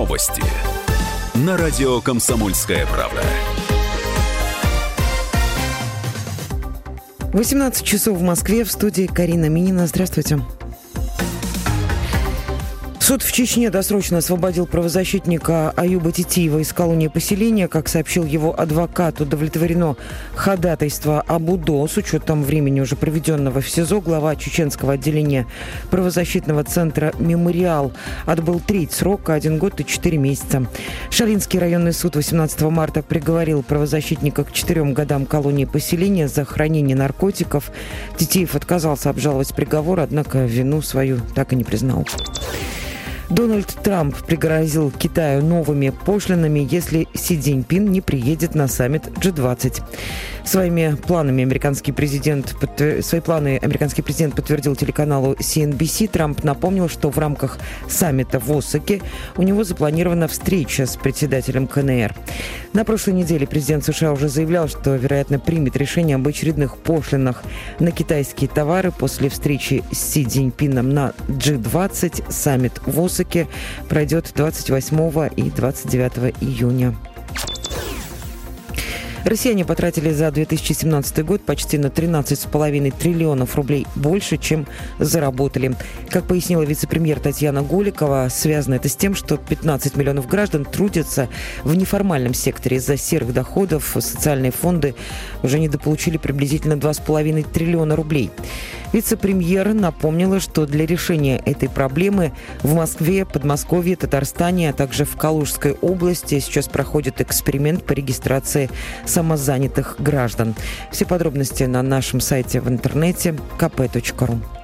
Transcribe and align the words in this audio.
Новости. 0.00 0.42
На 1.34 1.58
радио 1.58 2.00
«Комсомольская 2.00 2.86
правда». 2.86 3.22
18 7.34 7.84
часов 7.84 8.16
в 8.16 8.22
Москве. 8.22 8.64
В 8.64 8.72
студии 8.72 9.04
Карина 9.06 9.50
Минина. 9.50 9.86
Здравствуйте. 9.86 10.40
Суд 13.10 13.24
в 13.24 13.32
Чечне 13.32 13.70
досрочно 13.70 14.18
освободил 14.18 14.66
правозащитника 14.66 15.70
Аюба 15.70 16.12
Титиева 16.12 16.60
из 16.60 16.72
колонии 16.72 17.08
поселения. 17.08 17.66
Как 17.66 17.88
сообщил 17.88 18.24
его 18.24 18.54
адвокат, 18.56 19.20
удовлетворено 19.20 19.96
ходатайство 20.36 21.20
об 21.20 21.50
УДО 21.50 21.88
с 21.88 21.96
учетом 21.96 22.44
времени 22.44 22.78
уже 22.78 22.94
проведенного 22.94 23.62
в 23.62 23.68
СИЗО. 23.68 24.00
Глава 24.00 24.36
чеченского 24.36 24.92
отделения 24.92 25.48
правозащитного 25.90 26.62
центра 26.62 27.12
«Мемориал» 27.18 27.92
отбыл 28.26 28.60
треть 28.64 28.92
срока, 28.92 29.34
один 29.34 29.58
год 29.58 29.80
и 29.80 29.84
четыре 29.84 30.16
месяца. 30.16 30.68
Шалинский 31.10 31.58
районный 31.58 31.92
суд 31.92 32.14
18 32.14 32.60
марта 32.62 33.02
приговорил 33.02 33.64
правозащитника 33.64 34.44
к 34.44 34.52
четырем 34.52 34.94
годам 34.94 35.26
колонии 35.26 35.64
поселения 35.64 36.28
за 36.28 36.44
хранение 36.44 36.94
наркотиков. 36.94 37.72
Титиев 38.16 38.54
отказался 38.54 39.10
обжаловать 39.10 39.52
приговор, 39.52 39.98
однако 39.98 40.44
вину 40.44 40.80
свою 40.80 41.18
так 41.34 41.52
и 41.52 41.56
не 41.56 41.64
признал. 41.64 42.06
Дональд 43.30 43.68
Трамп 43.84 44.16
пригрозил 44.26 44.90
Китаю 44.90 45.44
новыми 45.44 45.90
пошлинами, 45.90 46.66
если 46.68 47.06
Си 47.14 47.40
Цзиньпин 47.40 47.84
не 47.86 48.00
приедет 48.00 48.56
на 48.56 48.66
саммит 48.66 49.06
G20. 49.06 49.82
Своими 50.44 50.96
планами 50.96 51.44
американский 51.44 51.92
президент, 51.92 52.56
свои 53.02 53.20
планы 53.20 53.58
американский 53.62 54.02
президент 54.02 54.34
подтвердил 54.34 54.74
телеканалу 54.74 55.34
CNBC. 55.34 56.08
Трамп 56.08 56.42
напомнил, 56.42 56.88
что 56.88 57.10
в 57.10 57.18
рамках 57.18 57.58
саммита 57.88 58.40
в 58.40 58.50
Осаке 58.50 59.00
у 59.36 59.42
него 59.42 59.62
запланирована 59.62 60.26
встреча 60.26 60.86
с 60.86 60.96
председателем 60.96 61.68
КНР. 61.68 62.14
На 62.72 62.84
прошлой 62.84 63.14
неделе 63.14 63.46
президент 63.46 63.84
США 63.84 64.12
уже 64.12 64.28
заявлял, 64.28 64.66
что, 64.66 64.96
вероятно, 64.96 65.38
примет 65.38 65.76
решение 65.76 66.16
об 66.16 66.26
очередных 66.26 66.78
пошлинах 66.78 67.44
на 67.78 67.92
китайские 67.92 68.48
товары 68.48 68.90
после 68.90 69.28
встречи 69.28 69.84
с 69.92 69.98
Си 69.98 70.24
Цзиньпином 70.24 70.92
на 70.92 71.12
G20. 71.28 72.24
Саммит 72.30 72.80
в 72.86 73.04
Осаке 73.04 73.19
пройдет 73.88 74.32
28 74.34 75.30
и 75.36 75.50
29 75.50 76.34
июня. 76.40 76.94
Россияне 79.24 79.66
потратили 79.66 80.10
за 80.10 80.30
2017 80.30 81.24
год 81.24 81.42
почти 81.42 81.76
на 81.76 81.86
13,5 81.86 82.98
триллионов 82.98 83.54
рублей 83.54 83.86
больше, 83.94 84.38
чем 84.38 84.66
заработали. 84.98 85.76
Как 86.08 86.24
пояснила 86.24 86.62
вице-премьер 86.62 87.20
Татьяна 87.20 87.62
Голикова, 87.62 88.28
связано 88.30 88.76
это 88.76 88.88
с 88.88 88.96
тем, 88.96 89.14
что 89.14 89.36
15 89.36 89.96
миллионов 89.96 90.26
граждан 90.26 90.64
трудятся 90.64 91.28
в 91.64 91.76
неформальном 91.76 92.32
секторе. 92.32 92.78
Из-за 92.78 92.96
серых 92.96 93.34
доходов 93.34 93.94
социальные 94.00 94.52
фонды 94.52 94.94
уже 95.42 95.58
недополучили 95.58 96.16
приблизительно 96.16 96.74
2,5 96.74 97.52
триллиона 97.52 97.96
рублей. 97.96 98.30
Вице-премьер 98.92 99.72
напомнила, 99.72 100.40
что 100.40 100.66
для 100.66 100.84
решения 100.84 101.40
этой 101.44 101.68
проблемы 101.68 102.32
в 102.62 102.74
Москве, 102.74 103.24
Подмосковье, 103.24 103.96
Татарстане, 103.96 104.70
а 104.70 104.72
также 104.72 105.04
в 105.04 105.16
Калужской 105.16 105.72
области 105.80 106.40
сейчас 106.40 106.68
проходит 106.68 107.20
эксперимент 107.20 107.84
по 107.84 107.92
регистрации 107.92 108.68
самозанятых 109.06 109.96
граждан. 109.98 110.54
Все 110.90 111.06
подробности 111.06 111.64
на 111.64 111.82
нашем 111.82 112.20
сайте 112.20 112.60
в 112.60 112.68
интернете 112.68 113.36
kp.ru. 113.58 114.59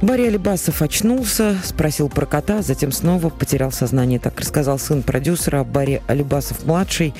Барри 0.00 0.28
Алибасов 0.28 0.80
очнулся, 0.80 1.56
спросил 1.64 2.08
про 2.08 2.24
кота, 2.24 2.62
затем 2.62 2.92
снова 2.92 3.30
потерял 3.30 3.72
сознание. 3.72 4.20
Так 4.20 4.38
рассказал 4.38 4.78
сын 4.78 5.02
продюсера 5.02 5.64
Барри 5.64 6.02
Алибасов-младший. 6.06 7.14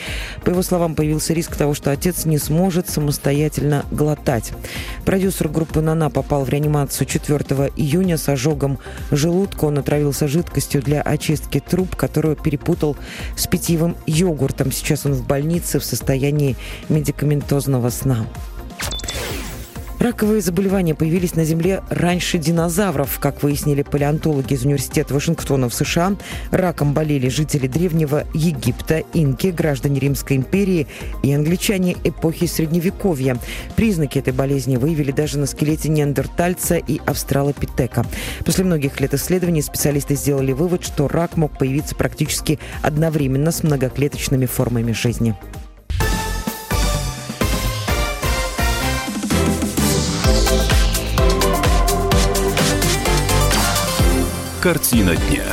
По 0.44 0.50
его 0.50 0.62
словам, 0.62 0.94
появился 0.94 1.32
риск 1.32 1.56
того, 1.56 1.75
что 1.75 1.91
отец 1.91 2.25
не 2.25 2.38
сможет 2.38 2.88
самостоятельно 2.88 3.84
глотать. 3.91 4.53
Продюсер 5.04 5.48
группы 5.48 5.80
«Нана» 5.80 6.08
попал 6.08 6.44
в 6.44 6.50
реанимацию 6.50 7.08
4 7.08 7.72
июня 7.75 8.16
с 8.16 8.28
ожогом 8.28 8.78
желудка. 9.10 9.64
Он 9.64 9.78
отравился 9.78 10.28
жидкостью 10.28 10.80
для 10.80 11.03
очистки 11.03 11.58
труб, 11.58 11.97
которую 11.97 12.36
перепутал 12.36 12.97
с 13.36 13.48
питьевым 13.48 13.97
йогуртом. 14.06 14.70
Сейчас 14.70 15.04
он 15.04 15.14
в 15.14 15.26
больнице 15.26 15.80
в 15.80 15.84
состоянии 15.84 16.56
медикаментозного 16.88 17.91
сна. 17.91 18.24
Раковые 19.98 20.41
заболевания 20.41 20.94
появились 20.94 21.34
на 21.34 21.44
Земле 21.44 21.82
раньше 21.91 22.38
динозавров. 22.38 23.19
Как 23.19 23.42
выяснили 23.42 23.82
палеонтологи 23.82 24.54
из 24.54 24.64
Университета 24.64 25.12
Вашингтона 25.12 25.69
в 25.69 25.75
США, 25.75 26.16
раком 26.53 26.94
болели 26.94 27.28
жители 27.28 27.66
древнего 27.66 28.25
Египта, 28.32 29.03
инки, 29.12 29.48
граждане 29.48 29.98
Римской 29.98 30.36
империи 30.36 30.86
и 31.25 31.32
англичане 31.32 31.97
эпохи 32.04 32.47
Средневековья. 32.47 33.38
Признаки 33.75 34.19
этой 34.19 34.32
болезни 34.32 34.76
выявили 34.76 35.10
даже 35.10 35.36
на 35.36 35.47
скелете 35.47 35.88
неандертальца 35.88 36.76
и 36.76 37.00
австралопитека. 37.04 38.06
После 38.44 38.65
многих 38.65 39.00
лет 39.00 39.15
исследований 39.15 39.62
специалисты 39.62 40.15
сделали 40.15 40.53
вывод, 40.53 40.84
что 40.84 41.09
рак 41.09 41.36
мог 41.36 41.59
появиться 41.59 41.97
практически 41.97 42.60
одновременно 42.82 43.50
с 43.50 43.65
многоклеточными 43.65 44.47
формами 44.47 44.92
жизни. 44.92 45.34
Картина 54.62 55.14
дня. 55.14 55.44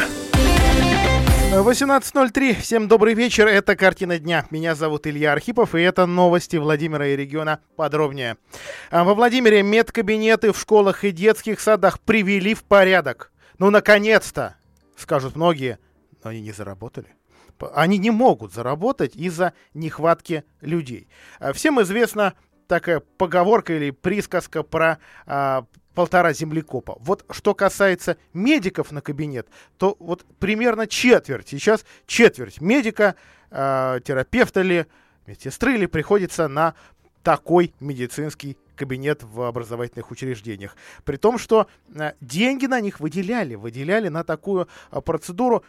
18.03. 1.53 2.59
Всем 2.59 2.87
добрый 2.87 3.13
вечер. 3.13 3.47
Это 3.47 3.75
«Картина 3.75 4.17
дня». 4.17 4.47
Меня 4.49 4.73
зовут 4.73 5.05
Илья 5.05 5.33
Архипов, 5.33 5.75
и 5.75 5.81
это 5.81 6.07
новости 6.07 6.55
Владимира 6.55 7.07
и 7.07 7.15
региона 7.15 7.59
подробнее. 7.75 8.37
А, 8.89 9.03
во 9.03 9.13
Владимире 9.13 9.61
медкабинеты 9.61 10.51
в 10.51 10.59
школах 10.59 11.03
и 11.03 11.11
детских 11.11 11.59
садах 11.59 11.99
привели 11.99 12.55
в 12.55 12.63
порядок. 12.63 13.31
Ну, 13.59 13.69
наконец-то, 13.69 14.55
скажут 14.97 15.35
многие, 15.35 15.77
но 16.23 16.31
они 16.31 16.41
не 16.41 16.51
заработали. 16.51 17.09
Они 17.75 17.99
не 17.99 18.09
могут 18.09 18.53
заработать 18.53 19.15
из-за 19.15 19.53
нехватки 19.75 20.45
людей. 20.61 21.09
А, 21.39 21.53
всем 21.53 21.79
известна 21.79 22.33
такая 22.67 23.01
поговорка 23.17 23.73
или 23.73 23.91
присказка 23.91 24.63
про 24.63 24.97
а, 25.27 25.65
полтора 25.95 26.33
землекопа. 26.33 26.97
Вот 26.99 27.25
что 27.31 27.55
касается 27.55 28.17
медиков 28.33 28.91
на 28.91 29.01
кабинет, 29.01 29.47
то 29.77 29.95
вот 29.99 30.25
примерно 30.39 30.85
четверть, 30.85 31.47
сейчас 31.49 31.85
четверть 32.05 32.61
медика, 32.61 33.15
э, 33.49 33.99
терапевта 34.03 34.61
ли, 34.61 34.85
медсестры 35.25 35.77
ли 35.77 35.87
приходится 35.87 36.47
на 36.47 36.75
такой 37.23 37.73
медицинский 37.79 38.57
кабинет 38.75 39.23
в 39.23 39.41
образовательных 39.41 40.11
учреждениях. 40.11 40.75
При 41.03 41.17
том, 41.17 41.37
что 41.37 41.67
э, 41.93 42.11
деньги 42.21 42.67
на 42.67 42.81
них 42.81 42.99
выделяли, 42.99 43.55
выделяли 43.55 44.09
на 44.09 44.23
такую 44.23 44.67
э, 44.91 45.01
процедуру 45.01 45.63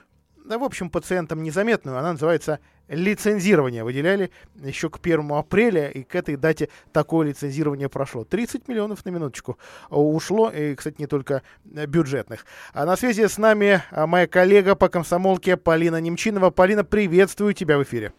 в 0.47 0.65
общем, 0.65 0.91
пациентам 0.91 1.43
незаметную. 1.43 1.99
Она 1.99 2.13
называется 2.13 2.61
лицензирование. 2.89 3.85
Выделяли 3.85 4.31
еще 4.63 4.91
к 4.91 4.99
1 5.03 5.33
апреля, 5.33 5.89
и 5.89 6.03
к 6.03 6.15
этой 6.15 6.37
дате 6.37 6.69
такое 6.93 7.29
лицензирование 7.29 7.89
прошло. 7.89 8.25
30 8.25 8.69
миллионов 8.69 9.05
на 9.05 9.11
минуточку 9.11 9.59
ушло, 9.91 10.51
и, 10.51 10.75
кстати, 10.75 10.97
не 10.99 11.07
только 11.07 11.43
бюджетных. 11.65 12.47
А 12.73 12.87
на 12.87 12.97
связи 12.97 13.27
с 13.27 13.39
нами 13.39 13.83
а, 13.91 14.07
моя 14.07 14.27
коллега 14.27 14.75
по 14.75 14.89
комсомолке 14.89 15.57
Полина 15.57 16.01
Немчинова. 16.01 16.51
Полина, 16.51 16.85
приветствую 16.85 17.55
тебя 17.55 17.79
в 17.79 17.83
эфире. 17.83 18.13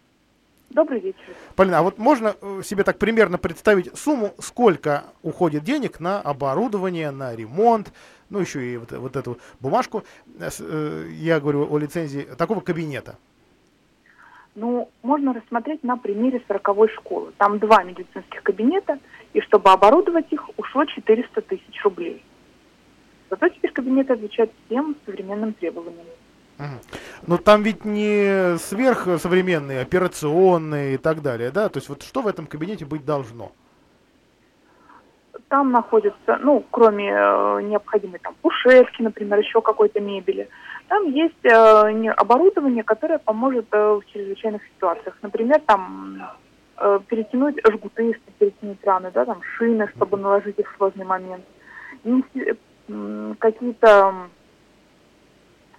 Добрый 0.70 1.00
вечер. 1.00 1.20
Полина, 1.56 1.80
а 1.80 1.82
вот 1.82 1.98
можно 1.98 2.36
э, 2.42 2.62
себе 2.64 2.84
так 2.84 3.00
примерно 3.00 3.38
представить 3.38 3.98
сумму, 3.98 4.34
сколько 4.40 5.06
уходит 5.22 5.64
денег 5.64 6.02
на 6.02 6.20
оборудование, 6.20 7.12
на 7.12 7.34
ремонт, 7.34 7.94
ну, 8.30 8.40
еще 8.40 8.66
и 8.66 8.78
вот, 8.78 8.92
вот 8.92 9.16
эту 9.16 9.38
бумажку, 9.60 10.04
э, 10.40 10.50
э, 10.60 11.08
я 11.12 11.40
говорю 11.40 11.68
о 11.72 11.78
лицензии 11.78 12.28
такого 12.38 12.62
кабинета? 12.62 13.18
Ну, 14.56 14.90
можно 15.04 15.34
рассмотреть 15.34 15.84
на 15.84 15.98
примере 15.98 16.42
40 16.48 16.92
школы. 16.96 17.32
Там 17.38 17.60
два 17.60 17.84
медицинских 17.84 18.42
кабинета, 18.42 19.00
и 19.34 19.42
чтобы 19.42 19.70
оборудовать 19.72 20.32
их, 20.32 20.50
ушло 20.58 20.84
400 20.86 21.42
тысяч 21.42 21.84
рублей. 21.84 22.24
Зато 23.30 23.50
теперь 23.50 23.72
кабинеты 23.72 24.14
отвечают 24.14 24.52
всем 24.66 24.96
современным 25.06 25.54
требованиям. 25.54 26.08
Но 27.28 27.38
там 27.38 27.62
ведь 27.62 27.86
не 27.86 28.58
сверхсовременные, 28.58 29.82
операционные 29.82 30.96
и 30.96 30.98
так 30.98 31.22
далее, 31.22 31.52
да? 31.52 31.70
То 31.70 31.78
есть 31.78 31.90
вот 31.90 32.02
что 32.02 32.22
в 32.22 32.28
этом 32.28 32.48
кабинете 32.48 32.86
быть 32.86 33.06
должно? 33.06 33.52
Там 35.50 35.72
находится, 35.72 36.38
ну, 36.42 36.64
кроме 36.72 37.10
э, 37.10 37.62
необходимой 37.62 38.20
там 38.20 38.36
кушетки, 38.42 39.02
например, 39.02 39.40
еще 39.40 39.62
какой-то 39.62 40.02
мебели, 40.02 40.50
там 40.88 41.06
есть 41.06 41.46
э, 41.46 42.10
оборудование, 42.18 42.84
которое 42.84 43.18
поможет 43.20 43.66
э, 43.72 43.78
в 43.78 44.02
чрезвычайных 44.12 44.62
ситуациях. 44.76 45.18
Например, 45.22 45.62
там 45.66 46.22
э, 46.78 47.00
перетянуть 47.08 47.58
жгуты, 47.66 48.04
если 48.04 48.32
перетянуть 48.40 48.84
раны, 48.84 49.12
да, 49.14 49.26
там 49.26 49.42
шины, 49.58 49.88
чтобы 49.96 50.18
наложить 50.18 50.60
их 50.60 50.72
в 50.72 50.78
сложный 50.78 51.06
момент. 51.06 51.46
Какие-то 53.40 54.30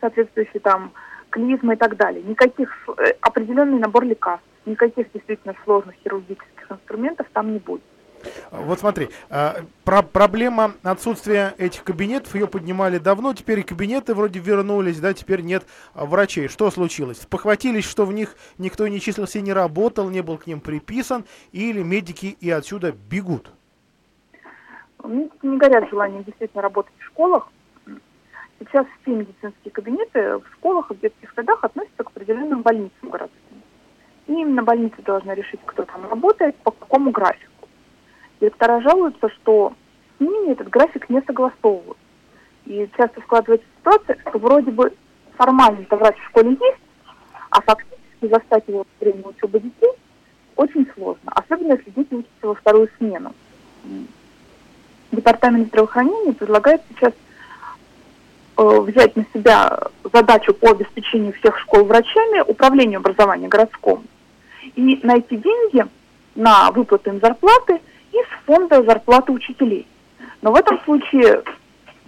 соответствующие 0.00 0.60
там 0.60 0.92
клизмы 1.30 1.74
и 1.74 1.76
так 1.76 1.96
далее. 1.96 2.22
Никаких 2.22 2.70
э, 2.98 3.12
определенный 3.20 3.78
набор 3.78 4.04
лекарств, 4.04 4.46
никаких 4.66 5.10
действительно 5.12 5.54
сложных 5.64 5.94
хирургических 5.96 6.70
инструментов 6.70 7.26
там 7.32 7.52
не 7.52 7.58
будет. 7.58 7.82
Вот 8.50 8.80
смотри, 8.80 9.08
а, 9.30 9.64
про 9.84 10.02
проблема 10.02 10.72
отсутствия 10.82 11.54
этих 11.58 11.84
кабинетов, 11.84 12.34
ее 12.34 12.46
поднимали 12.46 12.98
давно, 12.98 13.34
теперь 13.34 13.60
и 13.60 13.62
кабинеты 13.62 14.14
вроде 14.14 14.40
вернулись, 14.40 15.00
да, 15.00 15.12
теперь 15.14 15.42
нет 15.42 15.66
а, 15.94 16.06
врачей. 16.06 16.48
Что 16.48 16.70
случилось? 16.70 17.18
Похватились, 17.26 17.84
что 17.84 18.04
в 18.04 18.12
них 18.12 18.36
никто 18.58 18.86
не 18.88 19.00
числился, 19.00 19.40
не 19.40 19.52
работал, 19.52 20.10
не 20.10 20.22
был 20.22 20.38
к 20.38 20.46
ним 20.46 20.60
приписан, 20.60 21.24
или 21.52 21.82
медики 21.82 22.36
и 22.40 22.50
отсюда 22.50 22.92
бегут? 22.92 23.50
Медики 25.04 25.46
не 25.46 25.56
горят 25.58 25.88
желанием 25.90 26.24
действительно 26.24 26.62
работать 26.62 26.94
в 26.98 27.04
школах. 27.04 27.48
Сейчас 28.58 28.86
все 29.02 29.12
медицинские 29.12 29.70
кабинеты 29.70 30.38
в 30.38 30.44
школах 30.54 30.90
и 30.90 30.94
в 30.94 31.00
детских 31.00 31.32
садах 31.34 31.62
относятся 31.62 32.02
к 32.02 32.08
определенным 32.08 32.62
больницам 32.62 33.10
городским. 33.10 33.62
И 34.26 34.32
именно 34.32 34.62
больница 34.64 35.00
должна 35.02 35.34
решить, 35.34 35.60
кто 35.64 35.84
там 35.84 36.08
работает, 36.10 36.56
по 36.56 36.72
какому 36.72 37.12
графику. 37.12 37.47
Директора 38.40 38.80
жалуются, 38.80 39.28
что 39.30 39.72
с 40.16 40.20
ними 40.20 40.52
этот 40.52 40.68
график 40.68 41.08
не 41.08 41.20
согласовывают. 41.22 41.98
И 42.66 42.88
часто 42.96 43.20
складывается 43.22 43.66
ситуация, 43.78 44.18
что 44.28 44.38
вроде 44.38 44.70
бы 44.70 44.92
формально-то 45.36 45.96
врач 45.96 46.16
в 46.18 46.26
школе 46.28 46.50
есть, 46.50 46.82
а 47.50 47.60
фактически 47.62 48.28
застать 48.28 48.64
его 48.66 48.84
время 49.00 49.24
учебы 49.24 49.60
детей 49.60 49.92
очень 50.56 50.86
сложно, 50.94 51.32
особенно 51.34 51.74
если 51.74 51.90
дети 51.90 52.14
учатся 52.14 52.46
во 52.46 52.54
вторую 52.54 52.88
смену. 52.98 53.32
Департамент 55.12 55.68
здравоохранения 55.68 56.32
предлагает 56.32 56.82
сейчас 56.90 57.12
э, 58.56 58.80
взять 58.80 59.16
на 59.16 59.24
себя 59.32 59.78
задачу 60.12 60.52
по 60.52 60.70
обеспечению 60.70 61.32
всех 61.34 61.58
школ 61.60 61.84
врачами, 61.84 62.40
управлению 62.40 62.98
образования 62.98 63.48
городскому, 63.48 64.02
и 64.74 65.00
найти 65.02 65.36
деньги 65.36 65.86
на 66.34 66.70
выплаты 66.72 67.10
им 67.10 67.20
зарплаты 67.20 67.80
из 68.20 68.46
фонда 68.46 68.82
зарплаты 68.82 69.32
учителей. 69.32 69.86
Но 70.42 70.52
в 70.52 70.56
этом 70.56 70.80
случае 70.84 71.42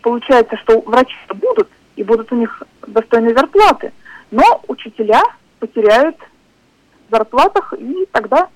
получается, 0.03 0.57
что 0.59 0.81
врачи 0.81 1.17
будут, 1.29 1.69
и 1.97 2.03
будут 2.03 2.33
у 2.33 2.37
них 2.37 2.63
достойные 2.87 3.35
зарплаты, 3.35 3.93
но 4.31 4.63
учителя 4.69 5.23
потеряют 5.59 6.17
в 7.09 7.11
зарплатах, 7.11 7.75
и 7.79 8.07
тогда 8.13 8.49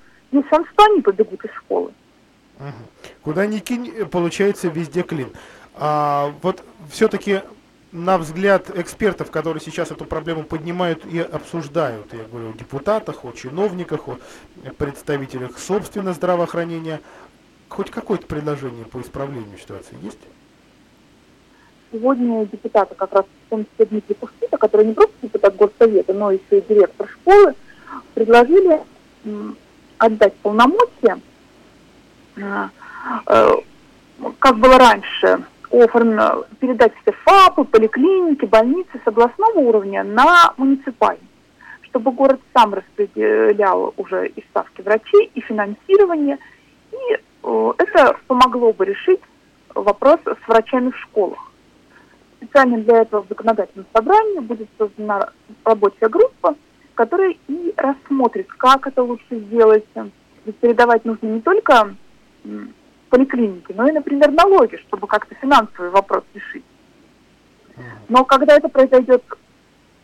шанс, 0.49 0.67
что 0.73 0.85
они 0.85 1.01
побегут 1.01 1.43
из 1.45 1.51
школы. 1.51 1.91
Куда 3.21 3.45
ни 3.45 3.59
кинь, 3.59 4.05
получается 4.05 4.69
везде 4.69 5.03
клин. 5.03 5.29
А, 5.75 6.33
вот 6.41 6.63
все-таки 6.89 7.41
на 7.91 8.17
взгляд 8.17 8.69
экспертов, 8.77 9.31
которые 9.31 9.61
сейчас 9.61 9.91
эту 9.91 10.05
проблему 10.05 10.43
поднимают 10.43 11.05
и 11.05 11.19
обсуждают, 11.19 12.13
я 12.13 12.23
говорю 12.23 12.49
о 12.49 12.53
депутатах, 12.53 13.23
о 13.23 13.31
чиновниках, 13.31 14.07
о 14.07 14.17
представителях 14.77 15.57
собственно 15.57 16.13
здравоохранения, 16.13 17.01
хоть 17.69 17.91
какое-то 17.91 18.25
предложение 18.27 18.85
по 18.85 19.01
исправлению 19.01 19.57
ситуации 19.57 19.97
есть? 20.01 20.19
Сегодня 21.91 22.45
депутаты, 22.45 22.95
как 22.95 23.13
раз 23.13 23.25
в 23.25 23.49
том 23.49 23.65
числе 23.65 23.85
Дмитрий 23.85 24.15
Пушкита, 24.15 24.57
который 24.57 24.87
не 24.87 24.93
просто 24.93 25.13
депутат 25.21 25.55
горсовета, 25.55 26.13
но 26.13 26.31
еще 26.31 26.59
и 26.59 26.67
директор 26.67 27.07
школы, 27.07 27.55
предложили 28.13 28.81
отдать 29.97 30.33
полномочия, 30.37 31.19
а, 32.41 32.69
э, 33.27 33.51
как 34.39 34.57
было 34.57 34.77
раньше, 34.77 35.45
оформлено, 35.71 36.45
передать 36.59 36.93
все 37.01 37.13
ФАПы, 37.23 37.63
поликлиники, 37.63 38.45
больницы 38.45 38.99
с 39.03 39.07
областного 39.07 39.59
уровня 39.59 40.03
на 40.03 40.53
муниципальный, 40.57 41.27
чтобы 41.83 42.11
город 42.11 42.41
сам 42.53 42.73
распределял 42.73 43.93
уже 43.95 44.27
и 44.27 44.43
ставки 44.49 44.81
врачей, 44.81 45.31
и 45.33 45.41
финансирование, 45.41 46.37
и 46.91 46.97
Э, 46.97 47.17
это 47.77 48.17
помогло 48.27 48.73
бы 48.73 48.85
решить 48.85 49.21
вопрос 49.73 50.19
с 50.25 50.47
врачами 50.47 50.91
в 50.91 50.97
школах. 50.97 51.51
Специально 52.37 52.77
для 52.79 53.01
этого 53.01 53.23
в 53.23 53.29
законодательном 53.29 53.85
собрании 53.93 54.39
будет 54.39 54.67
создана 54.77 55.29
рабочая 55.63 56.09
группа, 56.09 56.55
которая 56.95 57.35
и 57.47 57.73
рассмотрит, 57.77 58.47
как 58.53 58.87
это 58.87 59.03
лучше 59.03 59.39
сделать. 59.39 59.85
Ведь 60.45 60.57
передавать 60.57 61.05
нужно 61.05 61.27
не 61.27 61.41
только 61.41 61.95
поликлинике, 63.09 63.73
но 63.75 63.87
и, 63.87 63.91
например, 63.91 64.31
налоги, 64.31 64.77
чтобы 64.87 65.07
как-то 65.07 65.35
финансовый 65.35 65.89
вопрос 65.89 66.23
решить. 66.33 66.65
Но 68.09 68.23
когда 68.25 68.55
это 68.55 68.69
произойдет 68.69 69.23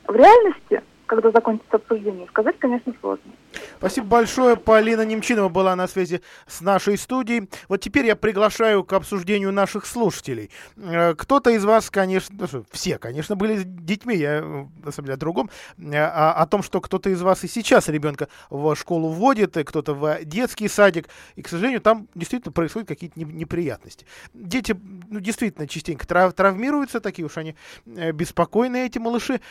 в 0.08 0.16
реальности, 0.16 0.82
когда 1.12 1.30
закончится 1.30 1.76
обсуждение, 1.76 2.26
сказать, 2.28 2.58
конечно, 2.58 2.94
сложно. 3.02 3.34
Спасибо 3.80 4.08
большое. 4.08 4.56
Полина 4.56 5.02
Немчинова 5.02 5.50
была 5.50 5.76
на 5.76 5.90
связи 5.90 6.22
с 6.48 6.62
нашей 6.62 6.98
студией. 6.98 7.50
Вот 7.68 7.82
теперь 7.82 8.06
я 8.06 8.16
приглашаю 8.16 8.86
к 8.86 8.94
обсуждению 8.94 9.52
наших 9.52 9.86
слушателей. 9.86 10.52
Э, 10.78 11.14
кто-то 11.14 11.50
из 11.50 11.66
вас, 11.66 11.90
конечно, 11.90 12.48
ну 12.54 12.64
все, 12.72 12.98
конечно, 12.98 13.36
были 13.36 13.64
детьми, 13.64 14.16
я 14.16 14.38
э, 14.38 14.66
на 14.86 14.92
самом 14.94 15.08
деле 15.08 15.16
о 15.16 15.18
другом, 15.18 15.50
э, 15.78 15.98
о, 15.98 16.32
о 16.32 16.48
том, 16.48 16.64
что 16.64 16.80
кто-то 16.80 17.10
из 17.10 17.22
вас 17.22 17.44
и 17.44 17.50
сейчас 17.50 17.90
ребенка 17.90 18.30
в 18.50 18.74
школу 18.76 19.10
вводит, 19.10 19.58
и 19.58 19.66
кто-то 19.66 19.94
в 19.94 20.24
детский 20.24 20.70
садик, 20.70 21.10
и, 21.36 21.42
к 21.42 21.50
сожалению, 21.50 21.82
там 21.82 22.08
действительно 22.16 22.54
происходят 22.54 22.88
какие-то 22.88 23.20
неприятности. 23.20 24.06
Дети, 24.34 24.80
ну, 25.10 25.20
действительно, 25.20 25.68
частенько 25.68 26.08
трав 26.08 26.32
травмируются, 26.32 27.02
такие 27.02 27.26
уж 27.26 27.36
они 27.36 27.58
беспокойные, 27.86 28.86
эти 28.86 28.98
малыши. 28.98 29.42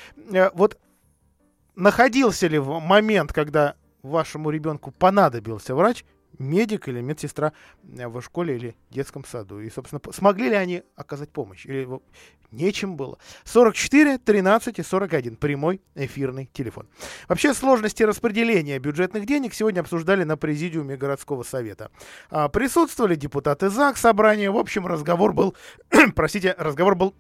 Вот 0.55 0.79
находился 1.81 2.47
ли 2.47 2.59
в 2.59 2.79
момент, 2.79 3.33
когда 3.33 3.75
вашему 4.03 4.51
ребенку 4.51 4.93
понадобился 4.93 5.75
врач, 5.75 6.05
медик 6.39 6.89
или 6.89 7.01
медсестра 7.01 7.53
э, 7.97 8.07
в 8.09 8.21
школе 8.23 8.57
или 8.57 8.77
детском 8.91 9.25
саду. 9.25 9.61
И, 9.61 9.71
собственно, 9.71 10.01
смогли 10.13 10.51
ли 10.51 10.55
они 10.55 10.83
оказать 10.97 11.31
помощь? 11.31 11.67
Или 11.67 11.89
нечем 12.51 12.97
было? 12.97 13.19
44 13.45 14.19
13 14.19 14.79
и 14.79 14.83
41. 14.83 15.37
Прямой 15.37 15.81
эфирный 15.95 16.49
телефон. 16.53 16.89
Вообще 17.29 17.53
сложности 17.53 18.03
распределения 18.03 18.79
бюджетных 18.79 19.27
денег 19.27 19.55
сегодня 19.55 19.81
обсуждали 19.81 20.25
на 20.25 20.37
президиуме 20.37 20.97
городского 20.97 21.43
совета. 21.43 21.91
А, 22.31 22.49
присутствовали 22.49 23.17
депутаты 23.17 23.69
ЗАГС 23.69 24.01
собрания. 24.01 24.51
В 24.51 24.57
общем, 24.57 24.87
разговор 24.87 25.33
был, 25.33 25.55
простите, 26.15 26.55
разговор 26.59 26.95
был 26.95 27.15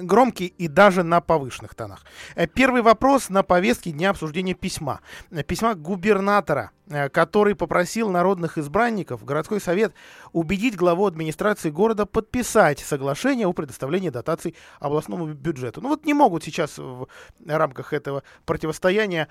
громкий 0.00 0.46
и 0.46 0.68
даже 0.68 1.02
на 1.02 1.20
повышенных 1.20 1.74
тонах. 1.74 2.04
Э, 2.34 2.46
первый 2.46 2.82
вопрос 2.82 3.28
на 3.28 3.42
повестке 3.42 3.92
дня 3.92 4.10
обсуждения 4.10 4.54
письма. 4.54 5.00
Э, 5.30 5.42
письма 5.42 5.74
губернатора 5.74 6.70
Э, 6.88 7.08
который 7.08 7.56
попросил 7.56 8.10
народных 8.10 8.58
избранников, 8.58 9.24
городской 9.24 9.60
совет, 9.60 9.92
убедить 10.32 10.76
главу 10.76 11.06
администрации 11.06 11.70
города 11.70 12.06
подписать 12.06 12.78
соглашение 12.78 13.48
о 13.48 13.52
предоставлении 13.52 14.10
дотаций 14.10 14.54
областному 14.78 15.26
бюджету. 15.26 15.80
Ну 15.80 15.88
вот 15.88 16.04
не 16.04 16.14
могут 16.14 16.44
сейчас 16.44 16.78
в 16.78 17.08
рамках 17.44 17.92
этого 17.92 18.22
противостояния 18.44 19.26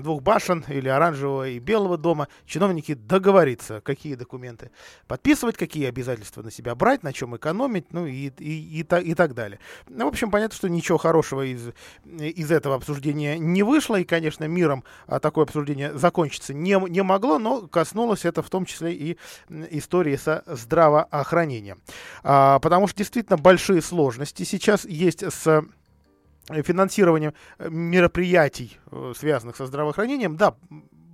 двух 0.00 0.22
башен 0.22 0.64
или 0.68 0.88
оранжевого 0.88 1.48
и 1.48 1.58
белого 1.58 1.98
дома 1.98 2.28
чиновники 2.46 2.94
договориться, 2.94 3.80
какие 3.80 4.14
документы 4.14 4.70
подписывать, 5.08 5.56
какие 5.56 5.88
обязательства 5.88 6.42
на 6.42 6.52
себя 6.52 6.76
брать, 6.76 7.02
на 7.02 7.12
чем 7.12 7.36
экономить, 7.36 7.92
ну 7.92 8.06
и, 8.06 8.30
и, 8.38 8.80
и, 8.80 8.82
и 8.82 9.14
так 9.14 9.34
далее. 9.34 9.58
Ну, 10.02 10.06
в 10.06 10.08
общем, 10.08 10.32
понятно, 10.32 10.56
что 10.56 10.68
ничего 10.68 10.98
хорошего 10.98 11.42
из, 11.42 11.68
из 12.04 12.50
этого 12.50 12.74
обсуждения 12.74 13.38
не 13.38 13.62
вышло, 13.62 13.94
и, 14.00 14.04
конечно, 14.04 14.42
миром 14.48 14.82
а, 15.06 15.20
такое 15.20 15.44
обсуждение 15.44 15.96
закончится 15.96 16.52
не, 16.52 16.76
не 16.90 17.04
могло, 17.04 17.38
но 17.38 17.68
коснулось 17.68 18.24
это 18.24 18.42
в 18.42 18.50
том 18.50 18.64
числе 18.64 18.92
и 18.94 19.16
истории 19.70 20.16
со 20.16 20.42
здравоохранением. 20.46 21.80
А, 22.24 22.58
потому 22.58 22.88
что 22.88 22.98
действительно 22.98 23.38
большие 23.38 23.80
сложности 23.80 24.42
сейчас 24.42 24.84
есть 24.84 25.22
с 25.22 25.64
финансированием 26.48 27.34
э, 27.58 27.68
мероприятий, 27.70 28.78
э, 28.90 29.12
связанных 29.16 29.54
со 29.54 29.66
здравоохранением. 29.66 30.36
Да, 30.36 30.56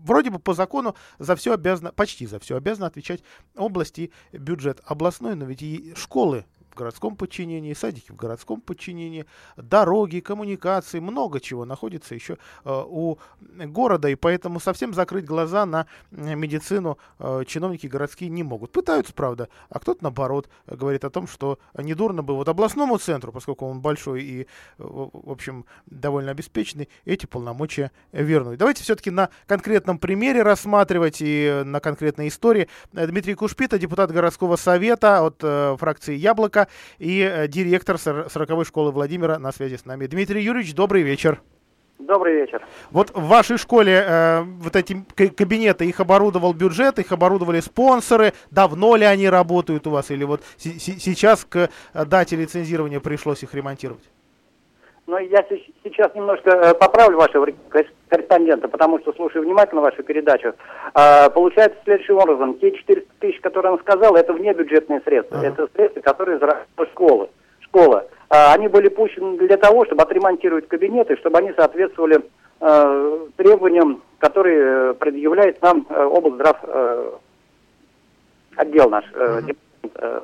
вроде 0.02 0.30
бы 0.30 0.38
по 0.38 0.54
закону 0.54 0.96
за 1.18 1.36
все 1.36 1.52
обязано, 1.52 1.92
почти 1.92 2.26
за 2.26 2.38
все 2.38 2.56
обязано 2.56 2.86
отвечать 2.86 3.22
области 3.54 4.12
бюджет 4.32 4.80
областной, 4.86 5.34
но 5.34 5.44
ведь 5.44 5.60
и 5.60 5.92
школы 5.94 6.46
городском 6.78 7.16
подчинении, 7.16 7.74
садики 7.74 8.12
в 8.12 8.16
городском 8.16 8.60
подчинении, 8.60 9.26
дороги, 9.56 10.20
коммуникации, 10.20 11.00
много 11.00 11.40
чего 11.40 11.64
находится 11.64 12.14
еще 12.14 12.38
э, 12.64 12.82
у 12.86 13.18
города, 13.40 14.08
и 14.08 14.14
поэтому 14.14 14.60
совсем 14.60 14.94
закрыть 14.94 15.24
глаза 15.24 15.66
на 15.66 15.86
медицину 16.10 16.98
э, 17.18 17.42
чиновники 17.46 17.86
городские 17.86 18.30
не 18.30 18.42
могут. 18.42 18.72
Пытаются, 18.72 19.12
правда, 19.12 19.48
а 19.68 19.78
кто-то, 19.78 20.04
наоборот, 20.04 20.48
говорит 20.66 21.04
о 21.04 21.10
том, 21.10 21.26
что 21.26 21.58
недурно 21.76 22.22
бы 22.22 22.34
вот 22.34 22.48
областному 22.48 22.96
центру, 22.98 23.32
поскольку 23.32 23.66
он 23.66 23.80
большой 23.80 24.22
и, 24.22 24.46
в 24.78 25.30
общем, 25.30 25.66
довольно 25.86 26.30
обеспеченный, 26.30 26.88
эти 27.04 27.26
полномочия 27.26 27.90
вернуть. 28.12 28.58
Давайте 28.58 28.82
все-таки 28.84 29.10
на 29.10 29.30
конкретном 29.46 29.98
примере 29.98 30.42
рассматривать 30.42 31.18
и 31.20 31.62
на 31.64 31.80
конкретной 31.80 32.28
истории. 32.28 32.68
Дмитрий 32.92 33.34
Кушпита, 33.34 33.78
депутат 33.78 34.12
городского 34.12 34.56
совета 34.56 35.24
от 35.24 35.38
э, 35.42 35.76
фракции 35.78 36.14
«Яблоко», 36.14 36.67
И 36.98 37.20
э, 37.20 37.48
директор 37.48 37.96
40-й 37.96 38.64
школы 38.64 38.92
Владимира 38.92 39.38
на 39.38 39.52
связи 39.52 39.76
с 39.76 39.84
нами. 39.84 40.06
Дмитрий 40.06 40.42
Юрьевич, 40.42 40.74
добрый 40.74 41.02
вечер. 41.02 41.40
Добрый 41.98 42.36
вечер. 42.36 42.64
Вот 42.92 43.10
в 43.10 43.26
вашей 43.26 43.58
школе 43.58 44.04
э, 44.06 44.42
вот 44.42 44.76
эти 44.76 45.04
кабинеты, 45.14 45.84
их 45.84 45.98
оборудовал 45.98 46.54
бюджет, 46.54 46.98
их 47.00 47.10
оборудовали 47.10 47.60
спонсоры. 47.60 48.34
Давно 48.52 48.94
ли 48.94 49.04
они 49.04 49.28
работают 49.28 49.86
у 49.88 49.90
вас? 49.90 50.10
Или 50.12 50.22
вот 50.24 50.42
сейчас 50.56 51.44
к 51.44 51.70
э, 51.92 52.04
дате 52.04 52.36
лицензирования 52.36 53.00
пришлось 53.00 53.42
их 53.42 53.52
ремонтировать? 53.52 54.04
Ну, 55.08 55.16
я 55.16 55.42
сейчас 55.84 56.14
немножко 56.14 56.50
э, 56.50 56.74
поправлю 56.74 57.16
вашего 57.16 57.48
корреспондента, 58.10 58.68
потому 58.68 58.98
что 58.98 59.14
слушаю 59.14 59.42
внимательно 59.42 59.80
вашу 59.80 60.02
передачу. 60.02 60.52
А, 60.92 61.30
получается 61.30 61.78
следующим 61.84 62.18
образом. 62.18 62.58
Те 62.58 62.72
400 62.72 63.10
тысяч, 63.18 63.40
которые 63.40 63.72
он 63.72 63.78
сказал, 63.78 64.16
это 64.16 64.34
вне 64.34 64.52
бюджетные 64.52 65.00
средства. 65.00 65.38
Ага. 65.38 65.46
Это 65.48 65.68
средства, 65.74 66.00
которые 66.02 66.36
из 66.36 66.88
школы. 66.90 67.30
Школа. 67.60 68.06
А, 68.28 68.52
они 68.52 68.68
были 68.68 68.88
пущены 68.88 69.38
для 69.38 69.56
того, 69.56 69.86
чтобы 69.86 70.02
отремонтировать 70.02 70.68
кабинеты, 70.68 71.16
чтобы 71.16 71.38
они 71.38 71.54
соответствовали 71.54 72.20
э, 72.60 73.26
требованиям, 73.36 74.02
которые 74.18 74.92
предъявляет 74.92 75.62
нам 75.62 75.86
э, 75.88 76.02
облздрав 76.02 76.58
э, 76.64 77.10
отдел 78.56 78.90
наш, 78.90 79.06
э, 79.14 79.40
э, 79.94 80.20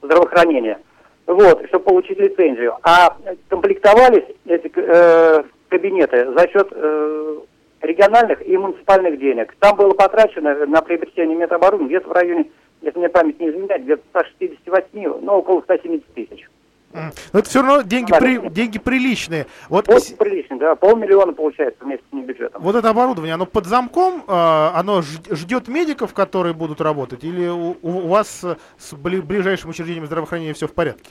здравоохранения. 0.00 0.78
Вот, 1.28 1.62
чтобы 1.68 1.84
получить 1.84 2.18
лицензию. 2.18 2.74
А 2.82 3.14
комплектовались 3.48 4.24
эти 4.46 4.72
э, 4.74 5.42
кабинеты 5.68 6.32
за 6.32 6.48
счет 6.48 6.68
э, 6.72 7.38
региональных 7.82 8.48
и 8.48 8.56
муниципальных 8.56 9.18
денег. 9.18 9.54
Там 9.60 9.76
было 9.76 9.92
потрачено 9.92 10.64
на 10.64 10.80
приобретение 10.80 11.36
медоборудования 11.36 11.88
где-то 11.88 12.08
в 12.08 12.12
районе, 12.12 12.50
если 12.80 12.98
мне 12.98 13.10
память 13.10 13.38
не 13.40 13.50
изменяет, 13.50 13.82
где-то 13.84 14.02
168, 14.08 15.20
ну, 15.20 15.32
около 15.34 15.60
170 15.60 16.06
тысяч. 16.14 16.48
Но 16.92 17.38
это 17.40 17.48
все 17.48 17.62
равно 17.62 17.82
деньги, 17.82 18.12
при, 18.12 18.48
деньги 18.48 18.78
приличные. 18.78 19.46
Вот 19.68 19.86
приличные, 19.86 20.58
да. 20.58 20.74
Полмиллиона 20.74 21.32
получается 21.32 21.84
вместе 21.84 22.04
с 22.10 22.16
бюджетом. 22.16 22.62
Вот 22.62 22.76
это 22.76 22.88
оборудование, 22.88 23.34
оно 23.34 23.46
под 23.46 23.66
замком, 23.66 24.24
э, 24.26 24.70
оно 24.74 25.02
ждет 25.02 25.68
медиков, 25.68 26.14
которые 26.14 26.54
будут 26.54 26.80
работать, 26.80 27.24
или 27.24 27.46
у, 27.48 27.76
у 27.82 28.08
вас 28.08 28.44
с 28.78 28.94
ближайшим 28.94 29.70
учреждением 29.70 30.06
здравоохранения 30.06 30.54
все 30.54 30.66
в 30.66 30.72
порядке? 30.72 31.10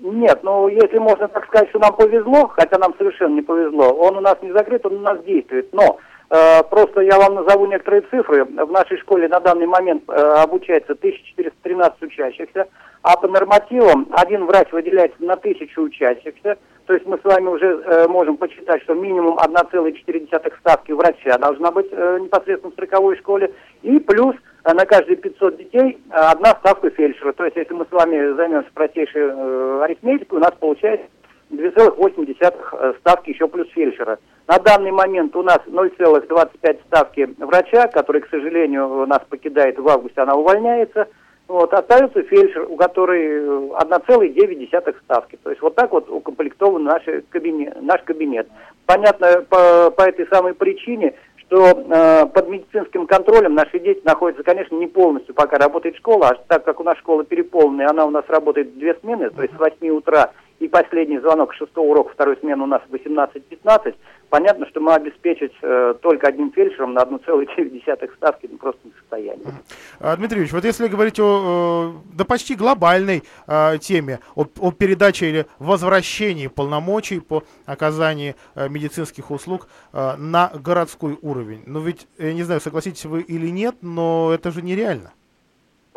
Нет, 0.00 0.40
ну 0.44 0.68
если 0.68 0.98
можно 0.98 1.26
так 1.26 1.46
сказать, 1.46 1.68
что 1.70 1.80
нам 1.80 1.92
повезло, 1.94 2.46
хотя 2.46 2.78
нам 2.78 2.94
совершенно 2.96 3.34
не 3.34 3.42
повезло, 3.42 3.90
он 3.90 4.16
у 4.16 4.20
нас 4.20 4.36
не 4.42 4.52
закрыт, 4.52 4.86
он 4.86 4.96
у 4.96 5.00
нас 5.00 5.22
действует. 5.24 5.72
Но 5.72 5.98
просто 6.28 7.00
я 7.00 7.18
вам 7.18 7.34
назову 7.34 7.66
некоторые 7.66 8.02
цифры. 8.02 8.44
В 8.44 8.70
нашей 8.70 8.98
школе 8.98 9.28
на 9.28 9.40
данный 9.40 9.66
момент 9.66 10.02
э, 10.08 10.12
обучается 10.12 10.92
1413 10.92 12.02
учащихся 12.02 12.66
а 13.02 13.16
по 13.16 13.28
нормативам 13.28 14.06
один 14.10 14.44
врач 14.46 14.70
выделяется 14.72 15.22
на 15.22 15.36
тысячу 15.36 15.82
учащихся. 15.82 16.58
То 16.86 16.94
есть 16.94 17.06
мы 17.06 17.18
с 17.18 17.24
вами 17.24 17.46
уже 17.46 17.66
э, 17.66 18.08
можем 18.08 18.36
почитать, 18.38 18.82
что 18.82 18.94
минимум 18.94 19.38
1,4 19.38 20.58
ставки 20.60 20.92
врача 20.92 21.36
должна 21.38 21.70
быть 21.70 21.88
э, 21.90 22.18
непосредственно 22.20 22.70
в 22.70 22.74
строковой 22.74 23.16
школе. 23.18 23.52
И 23.82 23.98
плюс 24.00 24.34
э, 24.64 24.72
на 24.72 24.86
каждые 24.86 25.16
500 25.16 25.56
детей 25.58 25.98
э, 26.10 26.14
одна 26.14 26.50
ставка 26.50 26.88
фельдшера. 26.90 27.32
То 27.32 27.44
есть 27.44 27.56
если 27.56 27.74
мы 27.74 27.84
с 27.84 27.92
вами 27.92 28.34
займемся 28.36 28.70
простейшей 28.72 29.22
э, 29.22 29.80
арифметикой, 29.84 30.38
у 30.38 30.42
нас 30.42 30.52
получается 30.58 31.06
2,8 31.50 32.36
э, 32.72 32.92
ставки 33.00 33.30
еще 33.30 33.48
плюс 33.48 33.68
фельдшера. 33.70 34.18
На 34.48 34.58
данный 34.58 34.90
момент 34.90 35.36
у 35.36 35.42
нас 35.42 35.58
0,25 35.66 36.78
ставки 36.86 37.28
врача, 37.38 37.86
который, 37.88 38.22
к 38.22 38.30
сожалению, 38.30 39.06
нас 39.06 39.20
покидает 39.28 39.78
в 39.78 39.88
августе, 39.88 40.22
она 40.22 40.34
увольняется– 40.34 41.06
вот, 41.48 41.72
остается 41.72 42.22
фельдшер, 42.24 42.66
у 42.68 42.76
которой 42.76 43.40
1,9 43.40 44.70
э, 44.70 44.92
ставки. 45.04 45.38
То 45.42 45.48
есть 45.48 45.62
вот 45.62 45.74
так 45.74 45.90
вот 45.92 46.08
укомплектован 46.10 46.84
наш 46.84 47.02
кабинет. 47.30 47.80
Наш 47.80 48.02
кабинет. 48.02 48.48
Понятно, 48.84 49.46
по, 49.48 49.90
по 49.90 50.02
этой 50.02 50.26
самой 50.28 50.52
причине, 50.52 51.14
что 51.36 51.68
э, 51.68 52.26
под 52.26 52.48
медицинским 52.50 53.06
контролем 53.06 53.54
наши 53.54 53.78
дети 53.78 54.02
находятся, 54.04 54.44
конечно, 54.44 54.76
не 54.76 54.86
полностью, 54.86 55.34
пока 55.34 55.56
работает 55.56 55.96
школа, 55.96 56.28
а 56.28 56.34
так 56.48 56.64
как 56.64 56.80
у 56.80 56.84
нас 56.84 56.98
школа 56.98 57.24
переполненная, 57.24 57.88
она 57.88 58.04
у 58.04 58.10
нас 58.10 58.24
работает 58.28 58.76
две 58.78 58.94
смены, 58.96 59.30
то 59.30 59.40
есть 59.40 59.54
с 59.54 59.58
8 59.58 59.88
утра 59.88 60.32
и 60.60 60.68
последний 60.68 61.18
звонок 61.18 61.54
шестого 61.54 61.86
урока 61.86 62.12
второй 62.12 62.36
смены 62.38 62.64
у 62.64 62.66
нас 62.66 62.82
18-15, 62.90 63.94
понятно, 64.28 64.66
что 64.68 64.80
мы 64.80 64.94
обеспечить 64.94 65.52
э, 65.62 65.94
только 66.02 66.28
одним 66.28 66.52
фельдшером 66.52 66.94
на 66.94 67.00
1,9 67.00 68.14
ставки 68.16 68.48
ну, 68.50 68.58
просто 68.58 68.80
не 68.84 68.90
в 68.90 68.96
состоянии. 68.98 69.46
А, 70.00 70.16
Дмитрий 70.16 70.40
Ильич, 70.40 70.52
вот 70.52 70.64
если 70.64 70.88
говорить 70.88 71.20
о 71.20 71.94
э, 71.94 72.14
да 72.16 72.24
почти 72.24 72.54
глобальной 72.56 73.22
э, 73.46 73.78
теме, 73.78 74.20
о, 74.34 74.46
о 74.60 74.72
передаче 74.72 75.28
или 75.28 75.46
возвращении 75.58 76.48
полномочий 76.48 77.20
по 77.20 77.44
оказанию 77.66 78.34
э, 78.54 78.68
медицинских 78.68 79.30
услуг 79.30 79.68
э, 79.92 80.16
на 80.16 80.50
городской 80.54 81.18
уровень, 81.22 81.62
ну 81.66 81.80
ведь, 81.80 82.08
я 82.18 82.32
не 82.32 82.42
знаю, 82.42 82.60
согласитесь 82.60 83.04
вы 83.04 83.20
или 83.20 83.48
нет, 83.48 83.76
но 83.80 84.32
это 84.34 84.50
же 84.50 84.62
нереально. 84.62 85.12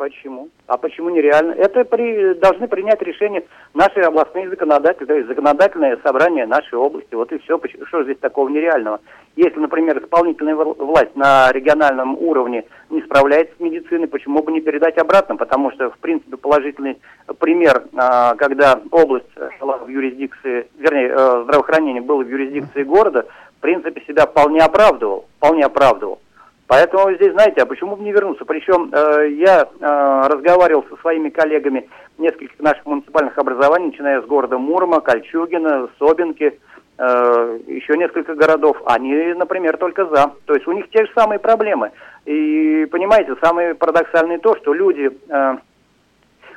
Почему? 0.02 0.48
А 0.66 0.78
почему 0.78 1.10
нереально? 1.10 1.52
Это 1.52 1.84
при, 1.84 2.34
должны 2.34 2.66
принять 2.66 3.00
решение 3.02 3.44
наши 3.72 4.00
областные 4.00 4.50
законодатели, 4.50 5.04
то 5.04 5.14
есть 5.14 5.28
законодательное 5.28 5.96
собрание 6.02 6.44
нашей 6.44 6.74
области. 6.74 7.14
Вот 7.14 7.30
и 7.30 7.38
все. 7.38 7.60
Что 7.86 8.02
здесь 8.02 8.18
такого 8.18 8.48
нереального? 8.48 8.98
Если, 9.36 9.60
например, 9.60 10.02
исполнительная 10.02 10.56
власть 10.56 11.14
на 11.14 11.52
региональном 11.52 12.18
уровне 12.18 12.64
не 12.90 13.00
справляется 13.02 13.54
с 13.56 13.60
медициной, 13.60 14.08
почему 14.08 14.42
бы 14.42 14.50
не 14.50 14.60
передать 14.60 14.98
обратно? 14.98 15.36
Потому 15.36 15.70
что, 15.70 15.92
в 15.92 15.98
принципе, 15.98 16.36
положительный 16.36 16.98
пример, 17.38 17.84
а, 17.94 18.34
когда 18.34 18.80
область 18.90 19.30
была 19.60 19.78
в 19.78 19.86
юрисдикции, 19.86 20.66
вернее, 20.78 21.10
э, 21.10 21.42
здравоохранение 21.44 22.02
было 22.02 22.24
в 22.24 22.28
юрисдикции 22.28 22.82
города, 22.82 23.24
в 23.58 23.60
принципе, 23.60 24.02
себя 24.08 24.26
вполне 24.26 24.62
оправдывал. 24.62 25.26
Вполне 25.36 25.64
оправдывал. 25.64 26.18
Поэтому 26.66 27.14
здесь, 27.14 27.32
знаете, 27.32 27.62
а 27.62 27.66
почему 27.66 27.96
бы 27.96 28.04
не 28.04 28.12
вернуться? 28.12 28.44
Причем 28.44 28.90
э, 28.92 29.30
я 29.32 29.62
э, 29.62 30.28
разговаривал 30.28 30.84
со 30.88 30.96
своими 30.96 31.28
коллегами 31.28 31.88
нескольких 32.18 32.58
наших 32.60 32.86
муниципальных 32.86 33.36
образований, 33.36 33.86
начиная 33.86 34.22
с 34.22 34.24
города 34.24 34.58
Мурма, 34.58 35.00
Кольчугина, 35.00 35.88
Собинки, 35.98 36.58
э, 36.98 37.58
еще 37.66 37.96
несколько 37.98 38.34
городов. 38.34 38.80
Они, 38.86 39.14
например, 39.34 39.76
только 39.76 40.06
за. 40.06 40.32
То 40.46 40.54
есть 40.54 40.66
у 40.66 40.72
них 40.72 40.88
те 40.90 41.04
же 41.04 41.12
самые 41.14 41.38
проблемы. 41.38 41.90
И 42.24 42.86
понимаете, 42.90 43.34
самое 43.42 43.74
парадоксальное 43.74 44.38
то, 44.38 44.56
что 44.56 44.72
люди 44.72 45.10
э, 45.28 45.56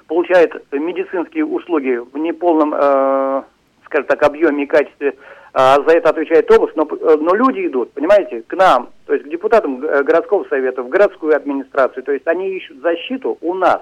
получают 0.08 0.64
медицинские 0.72 1.46
услуги 1.46 1.98
в 1.98 2.18
неполном, 2.18 2.74
э, 2.74 3.44
скажем 3.86 4.08
так, 4.08 4.24
объеме 4.24 4.64
и 4.64 4.68
качестве 4.68 5.16
за 5.56 5.98
это 5.98 6.10
отвечает 6.10 6.52
область, 6.52 6.76
но, 6.76 6.84
э, 6.84 7.18
но 7.18 7.34
люди 7.34 7.66
идут, 7.66 7.94
понимаете, 7.94 8.44
к 8.46 8.54
нам, 8.56 8.90
то 9.06 9.14
есть 9.14 9.26
к 9.26 9.30
депутатам 9.30 9.82
э, 9.86 10.04
городского 10.04 10.44
совета, 10.50 10.84
в 10.84 10.90
городскую 10.90 11.34
администрацию, 11.34 12.04
то 12.04 12.12
есть 12.12 12.28
они 12.28 12.50
ищут 12.50 12.82
защиту 12.82 13.38
у 13.40 13.54
нас. 13.54 13.82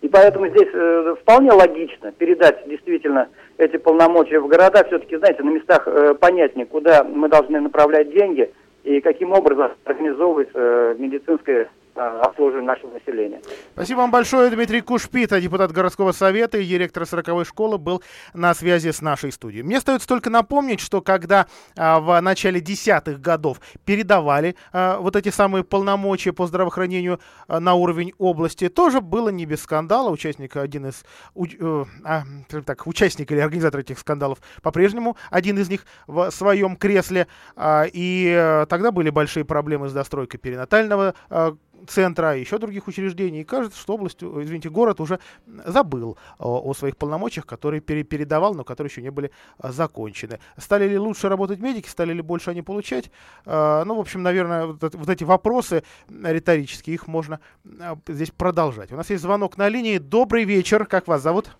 И 0.00 0.08
поэтому 0.08 0.48
здесь 0.48 0.68
э, 0.72 1.14
вполне 1.20 1.52
логично 1.52 2.10
передать 2.10 2.66
действительно 2.66 3.28
эти 3.58 3.76
полномочия 3.76 4.40
в 4.40 4.48
города. 4.48 4.82
Все-таки, 4.84 5.16
знаете, 5.16 5.44
на 5.44 5.50
местах 5.50 5.86
э, 5.86 6.14
понятнее, 6.14 6.66
куда 6.66 7.04
мы 7.04 7.28
должны 7.28 7.60
направлять 7.60 8.10
деньги 8.10 8.50
и 8.82 9.00
каким 9.00 9.32
образом 9.32 9.72
организовывать 9.84 10.48
э, 10.54 10.96
медицинское 10.98 11.68
обслуживаем 11.94 12.66
нашего 12.66 12.92
населения. 12.92 13.40
Спасибо 13.72 13.98
вам 13.98 14.10
большое. 14.10 14.50
Дмитрий 14.50 14.80
Кушпита, 14.80 15.40
депутат 15.40 15.72
городского 15.72 16.12
совета 16.12 16.58
и 16.58 16.64
директор 16.64 17.02
40-й 17.04 17.44
школы, 17.44 17.78
был 17.78 18.02
на 18.34 18.54
связи 18.54 18.90
с 18.90 19.00
нашей 19.00 19.32
студией. 19.32 19.62
Мне 19.62 19.78
остается 19.78 20.08
только 20.08 20.30
напомнить, 20.30 20.80
что 20.80 21.00
когда 21.00 21.46
а, 21.76 22.00
в 22.00 22.20
начале 22.20 22.60
десятых 22.60 23.20
годов 23.20 23.60
передавали 23.84 24.56
а, 24.72 24.98
вот 24.98 25.16
эти 25.16 25.28
самые 25.30 25.64
полномочия 25.64 26.32
по 26.32 26.46
здравоохранению 26.46 27.20
а, 27.48 27.60
на 27.60 27.74
уровень 27.74 28.12
области, 28.18 28.68
тоже 28.68 29.00
было 29.00 29.28
не 29.28 29.46
без 29.46 29.62
скандала. 29.62 30.10
Участник, 30.10 30.56
один 30.56 30.86
из, 30.86 31.04
у, 31.34 31.46
э, 31.46 31.84
а, 32.04 32.22
так, 32.64 32.86
участник 32.86 33.30
или 33.32 33.40
организатор 33.40 33.80
этих 33.80 33.98
скандалов 33.98 34.38
по-прежнему, 34.62 35.16
один 35.30 35.58
из 35.58 35.68
них 35.68 35.84
в 36.06 36.30
своем 36.30 36.76
кресле. 36.76 37.26
А, 37.56 37.84
и 37.90 38.32
а, 38.36 38.66
тогда 38.66 38.90
были 38.90 39.10
большие 39.10 39.44
проблемы 39.44 39.88
с 39.88 39.92
достройкой 39.92 40.40
перинатального 40.40 41.14
а, 41.28 41.56
центра, 41.88 42.36
еще 42.36 42.58
других 42.58 42.88
учреждений. 42.88 43.40
И 43.40 43.44
кажется, 43.44 43.78
что 43.78 43.94
область, 43.94 44.22
извините, 44.22 44.70
город 44.70 45.00
уже 45.00 45.18
забыл 45.46 46.16
о, 46.38 46.72
своих 46.74 46.96
полномочиях, 46.96 47.46
которые 47.46 47.80
пере, 47.80 48.02
передавал, 48.02 48.54
но 48.54 48.64
которые 48.64 48.90
еще 48.90 49.02
не 49.02 49.10
были 49.10 49.30
а, 49.58 49.72
закончены. 49.72 50.38
Стали 50.56 50.88
ли 50.88 50.98
лучше 50.98 51.28
работать 51.28 51.60
медики, 51.60 51.88
стали 51.88 52.12
ли 52.12 52.22
больше 52.22 52.50
они 52.50 52.62
получать? 52.62 53.10
А, 53.46 53.84
ну, 53.84 53.94
в 53.94 54.00
общем, 54.00 54.22
наверное, 54.22 54.66
вот, 54.66 55.08
эти 55.08 55.24
вопросы 55.24 55.82
риторические, 56.08 56.94
их 56.94 57.08
можно 57.08 57.40
а, 57.80 57.96
здесь 58.06 58.30
продолжать. 58.30 58.92
У 58.92 58.96
нас 58.96 59.10
есть 59.10 59.22
звонок 59.22 59.56
на 59.58 59.68
линии. 59.68 59.98
Добрый 59.98 60.44
вечер. 60.44 60.86
Как 60.86 61.08
вас 61.08 61.22
зовут? 61.22 61.50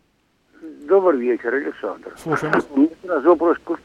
Добрый 0.86 1.20
вечер, 1.20 1.54
Александр. 1.54 2.14
Слушаем. 2.18 2.54
У 2.70 2.80
меня 2.80 2.90
сразу 3.02 3.28
вопрос 3.28 3.58
к. 3.64 3.78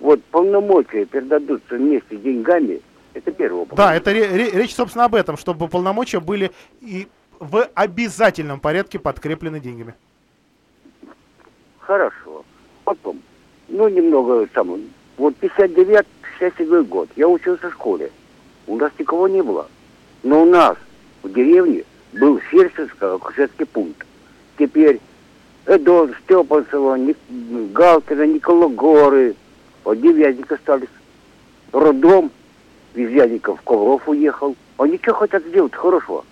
Вот 0.00 0.22
полномочия 0.26 1.06
передадутся 1.06 1.74
вместе 1.74 2.16
с 2.16 2.20
деньгами– 2.20 2.80
это 3.14 3.30
первый 3.32 3.60
вопрос. 3.60 3.76
Да, 3.76 3.94
это 3.94 4.12
речь, 4.12 4.74
собственно, 4.74 5.04
об 5.04 5.14
этом, 5.14 5.36
чтобы 5.36 5.68
полномочия 5.68 6.20
были 6.20 6.50
и 6.80 7.08
в 7.38 7.68
обязательном 7.74 8.60
порядке 8.60 8.98
подкреплены 8.98 9.60
деньгами. 9.60 9.94
хорошо. 11.78 12.44
Потом, 12.84 13.20
ну, 13.68 13.88
немного 13.88 14.46
там, 14.48 14.80
вот 15.16 15.34
59-67 15.40 16.84
год, 16.84 17.08
я 17.16 17.28
учился 17.28 17.70
в 17.70 17.72
школе. 17.72 18.10
У 18.66 18.76
нас 18.76 18.92
никого 18.98 19.28
не 19.28 19.42
было. 19.42 19.68
Но 20.22 20.42
у 20.42 20.46
нас 20.46 20.76
в 21.22 21.32
деревне 21.32 21.84
был 22.12 22.38
фельдшерско-акушерский 22.50 23.66
пункт. 23.66 24.06
Теперь 24.58 25.00
Эдон, 25.66 26.14
Степанцева, 26.24 26.96
Ник... 26.96 27.16
Галкина, 27.28 28.26
Никологоры, 28.26 29.34
вот 29.84 30.00
девятник 30.00 30.50
остались. 30.50 30.88
Роддом, 32.94 33.06
Везьяников, 33.06 33.60
Ковров 33.62 34.08
уехал. 34.08 34.56
Они 34.78 34.98
что 34.98 35.14
хотят 35.14 35.44
сделать 35.44 35.74
хорошего? 35.74 36.24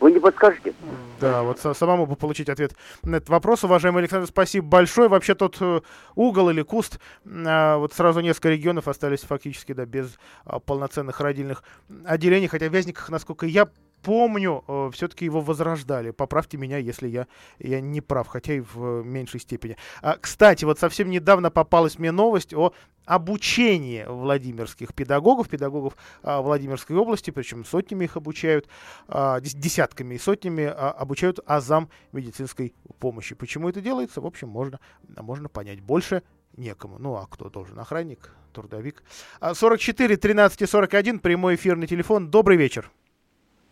Вы 0.00 0.12
не 0.12 0.20
подскажете? 0.20 0.74
Да, 1.20 1.42
вот 1.42 1.58
самому 1.58 2.06
бы 2.06 2.14
получить 2.14 2.48
ответ 2.48 2.72
на 3.02 3.16
этот 3.16 3.28
вопрос, 3.28 3.64
уважаемый 3.64 3.98
Александр, 3.98 4.28
спасибо 4.28 4.68
большое. 4.68 5.08
Вообще 5.08 5.34
тот 5.34 5.56
э, 5.60 5.80
угол 6.14 6.50
или 6.50 6.62
куст, 6.62 7.00
э, 7.24 7.76
вот 7.76 7.92
сразу 7.92 8.20
несколько 8.20 8.50
регионов 8.50 8.86
остались 8.86 9.22
фактически, 9.22 9.72
да, 9.72 9.86
без 9.86 10.16
э, 10.46 10.60
полноценных 10.64 11.20
родильных 11.20 11.64
отделений, 12.04 12.46
хотя 12.46 12.68
в 12.68 12.72
Вязниках, 12.72 13.10
насколько 13.10 13.44
я 13.46 13.68
помню, 14.02 14.62
э, 14.68 14.90
все-таки 14.92 15.24
его 15.24 15.40
возрождали. 15.40 16.12
Поправьте 16.12 16.56
меня, 16.56 16.78
если 16.78 17.08
я, 17.08 17.26
я 17.58 17.80
не 17.80 18.00
прав, 18.00 18.28
хотя 18.28 18.54
и 18.54 18.60
в 18.60 19.02
меньшей 19.04 19.40
степени. 19.40 19.76
А, 20.00 20.16
кстати, 20.16 20.64
вот 20.64 20.78
совсем 20.78 21.10
недавно 21.10 21.50
попалась 21.50 21.98
мне 21.98 22.12
новость 22.12 22.54
о 22.54 22.72
обучении 23.08 24.04
владимирских 24.06 24.94
педагогов, 24.94 25.48
педагогов 25.48 25.96
а, 26.22 26.42
Владимирской 26.42 26.94
области, 26.94 27.30
причем 27.30 27.64
сотнями 27.64 28.04
их 28.04 28.16
обучают, 28.16 28.68
а, 29.08 29.40
десятками 29.40 30.14
и 30.16 30.18
сотнями 30.18 30.64
а, 30.64 30.90
обучают 30.90 31.40
азам 31.46 31.88
медицинской 32.12 32.74
помощи. 33.00 33.34
Почему 33.34 33.70
это 33.70 33.80
делается, 33.80 34.20
в 34.20 34.26
общем, 34.26 34.48
можно, 34.48 34.78
можно 35.16 35.48
понять. 35.48 35.80
Больше 35.80 36.22
некому. 36.56 36.98
Ну, 36.98 37.14
а 37.14 37.26
кто 37.30 37.48
должен? 37.48 37.78
Охранник, 37.78 38.30
трудовик. 38.52 39.02
44 39.40 40.16
13 40.16 40.62
и 40.62 40.66
41, 40.66 41.20
прямой 41.20 41.54
эфирный 41.54 41.86
телефон. 41.86 42.30
Добрый 42.30 42.58
вечер. 42.58 42.90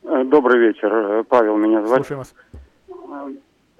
Э, 0.03 0.25
добрый 0.25 0.69
вечер, 0.69 0.93
э, 0.93 1.25
Павел 1.25 1.59
меня 1.59 1.87
звать. 1.87 2.07
Слушаем 2.07 2.21
вас. 2.21 2.35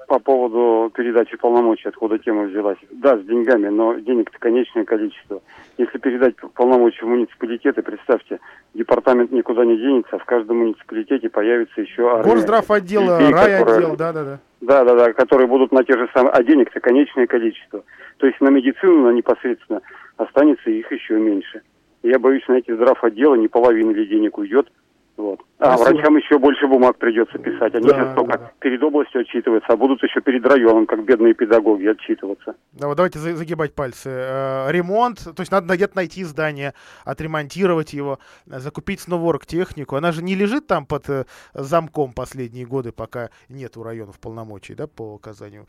По 0.07 0.21
поводу 0.21 0.91
передачи 0.95 1.37
полномочий, 1.37 1.89
откуда 1.89 2.19
тема 2.19 2.45
взялась. 2.45 2.79
Да, 2.93 3.19
с 3.19 3.25
деньгами, 3.25 3.69
но 3.69 3.95
денег-то 3.95 4.39
конечное 4.39 4.85
количество. 4.85 5.43
Если 5.79 5.99
передать 5.99 6.37
полномочия 6.55 7.05
в 7.05 7.09
муниципалитеты, 7.09 7.83
представьте, 7.83 8.39
департамент 8.75 9.33
никуда 9.33 9.65
не 9.65 9.77
денется, 9.77 10.15
а 10.15 10.19
в 10.19 10.25
каждом 10.25 10.59
муниципалитете 10.59 11.29
появится 11.29 11.81
еще 11.81 12.09
армия. 12.09 12.23
Горздрав 12.23 12.71
отдел, 12.71 13.03
райотдел, 13.09 13.97
да-да-да. 13.97 14.39
Да-да-да, 14.61 15.13
которые 15.13 15.49
будут 15.49 15.73
на 15.73 15.83
те 15.83 15.99
же 15.99 16.09
самые, 16.15 16.33
а 16.33 16.43
денег-то 16.45 16.79
конечное 16.79 17.27
количество. 17.27 17.83
То 18.19 18.27
есть 18.27 18.41
на 18.41 18.49
медицину, 18.49 19.11
на 19.11 19.11
непосредственно, 19.11 19.81
останется 20.17 20.71
их 20.71 20.91
еще 20.93 21.19
меньше. 21.19 21.63
Я 22.05 22.21
боюсь, 22.21 22.47
на 22.47 22.55
эти 22.55 22.73
здрав 22.73 23.03
отделы 23.03 23.39
не 23.39 23.49
половина 23.49 23.91
ли 23.91 24.07
денег 24.07 24.39
уйдет, 24.39 24.71
вот. 25.17 25.41
А 25.59 25.77
Спасибо. 25.77 25.97
врачам 25.97 26.17
еще 26.19 26.39
больше 26.39 26.67
бумаг 26.67 26.99
придется 26.99 27.39
писать. 27.39 27.75
Они 27.75 27.89
да, 27.89 27.95
сейчас 27.95 28.15
только 28.15 28.39
да. 28.39 28.53
перед 28.59 28.83
областью 28.83 29.23
отчитываются, 29.23 29.73
а 29.73 29.77
будут 29.77 30.03
еще 30.03 30.21
перед 30.21 30.47
районом, 30.47 30.85
как 30.85 31.03
бедные 31.05 31.33
педагоги, 31.33 31.87
отчитываться. 31.87 32.57
Да, 32.73 32.89
вот 32.89 32.97
давайте 32.97 33.19
загибать 33.19 33.75
пальцы. 33.75 34.11
Э, 34.11 34.71
ремонт, 34.71 35.25
то 35.25 35.41
есть 35.41 35.51
надо 35.51 35.75
где-то 35.75 35.97
найти 35.97 36.25
здание, 36.25 36.75
отремонтировать 37.07 37.95
его, 37.95 38.19
закупить 38.45 39.01
снова 39.01 39.31
оргтехнику. 39.31 39.97
Она 39.97 40.13
же 40.13 40.23
не 40.23 40.35
лежит 40.35 40.67
там 40.67 40.85
под 40.85 41.09
э, 41.09 41.25
замком 41.55 42.13
последние 42.13 42.67
годы, 42.67 42.93
пока 42.93 43.31
нет 43.49 43.79
у 43.79 43.83
районов 43.83 44.21
полномочий, 44.21 44.75
да, 44.75 44.87
по 44.87 45.15
оказанию 45.15 45.67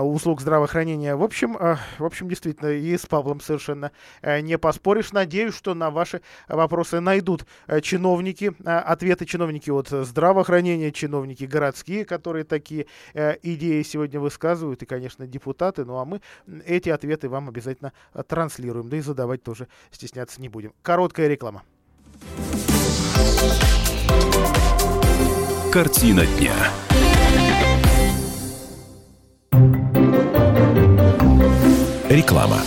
услуг 0.00 0.40
здравоохранения. 0.40 1.16
В 1.16 1.24
общем, 1.24 1.56
э, 1.56 1.74
в 1.98 2.04
общем, 2.04 2.28
действительно, 2.28 2.68
и 2.68 2.96
с 2.96 3.04
Павлом 3.06 3.40
совершенно 3.40 3.90
не 4.22 4.58
поспоришь. 4.58 5.12
Надеюсь, 5.12 5.56
что 5.56 5.74
на 5.74 5.90
ваши 5.90 6.20
вопросы 6.48 7.00
найдут 7.00 7.46
чиновники 7.82 8.35
чиновники, 8.36 8.62
а, 8.64 8.80
ответы 8.80 9.26
чиновники 9.26 9.70
от 9.70 9.88
здравоохранения, 9.88 10.92
чиновники 10.92 11.44
городские, 11.44 12.04
которые 12.04 12.44
такие 12.44 12.86
э, 13.14 13.36
идеи 13.42 13.82
сегодня 13.82 14.20
высказывают, 14.20 14.82
и, 14.82 14.86
конечно, 14.86 15.26
депутаты. 15.26 15.84
Ну 15.84 15.98
а 15.98 16.04
мы 16.04 16.20
эти 16.64 16.88
ответы 16.88 17.28
вам 17.28 17.48
обязательно 17.48 17.92
э, 18.14 18.22
транслируем, 18.26 18.88
да 18.88 18.96
и 18.96 19.00
задавать 19.00 19.42
тоже 19.42 19.68
стесняться 19.90 20.40
не 20.40 20.48
будем. 20.48 20.72
Короткая 20.82 21.28
реклама. 21.28 21.62
Картина 25.72 26.24
дня. 26.38 26.54
Реклама. 32.08 32.60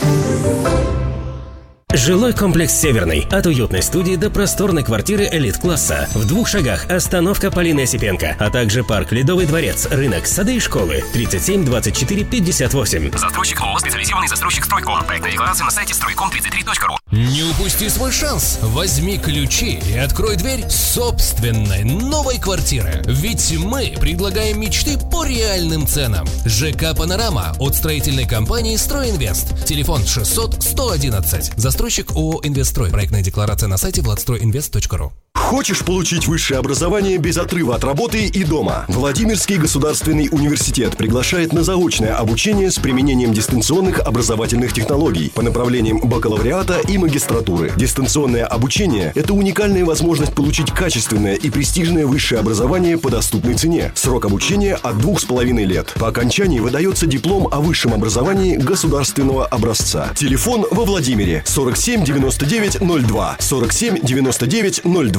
Жилой 1.95 2.33
комплекс 2.33 2.71
«Северный». 2.71 3.27
От 3.31 3.47
уютной 3.47 3.81
студии 3.81 4.15
до 4.15 4.29
просторной 4.29 4.83
квартиры 4.83 5.27
элит-класса. 5.31 6.07
В 6.13 6.27
двух 6.27 6.47
шагах 6.47 6.85
остановка 6.87 7.49
Полины 7.49 7.81
Осипенко, 7.81 8.35
а 8.37 8.51
также 8.51 8.83
парк 8.83 9.11
«Ледовый 9.11 9.47
дворец», 9.47 9.87
рынок, 9.89 10.27
сады 10.27 10.57
и 10.57 10.59
школы. 10.59 11.03
37 11.13 11.65
24 11.65 12.25
58. 12.25 13.17
Застройщик 13.17 13.61
ООО 13.61 13.79
«Специализированный 13.79 14.27
застройщик 14.27 14.65
Стройком». 14.65 15.03
Проектная 15.03 15.31
декларация 15.31 15.65
на 15.65 15.71
сайте 15.71 15.95
стройком33.ру. 15.95 16.95
Не 17.11 17.41
упусти 17.41 17.89
свой 17.89 18.11
шанс. 18.11 18.59
Возьми 18.61 19.17
ключи 19.17 19.81
и 19.91 19.97
открой 19.97 20.35
дверь 20.35 20.69
собственной 20.69 21.83
новой 21.83 22.37
квартиры. 22.37 23.01
Ведь 23.07 23.51
мы 23.57 23.95
предлагаем 23.99 24.61
мечты 24.61 24.99
по 25.11 25.25
реальным 25.25 25.87
ценам. 25.87 26.27
ЖК 26.45 26.95
«Панорама» 26.95 27.55
от 27.57 27.73
строительной 27.73 28.27
компании 28.27 28.75
«Стройинвест». 28.75 29.65
Телефон 29.65 30.05
600 30.05 30.61
111. 30.61 31.53
Застройщик 31.55 31.78
ООО 31.79 32.41
«Инвестстрой». 32.43 32.89
Проектная 32.89 33.21
декларация 33.21 33.69
на 33.69 33.77
сайте 33.77 34.01
владстройинвест.ру. 34.01 35.13
Хочешь 35.49 35.83
получить 35.83 36.27
высшее 36.27 36.59
образование 36.59 37.17
без 37.17 37.39
отрыва 37.39 37.73
от 37.73 37.83
работы 37.83 38.27
и 38.27 38.43
дома? 38.43 38.85
Владимирский 38.87 39.57
государственный 39.57 40.29
университет 40.31 40.95
приглашает 40.95 41.53
на 41.53 41.63
заочное 41.63 42.15
обучение 42.15 42.69
с 42.69 42.75
применением 42.75 43.33
дистанционных 43.33 43.99
образовательных 44.01 44.73
технологий 44.73 45.31
по 45.33 45.41
направлениям 45.41 46.01
бакалавриата 46.01 46.81
и 46.87 46.99
магистратуры. 46.99 47.71
Дистанционное 47.75 48.45
обучение– 48.45 49.11
это 49.15 49.33
уникальная 49.33 49.83
возможность 49.83 50.35
получить 50.35 50.69
качественное 50.69 51.33
и 51.33 51.49
престижное 51.49 52.05
высшее 52.05 52.41
образование 52.41 52.99
по 52.99 53.09
доступной 53.09 53.55
цене. 53.55 53.91
Срок 53.95 54.25
обучения 54.25 54.75
от 54.75 54.99
двух 54.99 55.19
с 55.19 55.25
половиной 55.25 55.65
лет. 55.65 55.95
По 55.99 56.09
окончании 56.09 56.59
выдается 56.59 57.07
диплом 57.07 57.47
о 57.51 57.59
высшем 57.59 57.95
образовании 57.95 58.55
государственного 58.55 59.47
образца. 59.47 60.09
Телефон 60.15 60.67
во 60.69 60.85
Владимире 60.85 61.41
47 61.47 62.03
99 62.03 62.77
02 63.07 63.37
47 63.39 63.97
99 64.03 64.81
02. 64.83 65.18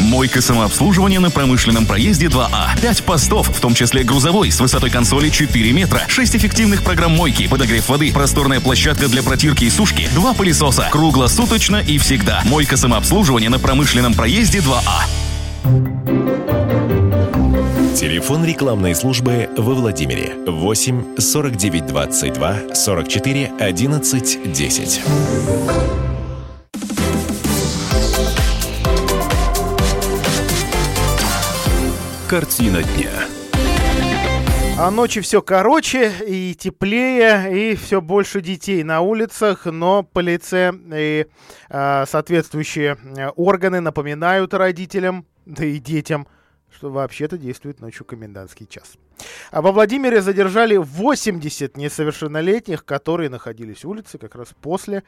Мойка 0.00 0.40
самообслуживания 0.40 1.20
на 1.20 1.30
промышленном 1.30 1.84
проезде 1.84 2.26
2А. 2.28 2.80
5 2.80 3.02
постов, 3.04 3.48
в 3.48 3.60
том 3.60 3.74
числе 3.74 4.02
грузовой, 4.02 4.50
с 4.50 4.58
высотой 4.58 4.88
консоли 4.88 5.28
4 5.28 5.72
метра. 5.72 6.02
6 6.08 6.36
эффективных 6.36 6.82
программ 6.82 7.12
мойки, 7.12 7.46
подогрев 7.46 7.88
воды, 7.90 8.10
просторная 8.10 8.60
площадка 8.60 9.06
для 9.08 9.22
протирки 9.22 9.64
и 9.64 9.70
сушки, 9.70 10.08
два 10.14 10.32
пылесоса. 10.32 10.88
Круглосуточно 10.90 11.76
и 11.76 11.98
всегда. 11.98 12.40
Мойка 12.46 12.78
самообслуживания 12.78 13.50
на 13.50 13.58
промышленном 13.58 14.14
проезде 14.14 14.60
2А. 14.60 15.04
Телефон 17.94 18.44
рекламной 18.46 18.94
службы 18.94 19.50
во 19.58 19.74
Владимире 19.74 20.34
8 20.46 21.18
49 21.18 21.86
22 21.86 22.74
44 22.74 23.52
11 23.60 24.52
10. 24.52 25.00
Картина 32.34 32.82
дня. 32.82 33.12
А 34.76 34.90
ночи 34.90 35.20
все 35.20 35.40
короче 35.40 36.12
и 36.26 36.56
теплее, 36.56 37.72
и 37.72 37.76
все 37.76 38.00
больше 38.00 38.40
детей 38.40 38.82
на 38.82 39.02
улицах, 39.02 39.66
но 39.66 40.02
полиция 40.02 40.74
и 40.92 41.28
э, 41.68 42.04
соответствующие 42.08 42.98
э, 43.16 43.28
органы 43.36 43.78
напоминают 43.78 44.52
родителям, 44.52 45.26
да 45.46 45.64
и 45.64 45.78
детям, 45.78 46.26
что 46.76 46.90
вообще-то 46.90 47.38
действует 47.38 47.78
ночью 47.78 48.04
комендантский 48.04 48.66
час. 48.66 48.96
А 49.50 49.62
во 49.62 49.72
Владимире 49.72 50.20
задержали 50.20 50.76
80 50.76 51.76
несовершеннолетних, 51.76 52.84
которые 52.84 53.30
находились 53.30 53.84
улице 53.84 54.18
как 54.18 54.34
раз 54.34 54.48
после 54.60 55.02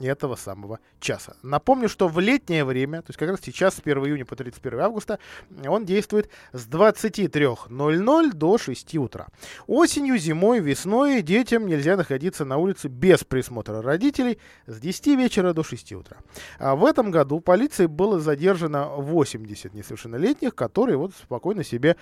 этого 0.00 0.36
самого 0.36 0.80
часа. 1.00 1.36
Напомню, 1.42 1.88
что 1.88 2.08
в 2.08 2.18
летнее 2.18 2.64
время, 2.64 3.02
то 3.02 3.10
есть 3.10 3.18
как 3.18 3.28
раз 3.30 3.40
сейчас 3.42 3.74
с 3.76 3.80
1 3.80 3.98
июня 4.06 4.24
по 4.24 4.36
31 4.36 4.80
августа, 4.80 5.18
он 5.66 5.84
действует 5.84 6.30
с 6.52 6.66
23.00 6.66 8.32
до 8.32 8.58
6 8.58 8.96
утра. 8.96 9.28
Осенью, 9.66 10.18
зимой, 10.18 10.60
весной 10.60 11.22
детям 11.22 11.66
нельзя 11.66 11.96
находиться 11.96 12.44
на 12.44 12.56
улице 12.56 12.88
без 12.88 13.24
присмотра 13.24 13.82
родителей 13.82 14.38
с 14.66 14.78
10 14.80 15.06
вечера 15.18 15.52
до 15.52 15.62
6 15.62 15.92
утра. 15.92 16.16
А 16.58 16.74
в 16.74 16.84
этом 16.84 17.10
году 17.10 17.40
полицией 17.40 17.88
было 17.88 18.18
задержано 18.20 18.88
80 18.88 19.74
несовершеннолетних, 19.74 20.54
которые 20.54 20.96
вот 20.96 21.12
спокойно 21.14 21.64
себе 21.64 21.96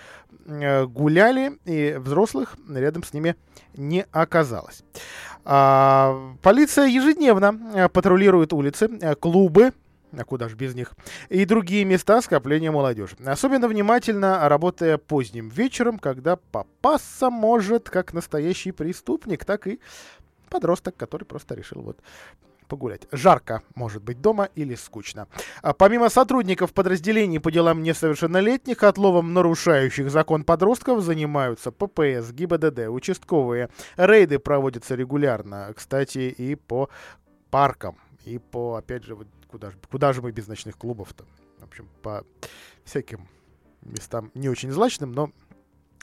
э, 0.47 0.87
гуляли 0.87 1.50
и 1.65 1.97
взрослых 1.99 2.57
рядом 2.69 3.03
с 3.03 3.13
ними 3.13 3.37
не 3.75 4.07
оказалось. 4.13 4.83
А, 5.45 6.35
полиция 6.43 6.87
ежедневно 6.87 7.59
э, 7.75 7.89
патрулирует 7.89 8.53
улицы, 8.53 8.89
э, 9.01 9.15
клубы, 9.15 9.73
а 10.13 10.25
куда 10.25 10.49
же 10.49 10.57
без 10.57 10.75
них, 10.75 10.93
и 11.29 11.45
другие 11.45 11.85
места 11.85 12.21
скопления 12.21 12.71
молодежи. 12.71 13.17
Особенно 13.25 13.69
внимательно 13.69 14.49
работая 14.49 14.99
поздним 14.99 15.49
вечером, 15.49 15.99
когда 15.99 16.37
попасться 16.37 17.31
может 17.31 17.89
как 17.89 18.13
настоящий 18.13 18.73
преступник, 18.73 19.45
так 19.45 19.67
и 19.67 19.81
подросток, 20.49 20.97
который 20.97 21.25
просто 21.25 21.55
решил 21.55 21.81
вот 21.83 21.99
погулять. 22.71 23.03
Жарко 23.11 23.63
может 23.75 24.03
быть 24.03 24.21
дома 24.21 24.49
или 24.55 24.77
скучно. 24.77 25.27
А 25.61 25.75
помимо 25.75 26.09
сотрудников 26.09 26.73
подразделений 26.73 27.41
по 27.41 27.51
делам 27.51 27.83
несовершеннолетних, 27.83 28.83
отловом 28.83 29.35
нарушающих 29.35 30.11
закон 30.11 30.45
подростков 30.45 31.03
занимаются 31.03 31.73
ППС, 31.73 32.31
ГИБДД, 32.31 32.89
участковые. 32.89 33.69
Рейды 33.97 34.39
проводятся 34.39 34.95
регулярно, 34.95 35.73
кстати, 35.77 36.19
и 36.19 36.55
по 36.55 36.89
паркам, 37.51 37.99
и 38.25 38.39
по, 38.39 38.77
опять 38.77 39.05
же, 39.05 39.17
вот 39.17 39.27
куда 39.49 39.73
куда 39.91 40.13
же 40.13 40.23
мы 40.23 40.31
без 40.31 40.47
ночных 40.47 40.79
клубов-то? 40.79 41.25
В 41.59 41.65
общем, 41.65 41.89
по 42.03 42.25
всяким 42.85 43.29
местам 43.83 44.31
не 44.35 44.49
очень 44.49 44.71
злачным, 44.71 45.13
но 45.13 45.33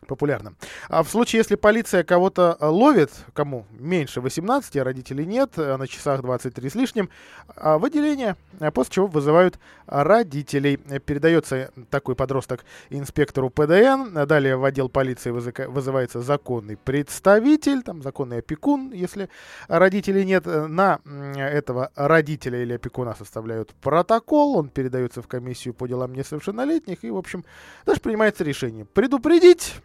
популярным. 0.05 0.55
А 0.89 1.03
в 1.03 1.09
случае, 1.09 1.39
если 1.39 1.55
полиция 1.55 2.03
кого-то 2.03 2.57
э, 2.59 2.65
ловит, 2.65 3.11
кому 3.33 3.65
меньше 3.71 4.21
18, 4.21 4.77
а 4.77 4.83
родителей 4.83 5.25
нет, 5.25 5.53
а 5.57 5.77
на 5.77 5.87
часах 5.87 6.21
23 6.21 6.69
с 6.69 6.75
лишним, 6.75 7.09
а 7.47 7.77
в 7.77 7.85
отделение, 7.85 8.35
а 8.59 8.71
после 8.71 8.95
чего 8.95 9.07
вызывают 9.07 9.59
родителей. 9.87 10.77
Передается 10.77 11.71
такой 11.89 12.15
подросток 12.15 12.65
инспектору 12.89 13.49
ПДН, 13.49 14.25
далее 14.25 14.57
в 14.57 14.65
отдел 14.65 14.89
полиции 14.89 15.31
вызывается 15.31 16.21
законный 16.21 16.77
представитель, 16.77 17.81
там 17.81 18.01
законный 18.01 18.39
опекун, 18.39 18.91
если 18.91 19.29
родителей 19.67 20.25
нет. 20.25 20.45
На 20.45 20.99
этого 21.05 21.91
родителя 21.95 22.61
или 22.61 22.73
опекуна 22.73 23.15
составляют 23.15 23.73
протокол, 23.81 24.57
он 24.57 24.69
передается 24.69 25.21
в 25.21 25.27
комиссию 25.27 25.73
по 25.73 25.87
делам 25.87 26.13
несовершеннолетних, 26.13 27.03
и, 27.03 27.09
в 27.09 27.17
общем, 27.17 27.45
даже 27.85 27.99
принимается 27.99 28.43
решение 28.43 28.85
предупредить 28.85 29.75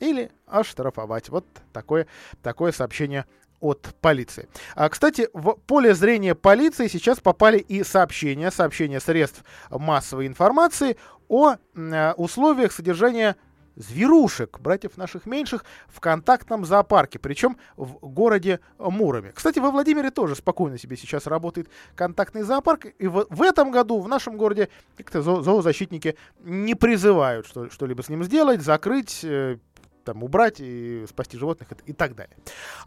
или 0.00 0.30
оштрафовать. 0.46 1.28
Вот 1.28 1.44
такое, 1.72 2.06
такое 2.42 2.72
сообщение 2.72 3.26
от 3.60 3.94
полиции. 4.00 4.48
А, 4.74 4.88
кстати, 4.88 5.28
в 5.32 5.54
поле 5.66 5.94
зрения 5.94 6.34
полиции 6.34 6.86
сейчас 6.86 7.20
попали 7.20 7.58
и 7.58 7.82
сообщения, 7.82 8.50
сообщения 8.50 9.00
средств 9.00 9.42
массовой 9.70 10.26
информации 10.26 10.96
о 11.28 11.56
э, 11.74 12.12
условиях 12.12 12.72
содержания 12.72 13.36
зверушек, 13.78 14.58
братьев 14.60 14.96
наших 14.96 15.24
меньших, 15.24 15.64
в 15.86 16.00
контактном 16.00 16.64
зоопарке, 16.64 17.18
причем 17.18 17.56
в 17.76 17.94
городе 18.08 18.60
Муроме. 18.78 19.30
Кстати, 19.30 19.60
во 19.60 19.70
Владимире 19.70 20.10
тоже 20.10 20.34
спокойно 20.34 20.78
себе 20.78 20.96
сейчас 20.96 21.26
работает 21.26 21.68
контактный 21.94 22.42
зоопарк, 22.42 22.86
и 22.98 23.06
в, 23.06 23.26
в 23.30 23.42
этом 23.42 23.70
году 23.70 24.00
в 24.00 24.08
нашем 24.08 24.36
городе 24.36 24.68
как-то 24.96 25.22
зо, 25.22 25.42
зоозащитники 25.42 26.16
не 26.40 26.74
призывают 26.74 27.46
что, 27.46 27.70
что-либо 27.70 28.02
с 28.02 28.08
ним 28.08 28.24
сделать, 28.24 28.62
закрыть, 28.62 29.20
э, 29.22 29.58
там 30.08 30.24
убрать 30.24 30.56
и 30.58 31.04
спасти 31.06 31.36
животных 31.36 31.68
и, 31.70 31.90
и 31.90 31.92
так 31.92 32.14
далее. 32.14 32.34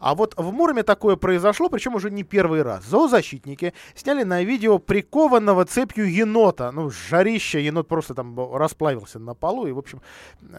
А 0.00 0.16
вот 0.16 0.34
в 0.36 0.52
Муроме 0.52 0.82
такое 0.82 1.14
произошло, 1.14 1.68
причем 1.68 1.94
уже 1.94 2.10
не 2.10 2.24
первый 2.24 2.62
раз. 2.62 2.84
Зоозащитники 2.84 3.74
сняли 3.94 4.24
на 4.24 4.42
видео 4.42 4.78
прикованного 4.78 5.64
цепью 5.64 6.12
енота. 6.12 6.72
Ну, 6.72 6.90
жарище, 6.90 7.64
енот 7.64 7.86
просто 7.86 8.14
там 8.14 8.36
расплавился 8.56 9.20
на 9.20 9.34
полу, 9.34 9.68
и, 9.68 9.72
в 9.72 9.78
общем, 9.78 10.00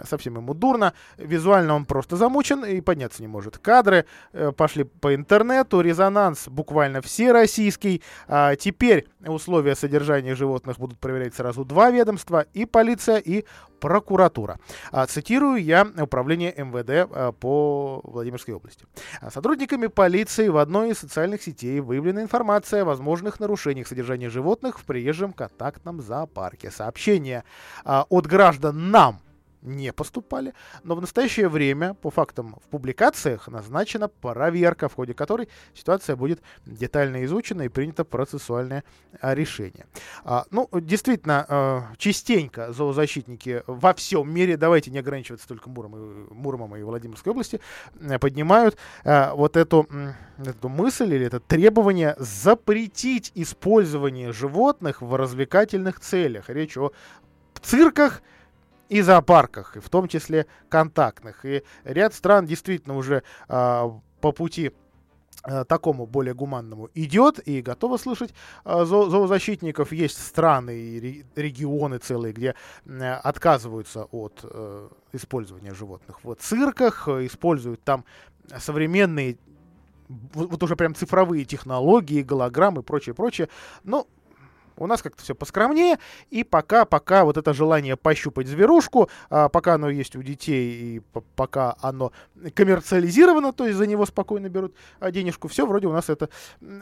совсем 0.09 0.35
ему 0.37 0.53
дурно. 0.53 0.93
Визуально 1.17 1.75
он 1.75 1.85
просто 1.85 2.15
замучен 2.15 2.63
и 2.63 2.79
подняться 2.79 3.21
не 3.21 3.27
может. 3.27 3.57
Кадры 3.57 4.05
э, 4.31 4.53
пошли 4.53 4.85
по 4.85 5.13
интернету, 5.13 5.81
резонанс 5.81 6.47
буквально 6.47 7.01
всероссийский. 7.01 8.01
А 8.27 8.55
теперь 8.55 9.07
условия 9.25 9.75
содержания 9.75 10.33
животных 10.33 10.79
будут 10.79 10.97
проверять 10.99 11.35
сразу 11.35 11.65
два 11.65 11.91
ведомства, 11.91 12.45
и 12.53 12.65
полиция, 12.65 13.17
и 13.17 13.43
прокуратура. 13.83 14.59
А, 14.93 15.05
цитирую 15.07 15.61
я 15.61 15.85
управление 15.97 16.53
МВД 16.55 17.11
а, 17.11 17.33
по 17.33 17.99
Владимирской 18.05 18.53
области. 18.53 18.85
А, 19.19 19.29
сотрудниками 19.29 19.87
полиции 19.87 20.47
в 20.47 20.55
одной 20.55 20.91
из 20.91 20.99
социальных 20.99 21.41
сетей 21.41 21.81
выявлена 21.81 22.21
информация 22.21 22.83
о 22.83 22.85
возможных 22.85 23.41
нарушениях 23.41 23.87
содержания 23.87 24.29
животных 24.29 24.79
в 24.79 24.85
приезжем 24.85 25.33
контактном 25.33 26.01
зоопарке. 26.01 26.71
Сообщение 26.71 27.43
от 27.83 28.25
граждан 28.25 28.89
нам 28.89 29.19
не 29.63 29.93
поступали, 29.93 30.53
но 30.83 30.95
в 30.95 31.01
настоящее 31.01 31.49
время 31.49 31.93
по 31.93 32.09
фактам 32.09 32.55
в 32.63 32.67
публикациях 32.69 33.47
назначена 33.47 34.07
проверка, 34.07 34.89
в 34.89 34.95
ходе 34.95 35.13
которой 35.13 35.49
ситуация 35.73 36.15
будет 36.15 36.41
детально 36.65 37.23
изучена 37.25 37.63
и 37.63 37.69
принято 37.69 38.03
процессуальное 38.03 38.83
а, 39.21 39.33
решение. 39.33 39.87
А, 40.23 40.45
ну, 40.51 40.69
действительно, 40.73 41.45
а, 41.47 41.83
частенько 41.97 42.71
зоозащитники 42.73 43.63
во 43.67 43.93
всем 43.93 44.31
мире, 44.31 44.57
давайте 44.57 44.91
не 44.91 44.99
ограничиваться 44.99 45.47
только 45.47 45.69
Муром 45.69 45.95
и, 45.95 46.33
Муромом 46.33 46.75
и 46.75 46.83
Владимирской 46.83 47.31
области, 47.31 47.59
поднимают 48.19 48.77
а, 49.03 49.33
вот 49.33 49.57
эту, 49.57 49.87
эту 50.37 50.69
мысль 50.69 51.13
или 51.13 51.25
это 51.25 51.39
требование 51.39 52.15
запретить 52.17 53.31
использование 53.35 54.33
животных 54.33 55.01
в 55.01 55.15
развлекательных 55.15 55.99
целях. 55.99 56.49
Речь 56.49 56.77
о 56.77 56.91
цирках, 57.61 58.21
и 58.93 59.01
зоопарках, 59.01 59.75
и 59.75 59.79
в 59.79 59.89
том 59.89 60.07
числе 60.07 60.45
контактных. 60.69 61.45
И 61.45 61.63
ряд 61.83 62.13
стран 62.13 62.45
действительно 62.45 62.95
уже 62.95 63.23
э, 63.49 63.89
по 64.21 64.31
пути 64.31 64.71
э, 65.45 65.65
такому 65.65 66.05
более 66.05 66.35
гуманному 66.35 66.89
идет 66.93 67.39
и 67.47 67.63
готова 67.63 67.97
слышать 67.97 68.35
э, 68.65 68.85
зо 68.85 69.09
зоозащитников. 69.09 69.91
Есть 69.93 70.23
страны 70.23 70.77
и 70.77 71.25
регионы 71.35 71.97
целые, 71.97 72.33
где 72.33 72.53
э, 72.85 73.13
отказываются 73.13 74.03
от 74.11 74.41
э, 74.43 74.89
использования 75.11 75.73
животных 75.73 76.23
в 76.23 76.35
цирках, 76.35 77.07
используют 77.07 77.83
там 77.83 78.05
современные 78.59 79.39
вот 80.35 80.61
уже 80.61 80.75
прям 80.75 80.93
цифровые 80.93 81.45
технологии, 81.45 82.21
голограммы 82.21 82.81
и 82.81 82.83
прочее, 82.83 83.15
прочее. 83.15 83.49
Но 83.83 84.05
у 84.77 84.87
нас 84.87 85.01
как-то 85.01 85.23
все 85.23 85.35
поскромнее, 85.35 85.97
и 86.29 86.43
пока, 86.43 86.85
пока 86.85 87.25
вот 87.25 87.37
это 87.37 87.53
желание 87.53 87.95
пощупать 87.95 88.47
зверушку, 88.47 89.09
а, 89.29 89.49
пока 89.49 89.75
оно 89.75 89.89
есть 89.89 90.15
у 90.15 90.23
детей, 90.23 90.97
и 90.97 91.01
пока 91.35 91.75
оно 91.81 92.11
коммерциализировано, 92.55 93.53
то 93.53 93.65
есть 93.65 93.77
за 93.77 93.87
него 93.87 94.05
спокойно 94.05 94.49
берут 94.49 94.75
а, 94.99 95.11
денежку, 95.11 95.47
все 95.47 95.65
вроде 95.65 95.87
у 95.87 95.93
нас 95.93 96.09
это 96.09 96.29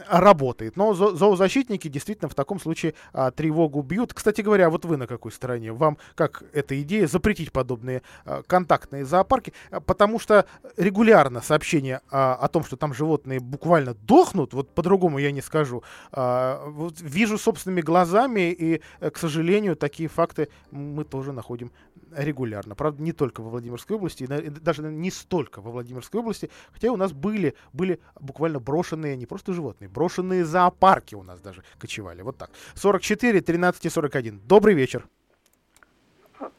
работает. 0.08 0.76
Но 0.76 0.94
зо 0.94 1.14
зоозащитники 1.14 1.88
действительно 1.88 2.28
в 2.28 2.34
таком 2.34 2.60
случае 2.60 2.94
а, 3.12 3.30
тревогу 3.30 3.82
бьют. 3.82 4.14
Кстати 4.14 4.40
говоря, 4.40 4.70
вот 4.70 4.84
вы 4.84 4.96
на 4.96 5.06
какой 5.06 5.32
стороне? 5.32 5.72
Вам 5.72 5.98
как 6.14 6.42
эта 6.52 6.80
идея 6.82 7.06
запретить 7.06 7.52
подобные 7.52 8.02
контактные 8.46 9.04
зоопарки? 9.04 9.52
Потому 9.86 10.18
что 10.18 10.46
регулярно 10.76 11.40
сообщения 11.40 12.00
о 12.10 12.48
том, 12.48 12.64
что 12.64 12.76
там 12.76 12.94
животные 12.94 13.40
буквально 13.40 13.94
дохнут, 13.94 14.54
вот 14.54 14.70
по-другому 14.70 15.18
я 15.18 15.32
не 15.32 15.42
скажу, 15.42 15.82
вижу 16.12 17.38
собственными 17.38 17.81
глазами, 17.82 18.52
и, 18.52 18.80
э, 19.00 19.10
к 19.10 19.18
сожалению, 19.18 19.76
такие 19.76 20.08
факты 20.08 20.48
мы 20.70 21.04
тоже 21.04 21.32
находим 21.32 21.70
регулярно. 22.16 22.74
Правда, 22.74 23.02
не 23.02 23.12
только 23.12 23.40
во 23.40 23.50
Владимирской 23.50 23.96
области, 23.96 24.24
и 24.24 24.26
даже 24.26 24.82
не 24.82 25.10
столько 25.10 25.60
во 25.60 25.70
Владимирской 25.70 26.20
области, 26.20 26.50
хотя 26.72 26.92
у 26.92 26.96
нас 26.96 27.12
были, 27.12 27.54
были 27.72 28.00
буквально 28.20 28.60
брошенные, 28.60 29.16
не 29.16 29.26
просто 29.26 29.52
животные, 29.52 29.88
брошенные 29.88 30.44
зоопарки 30.44 31.14
у 31.14 31.22
нас 31.22 31.40
даже 31.40 31.62
кочевали. 31.78 32.22
Вот 32.22 32.36
так. 32.36 32.50
44, 32.74 33.40
13 33.40 33.86
и 33.86 33.88
41. 33.88 34.40
Добрый 34.46 34.74
вечер. 34.74 35.04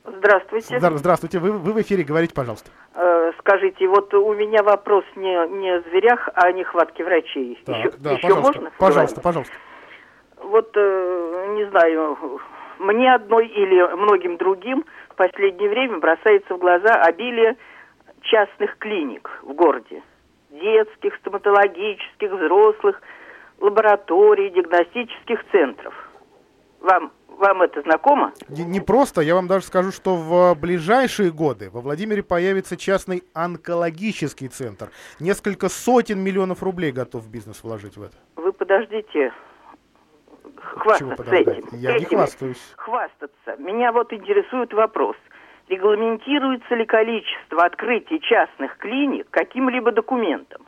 Здравствуйте. 0.06 0.80
Здравствуйте. 0.80 1.40
Вы, 1.40 1.52
вы 1.52 1.74
в 1.74 1.82
эфире, 1.82 2.04
говорите, 2.04 2.34
пожалуйста. 2.34 2.72
Э, 2.96 3.32
скажите, 3.40 3.88
вот 3.88 4.14
у 4.14 4.34
меня 4.34 4.64
вопрос 4.64 5.04
не, 5.16 5.60
не 5.60 5.70
о 5.76 5.82
зверях, 5.82 6.30
а 6.34 6.48
о 6.48 6.52
нехватке 6.54 7.04
врачей. 7.04 7.62
Так, 7.66 7.76
еще 7.76 7.92
да, 7.98 8.12
еще 8.12 8.22
пожалуйста, 8.22 8.54
можно? 8.54 8.72
Пожалуйста, 8.78 9.22
пожалуйста 9.22 9.54
вот, 10.54 10.70
э, 10.76 11.46
не 11.56 11.66
знаю, 11.72 12.40
мне 12.78 13.12
одной 13.12 13.48
или 13.48 13.82
многим 13.96 14.38
другим 14.38 14.86
в 15.10 15.16
последнее 15.16 15.68
время 15.68 15.98
бросается 15.98 16.54
в 16.54 16.60
глаза 16.60 16.94
обилие 16.94 17.58
частных 18.22 18.78
клиник 18.78 19.32
в 19.42 19.54
городе. 19.54 20.04
Детских, 20.52 21.16
стоматологических, 21.16 22.32
взрослых, 22.32 23.02
лабораторий, 23.60 24.52
диагностических 24.52 25.44
центров. 25.52 25.94
Вам 26.82 27.12
вам 27.30 27.64
это 27.64 27.82
знакомо? 27.82 28.32
Не, 28.48 28.64
не 28.64 28.80
просто, 28.80 29.22
я 29.22 29.34
вам 29.34 29.48
даже 29.48 29.66
скажу, 29.66 29.92
что 29.92 30.16
в 30.16 30.54
ближайшие 30.54 31.32
годы 31.32 31.72
во 31.72 31.82
Владимире 31.82 32.22
появится 32.22 32.78
частный 32.78 33.24
онкологический 33.34 34.50
центр. 34.50 34.92
Несколько 35.20 35.68
сотен 35.68 36.20
миллионов 36.20 36.62
рублей 36.62 36.92
готов 36.92 37.28
бизнес 37.28 37.64
вложить 37.64 37.98
в 37.98 38.04
это. 38.04 38.16
Вы 38.36 38.54
подождите, 38.54 39.34
хвастаться 40.80 41.36
этим. 41.36 41.66
Я 41.72 41.96
этим, 41.96 42.00
не 42.00 42.16
хвастаюсь. 42.16 42.74
Хвастаться. 42.78 43.56
Меня 43.58 43.92
вот 43.92 44.12
интересует 44.14 44.74
вопрос. 44.74 45.16
Регламентируется 45.70 46.76
ли 46.76 46.86
количество 46.86 47.66
открытий 47.66 48.20
частных 48.20 48.78
клиник 48.78 49.28
каким-либо 49.30 49.92
документом? 49.92 50.64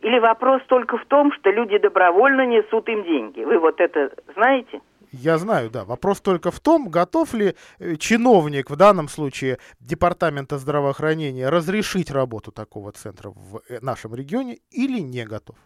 Или 0.00 0.18
вопрос 0.18 0.60
только 0.68 0.98
в 0.98 1.06
том, 1.06 1.32
что 1.32 1.50
люди 1.50 1.78
добровольно 1.78 2.44
несут 2.44 2.88
им 2.88 3.04
деньги? 3.04 3.42
Вы 3.42 3.58
вот 3.58 3.80
это 3.80 4.12
знаете? 4.34 4.80
Я 5.12 5.38
знаю, 5.38 5.70
да. 5.70 5.84
Вопрос 5.84 6.20
только 6.20 6.50
в 6.50 6.58
том, 6.58 6.90
готов 6.90 7.34
ли 7.34 7.54
э, 7.78 7.96
чиновник, 7.96 8.68
в 8.68 8.76
данном 8.76 9.08
случае 9.08 9.58
Департамента 9.78 10.58
здравоохранения, 10.58 11.48
разрешить 11.48 12.10
работу 12.10 12.50
такого 12.50 12.90
центра 12.90 13.30
в 13.30 13.62
э, 13.68 13.78
нашем 13.80 14.14
регионе 14.14 14.58
или 14.70 14.98
не 14.98 15.24
готов. 15.24 15.56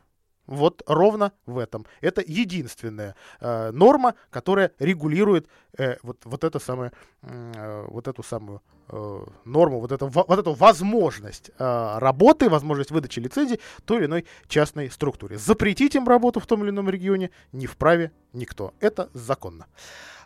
Вот 0.49 0.83
ровно 0.87 1.33
в 1.45 1.59
этом. 1.59 1.85
Это 2.01 2.23
единственная 2.27 3.15
э, 3.39 3.71
норма, 3.71 4.15
которая 4.31 4.73
регулирует 4.79 5.47
э, 5.77 5.97
вот, 6.03 6.21
вот, 6.25 6.43
это 6.43 6.59
самое, 6.59 6.91
э, 7.21 7.85
вот 7.87 8.09
эту 8.09 8.23
самую 8.23 8.63
э, 8.89 9.25
норму, 9.45 9.79
вот, 9.79 9.93
это, 9.93 10.07
вот 10.07 10.39
эту 10.39 10.55
возможность 10.55 11.51
э, 11.59 11.99
работы, 11.99 12.49
возможность 12.49 12.91
выдачи 12.91 13.21
лицензий 13.21 13.61
той 13.85 13.99
или 13.99 14.07
иной 14.07 14.25
частной 14.49 14.91
структуре. 14.91 15.37
Запретить 15.37 15.95
им 15.97 16.09
работу 16.09 16.41
в 16.41 16.47
том 16.47 16.63
или 16.63 16.71
ином 16.71 16.89
регионе 16.89 17.31
не 17.53 17.67
вправе 17.67 18.11
никто. 18.33 18.73
Это 18.81 19.11
законно. 19.13 19.67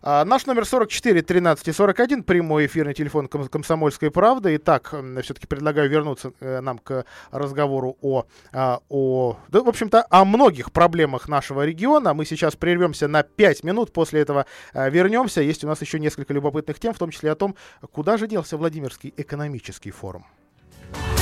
А, 0.03 0.25
наш 0.25 0.47
номер 0.47 0.65
44 0.65 1.23
13 1.23 1.69
и 1.69 1.73
41, 1.73 2.25
прямой 2.25 2.67
эфирный 2.67 2.93
телефон 2.93 3.29
ком- 3.29 3.47
«Комсомольской 3.47 4.11
правды». 4.11 4.57
Итак, 4.57 4.95
все-таки 5.23 5.47
предлагаю 5.47 5.89
вернуться 5.89 6.33
э, 6.41 6.61
нам 6.61 6.79
к 6.79 7.05
разговору 7.31 7.97
о, 8.03 8.25
а, 8.53 8.81
о 8.89 9.37
да, 9.49 9.63
в 9.63 9.69
общем-то, 9.69 10.05
о 10.11 10.25
многих 10.25 10.73
проблемах 10.73 11.29
нашего 11.29 11.65
региона. 11.65 12.15
Мы 12.15 12.25
сейчас 12.25 12.57
прервемся 12.57 13.07
на 13.07 13.23
5 13.23 13.63
минут, 13.63 13.93
после 13.93 14.21
этого 14.23 14.47
а, 14.75 14.89
вернемся. 14.91 15.41
Есть 15.41 15.63
у 15.63 15.69
нас 15.69 15.81
еще 15.81 16.01
несколько 16.01 16.35
любопытных 16.35 16.81
тем, 16.81 16.95
в 16.95 16.99
том 16.99 17.11
числе 17.11 17.31
о 17.31 17.37
том, 17.37 17.55
куда 17.93 18.17
же 18.17 18.27
делся 18.27 18.57
Владимирский 18.57 19.15
экономический 19.17 19.93
форум. 19.93 20.27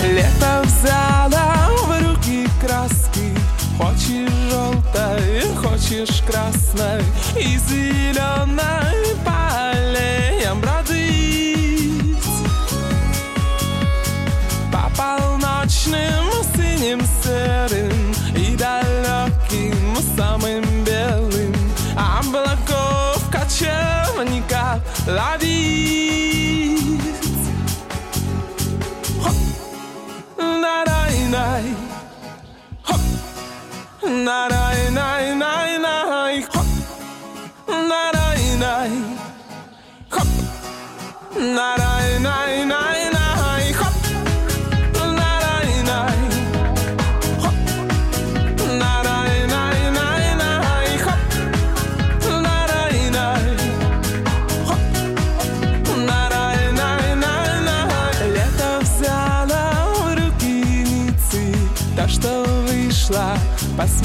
Лето 0.03 0.63
в 0.65 0.87
руки 1.69 1.80
краски. 2.61 3.35
Хочешь 3.79 4.31
желтой, 4.51 5.43
хочешь 5.57 6.23
красной. 6.27 7.03
И 7.37 7.59
зеленой 7.59 9.10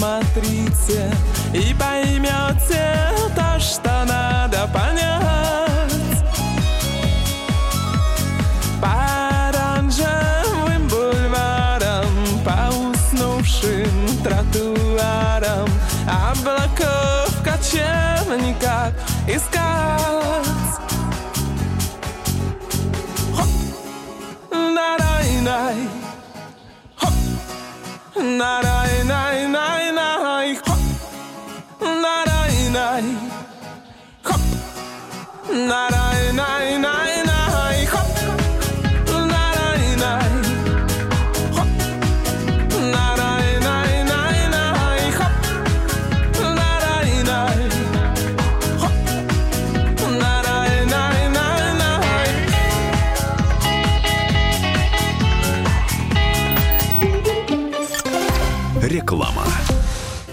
посмотрите 0.05 1.11
и 1.53 1.73
поймете 1.73 3.04
night. 36.73 37.14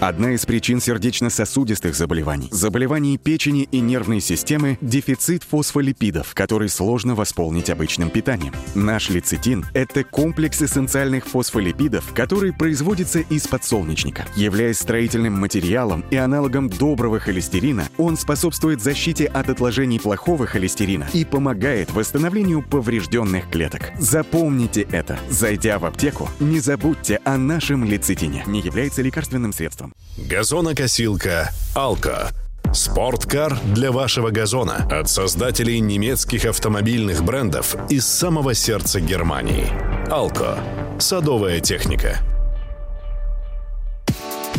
Одна 0.03 0.31
из 0.31 0.45
причин 0.45 0.81
сердечно-сосудистых 0.81 1.95
заболеваний, 1.95 2.49
заболеваний 2.51 3.17
печени 3.17 3.69
и 3.71 3.79
нервной 3.79 4.19
системы– 4.19 4.77
дефицит 4.81 5.43
фосфолипидов, 5.43 6.33
который 6.33 6.67
сложно 6.67 7.15
восполнить 7.15 7.69
обычным 7.69 8.09
питанием. 8.09 8.53
Наш 8.75 9.09
лецитин– 9.09 9.65
это 9.73 10.03
комплекс 10.03 10.61
эссенциальных 10.61 11.25
фосфолипидов, 11.25 12.11
который 12.13 12.51
производится 12.51 13.19
из 13.19 13.47
подсолнечника. 13.47 14.25
Являясь 14.35 14.79
строительным 14.79 15.39
материалом 15.39 16.03
и 16.11 16.17
аналогом 16.17 16.69
доброго 16.69 17.21
холестерина, 17.21 17.87
он 17.97 18.17
способствует 18.17 18.81
защите 18.81 19.27
от 19.27 19.49
отложений 19.49 19.99
плохого 19.99 20.45
холестерина 20.45 21.07
и 21.13 21.23
помогает 21.23 21.93
восстановлению 21.93 22.61
поврежденных 22.61 23.49
клеток. 23.49 23.93
Запомните 23.97 24.81
это. 24.91 25.17
Зайдя 25.29 25.79
в 25.79 25.85
аптеку, 25.85 26.27
не 26.41 26.59
забудьте 26.59 27.21
о 27.23 27.37
нашем 27.37 27.85
лецитине. 27.85 28.43
Не 28.47 28.59
является 28.59 29.01
лекарственным 29.01 29.53
средством. 29.53 29.92
Газонокосилка 30.17 31.51
«Алко». 31.75 32.29
Спорткар 32.73 33.57
для 33.75 33.91
вашего 33.91 34.29
газона 34.31 34.87
от 34.89 35.09
создателей 35.09 35.79
немецких 35.79 36.45
автомобильных 36.45 37.23
брендов 37.23 37.75
из 37.89 38.07
самого 38.07 38.53
сердца 38.53 38.99
Германии. 38.99 39.67
«Алко». 40.09 40.57
Садовая 40.99 41.59
техника. 41.59 42.17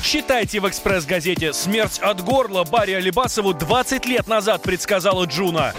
Читайте 0.05 0.61
в 0.61 0.69
«Экспресс-газете» 0.69 1.55
«Смерть 1.55 1.99
от 1.99 2.21
горла» 2.21 2.65
Барри 2.65 2.93
Алибасову 2.93 3.55
20 3.55 4.05
лет 4.05 4.29
назад 4.29 4.63
предсказала 4.63 5.25
Джуна. 5.25 5.73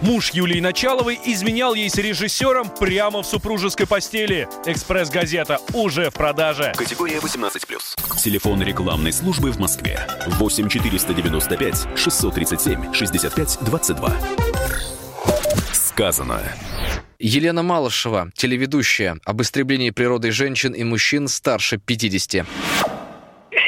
Муж 0.00 0.30
Юлии 0.30 0.60
Началовой 0.60 1.18
изменял 1.24 1.74
ей 1.74 1.90
с 1.90 1.96
режиссером 1.96 2.70
прямо 2.70 3.22
в 3.22 3.26
супружеской 3.26 3.88
постели. 3.88 4.48
«Экспресс-газета» 4.64 5.58
уже 5.74 6.10
в 6.10 6.14
продаже. 6.14 6.72
Категория 6.76 7.18
18+. 7.18 8.20
Телефон 8.22 8.62
рекламной 8.62 9.12
службы 9.12 9.50
в 9.50 9.58
Москве. 9.58 10.06
8 10.26 10.68
495 10.68 11.88
637 11.96 12.94
65 12.94 13.58
22. 13.62 14.16
Сказано. 15.72 16.40
Елена 17.18 17.64
Малышева, 17.64 18.30
телеведущая, 18.36 19.18
об 19.24 19.42
истреблении 19.42 19.90
природы 19.90 20.30
женщин 20.30 20.72
и 20.74 20.84
мужчин 20.84 21.26
старше 21.26 21.78
50. 21.78 22.46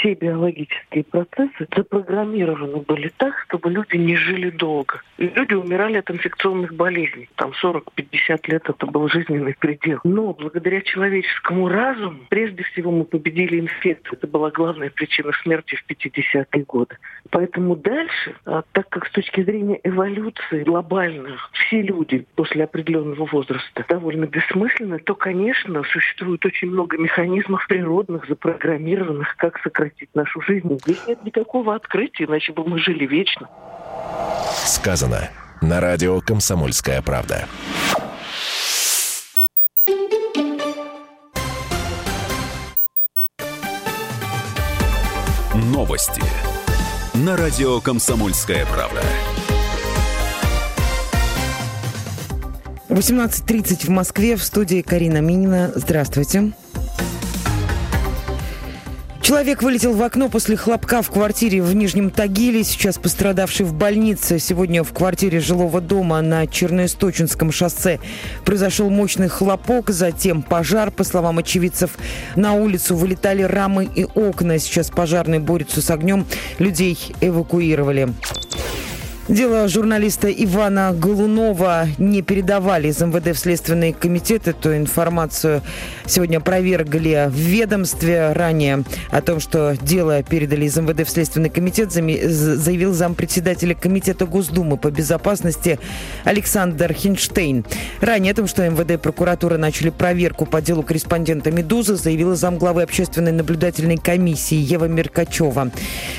Все 0.00 0.14
биологические 0.14 1.04
процессы 1.04 1.68
запрограммированы 1.74 2.78
были 2.78 3.12
так, 3.16 3.34
чтобы 3.46 3.70
люди 3.70 3.96
не 3.96 4.16
жили 4.16 4.50
долго. 4.50 5.02
Люди 5.18 5.54
умирали 5.54 5.98
от 5.98 6.10
инфекционных 6.10 6.74
болезней. 6.74 7.28
Там 7.36 7.52
40-50 7.62 8.40
лет 8.46 8.68
это 8.68 8.86
был 8.86 9.08
жизненный 9.08 9.54
предел. 9.54 10.00
Но 10.04 10.32
благодаря 10.32 10.80
человеческому 10.80 11.68
разуму, 11.68 12.20
прежде 12.28 12.62
всего, 12.64 12.90
мы 12.90 13.04
победили 13.04 13.60
инфекцию. 13.60 14.18
Это 14.18 14.26
была 14.26 14.50
главная 14.50 14.90
причина 14.90 15.32
смерти 15.42 15.76
в 15.76 15.84
50-е 15.90 16.64
годы. 16.64 16.96
Поэтому 17.30 17.76
дальше, 17.76 18.34
а, 18.46 18.62
так 18.72 18.88
как 18.88 19.06
с 19.06 19.10
точки 19.10 19.42
зрения 19.42 19.80
эволюции 19.84 20.64
глобально 20.64 21.36
все 21.52 21.82
люди 21.82 22.26
после 22.34 22.64
определенного 22.64 23.26
возраста 23.26 23.84
довольно 23.88 24.24
бессмысленны, 24.24 24.98
то, 24.98 25.14
конечно, 25.14 25.82
существует 25.84 26.44
очень 26.46 26.70
много 26.70 26.96
механизмов 26.96 27.66
природных, 27.68 28.26
запрограммированных, 28.26 29.36
как 29.36 29.60
сократить 29.60 29.89
превратить 29.90 30.14
нашу 30.14 30.40
жизнь. 30.42 30.78
Здесь 30.84 30.98
нет 31.06 31.24
никакого 31.24 31.74
открытия, 31.74 32.24
иначе 32.24 32.52
бы 32.52 32.64
мы 32.64 32.78
жили 32.78 33.06
вечно. 33.06 33.48
Сказано 34.64 35.30
на 35.60 35.80
радио 35.80 36.20
«Комсомольская 36.20 37.02
правда». 37.02 37.46
Новости 45.54 46.22
на 47.14 47.36
радио 47.36 47.80
«Комсомольская 47.80 48.66
правда». 48.66 49.02
18.30 52.88 53.86
в 53.86 53.88
Москве, 53.88 54.36
в 54.36 54.42
студии 54.42 54.82
Карина 54.82 55.18
Минина. 55.18 55.70
Здравствуйте. 55.74 56.40
Здравствуйте. 56.40 56.69
Человек 59.30 59.62
вылетел 59.62 59.94
в 59.94 60.02
окно 60.02 60.28
после 60.28 60.56
хлопка 60.56 61.02
в 61.02 61.10
квартире 61.12 61.62
в 61.62 61.72
Нижнем 61.72 62.10
Тагиле, 62.10 62.64
сейчас 62.64 62.98
пострадавший 62.98 63.64
в 63.64 63.72
больнице. 63.72 64.40
Сегодня 64.40 64.82
в 64.82 64.92
квартире 64.92 65.38
жилого 65.38 65.80
дома 65.80 66.20
на 66.20 66.48
Черноисточинском 66.48 67.52
шоссе 67.52 68.00
произошел 68.44 68.90
мощный 68.90 69.28
хлопок, 69.28 69.90
затем 69.90 70.42
пожар. 70.42 70.90
По 70.90 71.04
словам 71.04 71.38
очевидцев, 71.38 71.92
на 72.34 72.54
улицу 72.54 72.96
вылетали 72.96 73.42
рамы 73.42 73.84
и 73.84 74.02
окна. 74.02 74.58
Сейчас 74.58 74.90
пожарные 74.90 75.38
борются 75.38 75.80
с 75.80 75.92
огнем. 75.92 76.26
Людей 76.58 76.98
эвакуировали. 77.20 78.12
Дело 79.28 79.68
журналиста 79.68 80.28
Ивана 80.28 80.92
Голунова 80.92 81.86
не 81.98 82.20
передавали 82.20 82.88
из 82.88 83.00
МВД 83.00 83.28
в 83.28 83.38
Следственный 83.38 83.92
комитет. 83.92 84.48
Эту 84.48 84.76
информацию 84.76 85.62
сегодня 86.04 86.38
опровергли 86.38 87.26
в 87.28 87.34
ведомстве. 87.34 88.32
Ранее 88.32 88.82
о 89.10 89.20
том, 89.20 89.38
что 89.38 89.76
дело 89.80 90.22
передали 90.24 90.64
из 90.64 90.76
МВД 90.76 91.06
в 91.06 91.10
Следственный 91.10 91.48
комитет, 91.48 91.92
заявил 91.92 92.92
зампредседателя 92.92 93.74
Комитета 93.74 94.26
Госдумы 94.26 94.76
по 94.76 94.90
безопасности 94.90 95.78
Александр 96.24 96.92
Хинштейн. 96.92 97.64
Ранее 98.00 98.32
о 98.32 98.34
том, 98.34 98.48
что 98.48 98.68
МВД 98.68 98.92
и 98.92 98.96
прокуратура 98.96 99.58
начали 99.58 99.90
проверку 99.90 100.44
по 100.44 100.60
делу 100.60 100.82
корреспондента 100.82 101.52
«Медузы», 101.52 101.94
заявила 101.94 102.34
замглавы 102.34 102.82
общественной 102.82 103.32
наблюдательной 103.32 103.98
комиссии 103.98 104.56
Ева 104.56 104.86
Меркачева. 104.86 105.70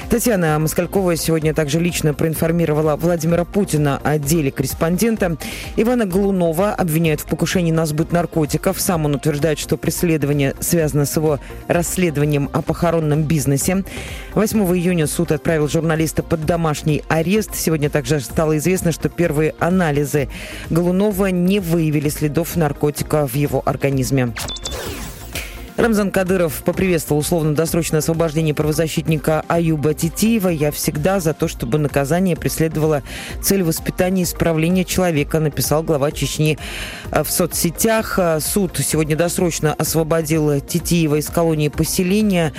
Татьяна 0.09 0.57
Москалькова 0.59 1.17
сегодня 1.17 1.53
также 1.53 1.79
лично 1.79 2.13
проинформировала 2.13 2.90
Владимира 2.95 3.45
Путина 3.45 3.99
о 4.03 4.17
деле 4.17 4.51
корреспондента. 4.51 5.37
Ивана 5.75 6.05
Голунова 6.05 6.73
обвиняют 6.73 7.21
в 7.21 7.25
покушении 7.25 7.71
на 7.71 7.85
сбыт 7.85 8.11
наркотиков. 8.11 8.79
Сам 8.79 9.05
он 9.05 9.15
утверждает, 9.15 9.59
что 9.59 9.77
преследование 9.77 10.55
связано 10.59 11.05
с 11.05 11.15
его 11.15 11.39
расследованием 11.67 12.49
о 12.53 12.61
похоронном 12.61 13.23
бизнесе. 13.23 13.83
8 14.33 14.59
июня 14.75 15.07
суд 15.07 15.31
отправил 15.31 15.67
журналиста 15.67 16.23
под 16.23 16.45
домашний 16.45 17.03
арест. 17.07 17.55
Сегодня 17.55 17.89
также 17.89 18.19
стало 18.19 18.57
известно, 18.57 18.91
что 18.91 19.09
первые 19.09 19.55
анализы 19.59 20.29
Голунова 20.69 21.31
не 21.31 21.59
выявили 21.59 22.09
следов 22.09 22.55
наркотика 22.55 23.27
в 23.27 23.35
его 23.35 23.61
организме. 23.65 24.33
Рамзан 25.77 26.11
Кадыров 26.11 26.63
поприветствовал 26.63 27.21
условно-досрочное 27.21 27.99
освобождение 27.99 28.53
правозащитника 28.53 29.43
Аюба 29.47 29.93
Титиева. 29.93 30.49
«Я 30.49 30.69
всегда 30.71 31.19
за 31.19 31.33
то, 31.33 31.47
чтобы 31.47 31.79
наказание 31.79 32.35
преследовало 32.35 33.03
цель 33.41 33.63
воспитания 33.63 34.21
и 34.21 34.25
исправления 34.25 34.83
человека», 34.83 35.39
написал 35.39 35.81
глава 35.81 36.11
Чечни 36.11 36.57
э, 37.11 37.23
в 37.23 37.31
соцсетях. 37.31 38.19
Э, 38.19 38.39
суд 38.41 38.77
сегодня 38.83 39.15
досрочно 39.15 39.73
освободил 39.73 40.59
Титиева 40.59 41.15
из 41.15 41.27
колонии 41.27 41.69
поселения. 41.69 42.53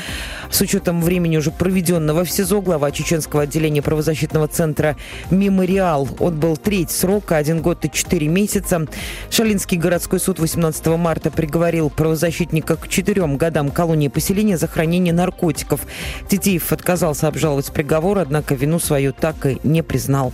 С 0.50 0.60
учетом 0.60 1.02
времени 1.02 1.36
уже 1.36 1.50
проведенного 1.50 2.24
в 2.24 2.30
СИЗО 2.30 2.60
глава 2.60 2.90
чеченского 2.90 3.42
отделения 3.42 3.82
правозащитного 3.82 4.48
центра 4.48 4.96
«Мемориал» 5.30 6.08
отбыл 6.18 6.56
треть 6.56 6.90
срока, 6.90 7.36
один 7.36 7.62
год 7.62 7.84
и 7.84 7.90
четыре 7.90 8.28
месяца. 8.28 8.86
Шалинский 9.30 9.78
городской 9.78 10.18
суд 10.18 10.38
18 10.38 10.86
марта 10.88 11.30
приговорил 11.30 11.90
правозащитника 11.90 12.76
к 12.76 12.88
четыре 12.88 13.11
четырем 13.12 13.36
годам 13.36 13.70
колонии 13.70 14.08
поселения 14.08 14.56
за 14.56 14.66
хранение 14.66 15.12
наркотиков. 15.12 15.82
Титиев 16.28 16.72
отказался 16.72 17.28
обжаловать 17.28 17.70
приговор, 17.70 18.18
однако 18.18 18.54
вину 18.54 18.78
свою 18.78 19.12
так 19.12 19.44
и 19.44 19.58
не 19.64 19.82
признал. 19.82 20.32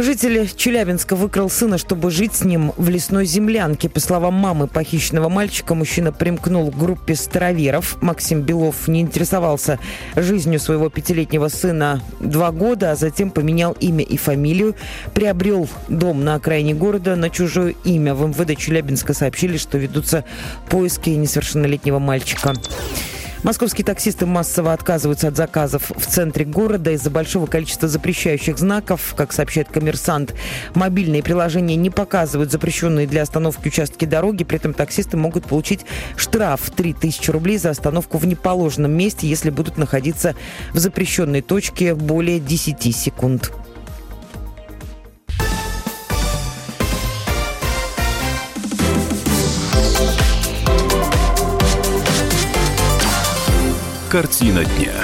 Житель 0.00 0.48
Челябинска 0.54 1.16
выкрал 1.16 1.50
сына, 1.50 1.76
чтобы 1.76 2.12
жить 2.12 2.32
с 2.36 2.44
ним 2.44 2.72
в 2.76 2.88
лесной 2.88 3.26
землянке. 3.26 3.88
По 3.88 3.98
словам 3.98 4.34
мамы 4.34 4.68
похищенного 4.68 5.28
мальчика, 5.28 5.74
мужчина 5.74 6.12
примкнул 6.12 6.70
к 6.70 6.78
группе 6.78 7.16
староверов. 7.16 8.00
Максим 8.00 8.42
Белов 8.42 8.86
не 8.86 9.00
интересовался 9.00 9.80
жизнью 10.14 10.60
своего 10.60 10.88
пятилетнего 10.88 11.48
сына 11.48 12.00
два 12.20 12.52
года, 12.52 12.92
а 12.92 12.96
затем 12.96 13.32
поменял 13.32 13.72
имя 13.80 14.04
и 14.04 14.16
фамилию. 14.16 14.76
Приобрел 15.14 15.68
дом 15.88 16.22
на 16.22 16.36
окраине 16.36 16.74
города 16.74 17.16
на 17.16 17.28
чужое 17.28 17.74
имя. 17.82 18.14
В 18.14 18.24
МВД 18.24 18.56
Челябинска 18.56 19.14
сообщили, 19.14 19.56
что 19.56 19.78
ведутся 19.78 20.24
поиски 20.70 21.10
несовершеннолетнего 21.10 21.98
мальчика. 21.98 22.54
Московские 23.44 23.84
таксисты 23.84 24.26
массово 24.26 24.72
отказываются 24.72 25.28
от 25.28 25.36
заказов 25.36 25.92
в 25.94 26.06
центре 26.06 26.44
города 26.44 26.90
из-за 26.90 27.08
большого 27.08 27.46
количества 27.46 27.88
запрещающих 27.88 28.58
знаков. 28.58 29.14
Как 29.16 29.32
сообщает 29.32 29.68
коммерсант, 29.68 30.34
мобильные 30.74 31.22
приложения 31.22 31.76
не 31.76 31.90
показывают 31.90 32.50
запрещенные 32.50 33.06
для 33.06 33.22
остановки 33.22 33.68
участки 33.68 34.04
дороги. 34.04 34.42
При 34.42 34.58
этом 34.58 34.74
таксисты 34.74 35.16
могут 35.16 35.44
получить 35.44 35.86
штраф 36.16 36.70
3000 36.70 37.30
рублей 37.30 37.58
за 37.58 37.70
остановку 37.70 38.18
в 38.18 38.26
неположенном 38.26 38.92
месте, 38.92 39.28
если 39.28 39.50
будут 39.50 39.78
находиться 39.78 40.34
в 40.72 40.78
запрещенной 40.78 41.40
точке 41.40 41.94
более 41.94 42.40
10 42.40 42.94
секунд. 42.94 43.52
Картина 54.10 54.64
дня. 54.64 54.94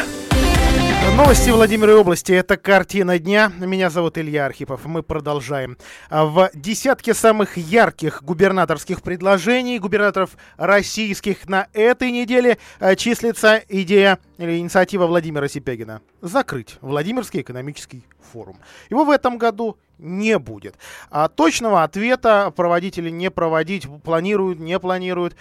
Новости 1.15 1.51
Владимира 1.51 1.95
области. 1.95 2.33
Это 2.33 2.57
картина 2.57 3.19
дня. 3.19 3.53
Меня 3.59 3.91
зовут 3.91 4.17
Илья 4.17 4.47
Архипов. 4.47 4.87
Мы 4.87 5.03
продолжаем. 5.03 5.77
В 6.11 6.51
десятке 6.55 7.13
самых 7.13 7.59
ярких 7.59 8.23
губернаторских 8.23 9.03
предложений 9.03 9.81
губернаторов 9.81 10.31
российских 10.57 11.47
на 11.51 11.69
этой 11.75 12.11
неделе 12.13 12.57
э, 12.81 12.97
числится 12.97 13.63
идея 13.69 14.19
или 14.39 14.57
инициатива 14.57 15.07
Владимира 15.07 15.49
Сипягина 15.49 16.01
закрыть 16.23 16.79
Владимирский 16.81 17.43
экономический 17.43 18.07
форум. 18.25 18.59
Его 18.91 19.05
в 19.05 19.11
этом 19.11 19.39
году 19.39 19.79
не 19.99 20.39
будет. 20.39 20.77
А 21.11 21.29
точного 21.29 21.83
ответа 21.83 22.53
проводители 22.55 23.11
не 23.11 23.31
проводить 23.31 23.87
планируют, 24.03 24.59
не 24.59 24.79
планируют. 24.79 25.37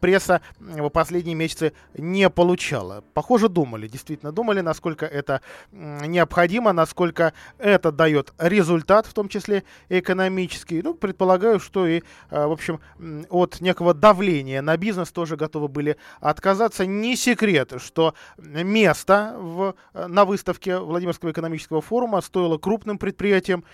Пресса 0.00 0.40
в 0.58 0.88
последние 0.90 1.34
месяцы 1.34 1.72
не 1.96 2.30
получала. 2.30 3.02
Похоже, 3.14 3.48
думали, 3.48 3.88
действительно 3.88 4.32
думали, 4.32 4.60
насколько 4.60 5.06
это 5.06 5.40
необходимо, 5.72 6.72
насколько 6.72 7.32
это 7.58 7.92
дает 7.92 8.32
результат, 8.38 9.06
в 9.06 9.14
том 9.14 9.28
числе 9.28 9.64
экономический. 9.88 10.82
Ну, 10.82 10.94
предполагаю, 10.94 11.60
что 11.60 11.86
и, 11.86 12.02
а, 12.30 12.46
в 12.48 12.52
общем, 12.52 12.80
от 13.28 13.60
некого 13.60 13.94
давления 13.94 14.62
на 14.62 14.76
бизнес 14.76 15.10
тоже 15.10 15.36
готовы 15.36 15.68
были 15.68 15.96
отказаться. 16.20 16.86
Не 16.86 17.16
секрет, 17.16 17.74
что 17.78 18.14
место 18.38 19.34
в, 19.38 19.74
на 19.94 20.24
выставке 20.24 20.78
Владимирского 20.78 21.30
экономического 21.30 21.80
форума 21.80 22.20
стоило 22.26 22.58
крупным 22.58 22.98
предприятиям 22.98 23.64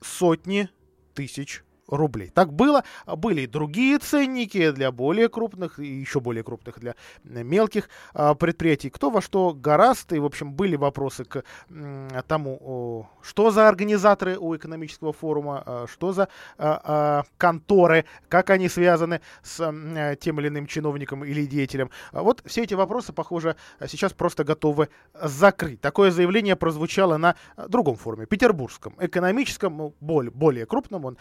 сотни 0.00 0.68
тысяч 1.14 1.62
рублей. 1.88 2.30
Так 2.32 2.52
было. 2.52 2.84
Были 3.06 3.42
и 3.42 3.46
другие 3.46 3.98
ценники 3.98 4.70
для 4.70 4.92
более 4.92 5.28
крупных, 5.28 5.78
и 5.78 5.86
еще 5.86 6.20
более 6.20 6.44
крупных 6.44 6.78
для 6.78 6.94
мелких 7.24 7.88
а, 8.14 8.34
предприятий. 8.34 8.90
Кто 8.90 9.10
во 9.10 9.20
что 9.20 9.54
гораст. 9.54 10.12
И, 10.12 10.18
в 10.18 10.24
общем, 10.24 10.52
были 10.52 10.76
вопросы 10.76 11.24
к 11.24 11.42
тому, 12.26 13.08
что 13.22 13.50
за 13.50 13.68
организаторы 13.68 14.38
у 14.38 14.56
экономического 14.56 15.12
форума, 15.12 15.62
а, 15.64 15.86
что 15.90 16.12
за 16.12 16.28
а, 16.58 17.24
конторы, 17.36 18.04
как 18.28 18.50
они 18.50 18.68
связаны 18.68 19.20
с 19.42 19.56
тем 20.20 20.40
или 20.40 20.48
иным 20.48 20.66
чиновником 20.66 21.24
или 21.24 21.46
деятелем. 21.46 21.90
Вот 22.12 22.42
все 22.44 22.62
эти 22.62 22.74
вопросы, 22.74 23.12
похоже, 23.12 23.56
сейчас 23.86 24.12
просто 24.12 24.44
готовы 24.44 24.88
закрыть. 25.14 25.80
Такое 25.80 26.10
заявление 26.10 26.56
прозвучало 26.56 27.16
на 27.16 27.36
другом 27.68 27.96
форуме, 27.96 28.26
петербургском, 28.26 28.94
экономическом, 28.98 29.76
ну, 29.76 29.94
более, 30.00 30.30
более 30.30 30.66
крупном. 30.66 31.04
Он 31.04 31.18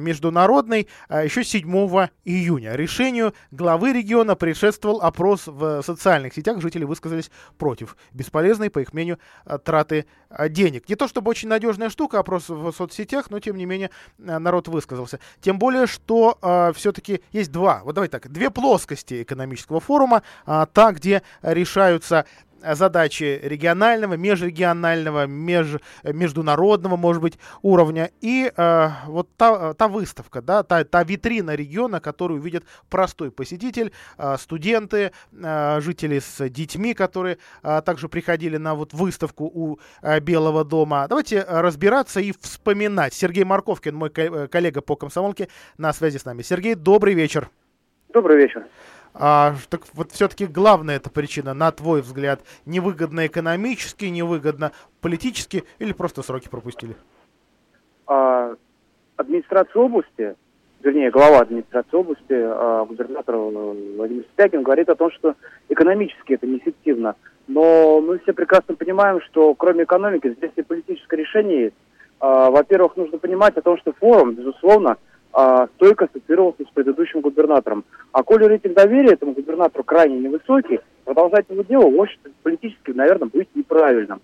международный 0.00 0.88
а, 1.08 1.24
еще 1.24 1.44
7 1.44 1.70
июня. 2.24 2.74
Решению 2.74 3.34
главы 3.50 3.92
региона 3.92 4.34
предшествовал 4.34 5.00
опрос 5.00 5.46
в 5.46 5.82
социальных 5.82 6.34
сетях. 6.34 6.60
Жители 6.60 6.84
высказались 6.84 7.30
против 7.58 7.96
бесполезной, 8.12 8.70
по 8.70 8.80
их 8.80 8.92
мнению, 8.92 9.18
а, 9.44 9.58
траты 9.58 10.06
а, 10.28 10.48
денег. 10.48 10.88
Не 10.88 10.96
то 10.96 11.08
чтобы 11.08 11.30
очень 11.30 11.48
надежная 11.48 11.90
штука, 11.90 12.18
опрос 12.18 12.48
в 12.48 12.72
соцсетях, 12.72 13.30
но 13.30 13.40
тем 13.40 13.56
не 13.56 13.66
менее 13.66 13.90
народ 14.18 14.68
высказался. 14.68 15.20
Тем 15.40 15.58
более, 15.58 15.86
что 15.86 16.38
все-таки 16.74 17.20
есть 17.32 17.52
два, 17.52 17.82
вот 17.84 17.94
давай 17.94 18.08
так, 18.08 18.30
две 18.30 18.50
плоскости 18.50 19.22
экономического 19.22 19.80
форума. 19.80 20.22
Э, 20.46 20.66
та, 20.72 20.92
где 20.92 21.22
решаются 21.42 22.26
задачи 22.62 23.40
регионального, 23.42 24.14
межрегионального, 24.14 25.26
меж, 25.26 25.80
международного, 26.02 26.96
может 26.96 27.22
быть, 27.22 27.38
уровня. 27.62 28.10
И 28.20 28.52
э, 28.54 28.88
вот 29.06 29.28
та, 29.36 29.74
та 29.74 29.88
выставка, 29.88 30.42
да, 30.42 30.62
та, 30.62 30.84
та 30.84 31.04
витрина 31.04 31.56
региона, 31.56 32.00
которую 32.00 32.40
видит 32.40 32.64
простой 32.88 33.30
посетитель, 33.30 33.92
э, 34.18 34.36
студенты, 34.38 35.12
э, 35.32 35.80
жители 35.80 36.18
с 36.18 36.48
детьми, 36.48 36.94
которые 36.94 37.38
э, 37.62 37.82
также 37.84 38.08
приходили 38.08 38.56
на 38.56 38.74
вот 38.74 38.94
выставку 38.94 39.44
у 39.44 39.78
э, 40.02 40.20
Белого 40.20 40.64
дома. 40.64 41.06
Давайте 41.08 41.44
разбираться 41.48 42.20
и 42.20 42.32
вспоминать. 42.32 43.14
Сергей 43.14 43.44
Марковкин, 43.44 43.94
мой 43.94 44.10
коллега 44.10 44.80
по 44.80 44.96
комсомолке, 44.96 45.48
на 45.78 45.92
связи 45.92 46.18
с 46.18 46.24
нами. 46.24 46.42
Сергей, 46.42 46.74
добрый 46.74 47.14
вечер. 47.14 47.50
Добрый 48.12 48.36
вечер. 48.36 48.66
А, 49.14 49.54
так 49.68 49.82
вот 49.94 50.12
все-таки 50.12 50.46
главная 50.46 50.96
эта 50.96 51.10
причина, 51.10 51.54
на 51.54 51.70
твой 51.72 52.00
взгляд, 52.00 52.40
невыгодно 52.66 53.26
экономически, 53.26 54.06
невыгодно 54.06 54.72
политически 55.00 55.64
или 55.78 55.92
просто 55.92 56.22
сроки 56.22 56.48
пропустили? 56.48 56.94
А, 58.06 58.54
администрация 59.16 59.82
области, 59.82 60.36
вернее, 60.82 61.10
глава 61.10 61.40
администрации 61.40 61.96
области, 61.96 62.24
а, 62.30 62.84
губернатор 62.84 63.36
Владимир 63.36 64.24
Спякин 64.32 64.62
говорит 64.62 64.88
о 64.88 64.96
том, 64.96 65.10
что 65.10 65.34
экономически 65.68 66.34
это 66.34 66.46
неэффективно. 66.46 67.16
Но 67.48 68.00
мы 68.00 68.20
все 68.20 68.32
прекрасно 68.32 68.76
понимаем, 68.76 69.20
что 69.22 69.54
кроме 69.54 69.82
экономики 69.84 70.34
здесь 70.36 70.52
и 70.54 70.62
политическое 70.62 71.16
решение 71.16 71.62
есть. 71.62 71.76
А, 72.20 72.50
во-первых, 72.50 72.96
нужно 72.96 73.18
понимать 73.18 73.56
о 73.56 73.62
том, 73.62 73.76
что 73.78 73.92
форум, 73.92 74.34
безусловно, 74.34 74.98
а, 75.32 75.68
стойко 75.76 76.06
ассоциировался 76.06 76.64
с 76.64 76.74
предыдущим 76.74 77.20
губернатором. 77.20 77.84
А 78.12 78.22
коли 78.22 78.44
рейтинг 78.44 78.74
доверия 78.74 79.12
этому 79.12 79.32
губернатору 79.32 79.84
крайне 79.84 80.18
невысокий, 80.18 80.80
продолжать 81.04 81.46
его 81.48 81.62
дело 81.62 81.88
в 81.88 81.98
обществе 81.98 82.32
политически, 82.42 82.90
наверное, 82.90 83.28
будет 83.28 83.48
неправильным. 83.54 84.20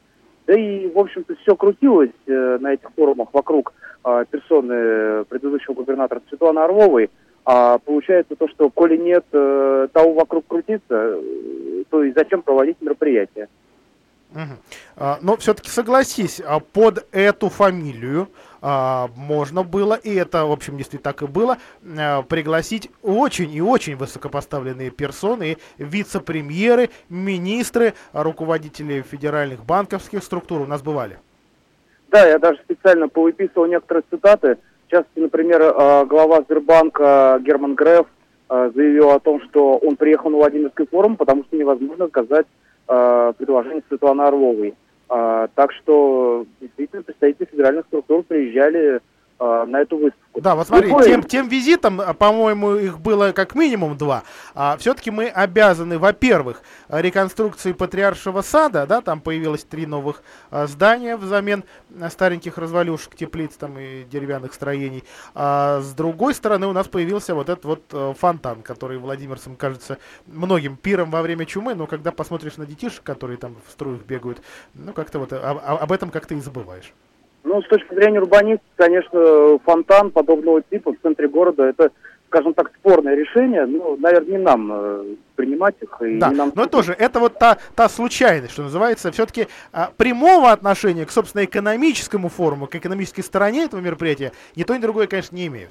Да 0.47 0.55
и, 0.59 0.89
в 0.89 0.99
общем-то, 0.99 1.35
все 1.37 1.57
крутилось 1.57 2.11
э, 2.27 2.59
на 2.61 2.75
этих 2.75 2.91
форумах 2.95 3.29
вокруг 3.33 3.73
э, 4.05 4.25
персоны 4.31 5.25
предыдущего 5.25 5.75
губернатора 5.75 6.23
Светланы 6.29 6.61
Орловой. 6.61 7.11
А 7.45 7.79
получается 7.79 8.35
то, 8.37 8.49
что 8.49 8.71
коли 8.71 8.97
нет 8.97 9.25
э, 9.33 9.89
того 9.93 10.15
вокруг 10.15 10.47
крутиться, 10.47 10.85
э, 10.91 11.85
то 11.91 12.03
и 12.03 12.13
зачем 12.13 12.43
проводить 12.43 12.81
мероприятие? 12.81 13.49
Угу. 14.33 14.43
А, 14.97 15.19
но 15.23 15.37
все-таки 15.37 15.71
согласись, 15.71 16.41
а 16.45 16.61
под 16.61 17.07
эту 17.13 17.49
фамилию 17.49 18.29
а, 18.69 19.11
можно 19.15 19.63
было, 19.63 19.95
и 19.95 20.13
это, 20.13 20.45
в 20.45 20.51
общем, 20.51 20.77
действительно 20.77 21.13
так 21.13 21.23
и 21.23 21.27
было, 21.29 21.59
а, 21.97 22.23
пригласить 22.23 22.91
очень 23.01 23.55
и 23.55 23.61
очень 23.61 23.95
высокопоставленные 23.95 24.91
персоны, 24.91 25.59
вице-премьеры, 25.79 26.91
министры, 27.09 27.95
руководители 28.13 29.03
федеральных 29.03 29.65
банковских 29.65 30.25
структур 30.25 30.63
у 30.63 30.67
нас 30.67 30.83
бывали. 30.83 31.17
Да, 32.11 32.27
я 32.27 32.41
даже 32.41 32.59
специально 32.65 33.09
повыписывал 33.09 33.67
некоторые 33.67 34.03
цитаты. 34.11 34.59
В 34.89 34.91
частности, 34.91 35.21
например, 35.21 35.63
а, 35.63 36.05
глава 36.05 36.43
Сбербанка 36.43 37.41
Герман 37.45 37.77
Греф 37.77 38.07
заявил 38.49 39.11
о 39.11 39.21
том, 39.21 39.41
что 39.43 39.77
он 39.77 39.95
приехал 39.95 40.31
на 40.31 40.39
Владимирский 40.39 40.87
форум, 40.87 41.17
потому 41.17 41.45
что 41.45 41.57
невозможно 41.57 42.05
отказать 42.05 42.47
э, 42.87 43.33
предложение 43.37 43.83
Светланы 43.89 44.23
Орловой. 44.23 44.77
Э, 45.09 45.49
так 45.55 45.73
что 45.73 46.47
действительно 46.61 47.03
представители 47.03 47.47
федеральных 47.47 47.87
структур 47.87 48.23
приезжали 48.25 49.01
на 49.39 49.81
эту 49.81 49.99
выставку. 49.99 50.41
Да, 50.41 50.55
вот 50.55 50.67
смотри, 50.67 50.93
тем, 51.05 51.23
тем 51.23 51.49
визитом, 51.49 52.01
а, 52.01 52.13
по-моему, 52.13 52.75
их 52.75 53.01
было 53.01 53.33
как 53.33 53.55
минимум 53.55 53.97
два. 53.97 54.23
А, 54.55 54.77
все-таки 54.77 55.11
мы 55.11 55.29
обязаны, 55.29 55.99
во-первых, 55.99 56.63
реконструкции 56.89 57.73
Патриаршего 57.73 58.43
сада, 58.43 58.87
да, 58.87 59.01
там 59.01 59.21
появилось 59.21 59.65
три 59.65 59.87
новых 59.87 60.23
а, 60.51 60.67
здания 60.67 61.17
взамен 61.17 61.65
стареньких 62.11 62.59
развалюшек, 62.59 63.15
теплиц 63.15 63.55
там 63.55 63.79
и 63.79 64.05
деревянных 64.05 64.53
строений. 64.53 65.05
А 65.35 65.81
с 65.81 65.93
другой 65.95 66.35
стороны, 66.35 66.67
у 66.67 66.73
нас 66.73 66.87
появился 66.89 67.35
вот 67.35 67.49
этот 67.49 67.65
вот 67.65 68.17
фонтан, 68.19 68.63
который 68.63 68.99
владимирцам 68.99 69.57
кажется 69.57 69.99
многим 70.27 70.77
пиром 70.77 71.11
во 71.11 71.23
время 71.23 71.47
чумы, 71.47 71.75
но 71.75 71.87
когда 71.87 72.13
посмотришь 72.13 72.57
на 72.57 72.67
детишек, 72.67 73.03
которые 73.03 73.39
там 73.39 73.57
в 73.67 73.71
струях 73.71 74.03
бегают, 74.03 74.43
ну 74.75 74.93
как-то 74.93 75.19
вот 75.19 75.33
а, 75.33 75.61
а, 75.63 75.77
об 75.79 75.93
этом 75.93 76.11
как-то 76.11 76.35
и 76.35 76.41
забываешь. 76.41 76.93
Ну, 77.47 77.63
с 77.63 77.69
точки 77.69 77.95
зрения 77.95 78.19
урбанистики, 78.21 78.65
конечно, 78.75 79.59
фонтан 79.65 80.11
подобного 80.11 80.63
типа 80.63 80.93
в 80.93 80.97
центре 81.01 81.29
города, 81.29 81.63
это, 81.63 81.91
скажем 82.27 82.55
так, 82.55 82.73
спорное 82.75 83.15
решение. 83.15 83.67
Ну, 83.67 83.97
наверное, 83.97 84.31
не 84.31 84.39
нам 84.39 84.73
э, 84.73 85.05
принимать 85.37 85.77
их. 85.81 86.03
И 86.03 86.19
да, 86.19 86.33
нам... 86.33 86.51
но 86.57 86.67
тоже, 86.67 86.93
это 86.99 87.21
вот 87.21 87.39
та, 87.39 87.59
та 87.77 87.89
случайность, 87.89 88.53
что 88.53 88.65
называется, 88.65 89.13
все-таки 89.13 89.47
а, 89.73 89.93
прямого 89.97 90.51
отношения 90.51 91.07
к, 91.07 91.13
собственно, 91.13 91.45
экономическому 91.45 92.31
форуму, 92.31 92.67
к 92.67 92.75
экономической 92.75 93.23
стороне 93.23 93.67
этого 93.67 93.81
мероприятия, 93.81 94.33
ни 94.57 94.65
то, 94.65 94.75
ни 94.75 94.81
другое, 94.81 95.07
конечно, 95.07 95.37
не 95.37 95.47
имеют. 95.47 95.71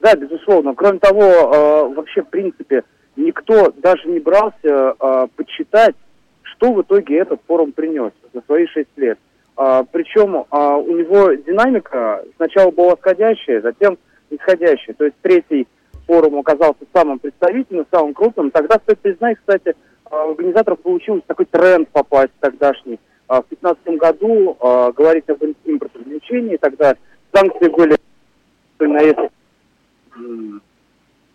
Да, 0.00 0.14
безусловно. 0.14 0.74
Кроме 0.74 0.98
того, 0.98 1.22
э, 1.22 1.94
вообще, 1.94 2.20
в 2.20 2.28
принципе, 2.28 2.84
никто 3.16 3.72
даже 3.78 4.06
не 4.06 4.20
брался 4.20 4.94
э, 5.00 5.26
подсчитать, 5.34 5.96
что 6.42 6.74
в 6.74 6.82
итоге 6.82 7.20
этот 7.20 7.40
форум 7.46 7.72
принес 7.72 8.12
за 8.34 8.42
свои 8.42 8.66
шесть 8.66 8.90
лет. 8.96 9.18
А, 9.62 9.84
причем 9.84 10.46
а, 10.48 10.78
у 10.78 10.96
него 10.96 11.34
динамика 11.34 12.24
сначала 12.36 12.70
была 12.70 12.92
восходящая, 12.92 13.60
затем 13.60 13.98
исходящая. 14.30 14.96
То 14.96 15.04
есть 15.04 15.16
третий 15.20 15.68
форум 16.06 16.38
оказался 16.38 16.80
самым 16.94 17.18
представительным, 17.18 17.84
самым 17.90 18.14
крупным. 18.14 18.50
Тогда, 18.52 18.76
стоит 18.76 19.00
признать, 19.00 19.36
кстати, 19.36 19.76
а, 20.06 20.30
организаторов 20.30 20.80
получился 20.80 21.24
такой 21.26 21.44
тренд 21.44 21.90
попасть 21.90 22.32
тогдашний. 22.40 22.98
А, 23.28 23.42
в 23.42 23.48
2015 23.48 23.98
году 23.98 24.56
а, 24.60 24.92
говорить 24.92 25.28
об 25.28 25.44
импортозамещении, 25.66 26.56
тогда 26.56 26.96
санкции 27.34 27.68
были 27.68 27.96
на 28.78 29.28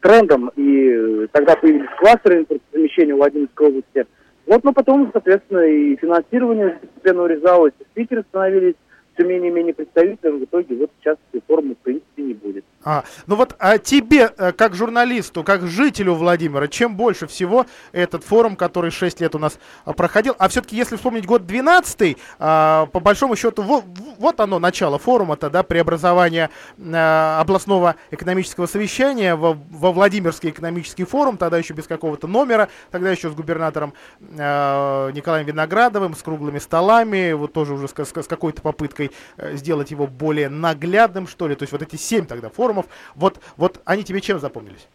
трендом, 0.02 0.52
и 0.56 1.28
тогда 1.32 1.56
появились 1.58 1.90
кластеры 2.00 2.40
импортозамещения 2.40 3.14
в 3.14 3.18
Владимирской 3.18 3.68
области– 3.68 4.08
вот, 4.48 4.64
но 4.64 4.74
потом, 4.74 5.10
соответственно, 5.12 5.66
и 5.66 5.96
финансирование 5.96 6.80
постепенно 6.82 7.24
урезалось, 7.24 7.74
и 7.80 7.84
спикеры 7.84 8.24
становились 8.30 8.76
все 9.16 9.24
менее 9.24 9.50
и 9.50 9.54
менее 9.54 9.74
представителем. 9.74 10.40
В 10.40 10.44
итоге 10.44 10.76
вот 10.76 10.92
сейчас 11.00 11.18
реформы, 11.34 11.76
в 11.76 11.78
принципе, 11.80 12.24
не 12.24 12.34
будет. 12.34 12.66
А, 12.88 13.04
ну 13.26 13.36
вот 13.36 13.56
а 13.58 13.80
тебе, 13.80 14.32
э, 14.38 14.52
как 14.52 14.76
журналисту, 14.76 15.44
как 15.44 15.66
жителю 15.66 16.14
Владимира, 16.14 16.68
чем 16.68 16.96
больше 16.96 17.26
всего 17.26 17.66
этот 17.92 18.24
форум, 18.24 18.56
который 18.56 18.92
6 18.92 19.22
лет 19.22 19.34
у 19.34 19.40
нас 19.40 19.58
а, 19.86 19.94
проходил, 19.94 20.36
а 20.38 20.48
все-таки, 20.50 20.76
если 20.76 20.96
вспомнить 20.96 21.26
год 21.26 21.48
12 21.48 22.18
а, 22.38 22.86
по 22.86 23.00
большому 23.00 23.36
счету, 23.36 23.64
вот, 23.64 23.86
вот 24.20 24.40
оно, 24.40 24.60
начало 24.60 25.00
форума 25.00 25.36
тогда, 25.36 25.64
преобразование 25.64 26.52
а, 26.80 27.42
областного 27.42 27.96
экономического 28.12 28.68
совещания 28.68 29.36
во, 29.36 29.54
во 29.54 29.92
Владимирский 29.92 30.52
экономический 30.52 31.06
форум, 31.06 31.38
тогда 31.38 31.58
еще 31.58 31.74
без 31.74 31.88
какого-то 31.88 32.28
номера, 32.28 32.70
тогда 32.92 33.10
еще 33.10 33.32
с 33.32 33.34
губернатором 33.34 33.94
а, 34.38 35.10
Николаем 35.12 35.48
Виноградовым, 35.48 36.16
с 36.16 36.22
круглыми 36.22 36.60
столами, 36.60 37.32
вот 37.32 37.52
тоже 37.52 37.74
уже 37.74 37.88
с, 37.88 37.94
с, 37.94 38.16
с 38.16 38.28
какой-то 38.28 38.62
попыткой 38.62 39.05
э, 39.38 39.56
сделать 39.56 39.92
его 39.92 40.08
более 40.08 40.50
наглядным, 40.50 41.28
что 41.28 41.48
ли, 41.48 41.56
то 41.56 41.64
есть 41.64 41.72
вот 41.72 41.82
эти 41.82 41.96
7 41.96 42.26
тогда 42.26 42.50
форумов, 42.50 42.66
форумов. 42.66 42.86
Вот, 43.16 43.40
вот 43.58 43.82
они 43.86 44.04
тебе 44.04 44.22
чем 44.22 44.40
запомнились? 44.40 44.88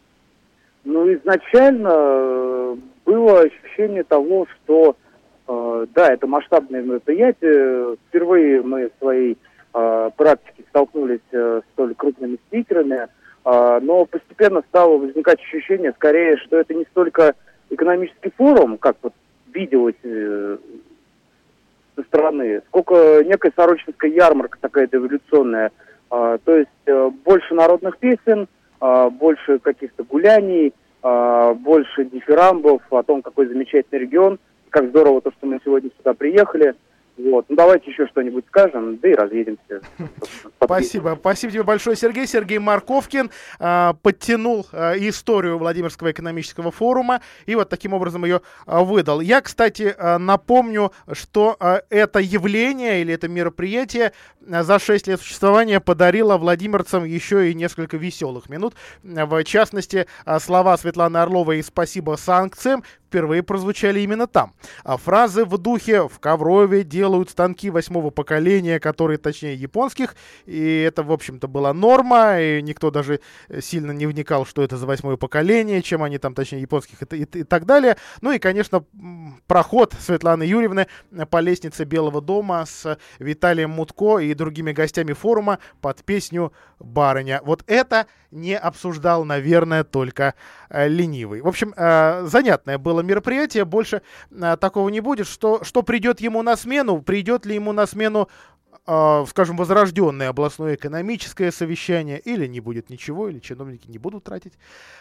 Ну, 0.84 1.12
изначально 1.14 1.90
э, 1.92 2.76
было 3.04 3.40
ощущение 3.40 4.02
того, 4.02 4.46
что 4.46 4.96
э, 5.46 5.86
да, 5.94 6.12
это 6.12 6.26
масштабное 6.26 6.82
мероприятие. 6.82 7.96
Впервые 8.08 8.62
мы 8.62 8.88
в 8.88 8.98
своей 8.98 9.38
э, 9.74 10.10
практике 10.16 10.64
столкнулись 10.70 11.20
э, 11.32 11.60
с 11.64 11.72
столь 11.72 11.94
крупными 11.94 12.38
спикерами, 12.48 13.08
э, 13.44 13.78
но 13.82 14.06
постепенно 14.06 14.62
стало 14.68 14.96
возникать 14.98 15.40
ощущение, 15.40 15.92
скорее, 15.92 16.36
что 16.38 16.58
это 16.58 16.74
не 16.74 16.84
столько 16.90 17.34
экономический 17.68 18.32
форум, 18.36 18.78
как 18.78 18.96
вот 19.02 19.12
виделось 19.52 19.94
э, 20.02 20.56
со 21.96 22.02
стороны, 22.02 22.62
сколько 22.68 23.22
некая 23.24 23.52
сорочинская 23.54 24.10
ярмарка 24.10 24.58
такая 24.60 24.88
революционная, 24.90 25.70
а, 26.10 26.38
то 26.38 26.56
есть 26.56 26.70
э, 26.86 27.10
больше 27.24 27.54
народных 27.54 27.98
песен, 27.98 28.48
а, 28.80 29.10
больше 29.10 29.58
каких-то 29.58 30.04
гуляний, 30.04 30.72
а, 31.02 31.54
больше 31.54 32.04
дифирамбов 32.04 32.82
о 32.90 33.02
том, 33.02 33.22
какой 33.22 33.46
замечательный 33.46 34.00
регион, 34.00 34.38
как 34.70 34.88
здорово 34.88 35.20
то, 35.20 35.30
что 35.32 35.46
мы 35.46 35.60
сегодня 35.64 35.90
сюда 35.96 36.14
приехали– 36.14 36.74
вот. 37.16 37.46
Ну, 37.48 37.56
давайте 37.56 37.90
еще 37.90 38.06
что-нибудь 38.08 38.44
скажем, 38.48 38.98
да 38.98 39.08
и 39.08 39.14
разъедемся. 39.14 39.80
Спасибо. 40.62 41.16
Спасибо 41.20 41.52
тебе 41.52 41.62
большое, 41.62 41.96
Сергей. 41.96 42.26
Сергей 42.26 42.58
Марковкин 42.58 43.30
э, 43.58 43.92
подтянул 44.02 44.66
э, 44.72 44.94
историю 45.08 45.58
Владимирского 45.58 46.12
экономического 46.12 46.70
форума 46.70 47.20
и 47.46 47.54
вот 47.54 47.68
таким 47.68 47.92
образом 47.92 48.24
ее 48.24 48.40
э, 48.66 48.82
выдал. 48.82 49.20
Я, 49.20 49.40
кстати, 49.40 49.94
э, 49.96 50.18
напомню, 50.18 50.92
что 51.12 51.56
э, 51.60 51.80
это 51.90 52.20
явление 52.20 53.02
или 53.02 53.14
это 53.14 53.28
мероприятие 53.28 54.12
за 54.40 54.78
6 54.78 55.08
лет 55.08 55.20
существования 55.20 55.80
подарило 55.80 56.38
владимирцам 56.38 57.04
еще 57.04 57.50
и 57.50 57.54
несколько 57.54 57.96
веселых 57.96 58.48
минут. 58.48 58.74
В 59.02 59.44
частности, 59.44 60.06
слова 60.38 60.76
Светланы 60.76 61.18
Орловой 61.18 61.58
и 61.58 61.62
«Спасибо 61.62 62.16
санкциям» 62.16 62.82
впервые 63.10 63.42
прозвучали 63.42 63.98
именно 64.00 64.28
там. 64.28 64.54
А 64.84 64.96
фразы 64.96 65.44
в 65.44 65.58
духе 65.58 66.06
«в 66.06 66.20
Коврове 66.20 66.84
делают 66.84 67.28
станки 67.28 67.68
восьмого 67.68 68.10
поколения, 68.10 68.78
которые 68.78 69.18
точнее 69.18 69.56
японских», 69.56 70.14
и 70.46 70.84
это, 70.86 71.02
в 71.02 71.10
общем-то, 71.10 71.48
была 71.48 71.74
норма, 71.74 72.40
и 72.40 72.62
никто 72.62 72.92
даже 72.92 73.18
сильно 73.60 73.90
не 73.90 74.06
вникал, 74.06 74.46
что 74.46 74.62
это 74.62 74.76
за 74.76 74.86
восьмое 74.86 75.16
поколение, 75.16 75.82
чем 75.82 76.04
они 76.04 76.18
там, 76.18 76.34
точнее, 76.34 76.60
японских 76.60 77.02
и, 77.02 77.16
и, 77.16 77.22
и 77.22 77.42
так 77.42 77.66
далее. 77.66 77.96
Ну 78.20 78.30
и, 78.30 78.38
конечно, 78.38 78.84
проход 79.48 79.92
Светланы 79.98 80.44
Юрьевны 80.44 80.86
по 81.30 81.40
лестнице 81.40 81.82
Белого 81.82 82.20
дома 82.20 82.64
с 82.64 82.96
Виталием 83.18 83.70
Мутко 83.70 84.18
и 84.18 84.32
другими 84.34 84.70
гостями 84.70 85.14
форума 85.14 85.58
под 85.80 86.04
песню 86.04 86.52
«Барыня». 86.78 87.40
Вот 87.44 87.64
это 87.66 88.06
не 88.30 88.56
обсуждал, 88.56 89.24
наверное, 89.24 89.82
только 89.82 90.34
ленивый. 90.70 91.40
В 91.40 91.48
общем, 91.48 91.74
э, 91.76 92.26
занятное 92.26 92.78
было 92.78 92.99
мероприятие, 93.02 93.64
больше 93.64 94.02
э, 94.30 94.56
такого 94.60 94.88
не 94.88 95.00
будет. 95.00 95.26
Что, 95.26 95.64
что 95.64 95.82
придет 95.82 96.20
ему 96.20 96.42
на 96.42 96.56
смену? 96.56 97.02
Придет 97.02 97.46
ли 97.46 97.54
ему 97.54 97.72
на 97.72 97.86
смену 97.86 98.28
э, 98.86 99.24
скажем, 99.28 99.56
возрожденное 99.56 100.28
областное 100.30 100.74
экономическое 100.74 101.52
совещание, 101.52 102.18
или 102.18 102.46
не 102.46 102.60
будет 102.60 102.90
ничего, 102.90 103.28
или 103.28 103.38
чиновники 103.38 103.88
не 103.88 103.98
будут 103.98 104.24
тратить 104.24 104.54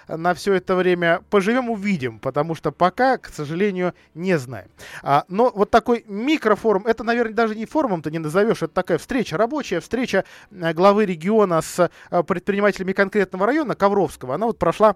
на 0.07 0.33
все 0.33 0.53
это 0.53 0.75
время. 0.75 1.21
Поживем, 1.29 1.69
увидим, 1.69 2.19
потому 2.19 2.55
что 2.55 2.71
пока, 2.71 3.17
к 3.17 3.29
сожалению, 3.29 3.93
не 4.13 4.37
знаем. 4.37 4.67
А, 5.01 5.25
но 5.27 5.51
вот 5.53 5.69
такой 5.71 6.03
микрофорум, 6.07 6.85
это, 6.85 7.03
наверное, 7.03 7.33
даже 7.33 7.55
не 7.55 7.65
форумом-то 7.65 8.11
не 8.11 8.19
назовешь, 8.19 8.61
это 8.61 8.73
такая 8.73 8.97
встреча, 8.97 9.37
рабочая 9.37 9.79
встреча 9.79 10.25
главы 10.51 11.05
региона 11.05 11.61
с 11.61 11.89
предпринимателями 12.27 12.93
конкретного 12.93 13.45
района, 13.45 13.75
Ковровского, 13.75 14.35
она 14.35 14.45
вот 14.47 14.57
прошла 14.59 14.95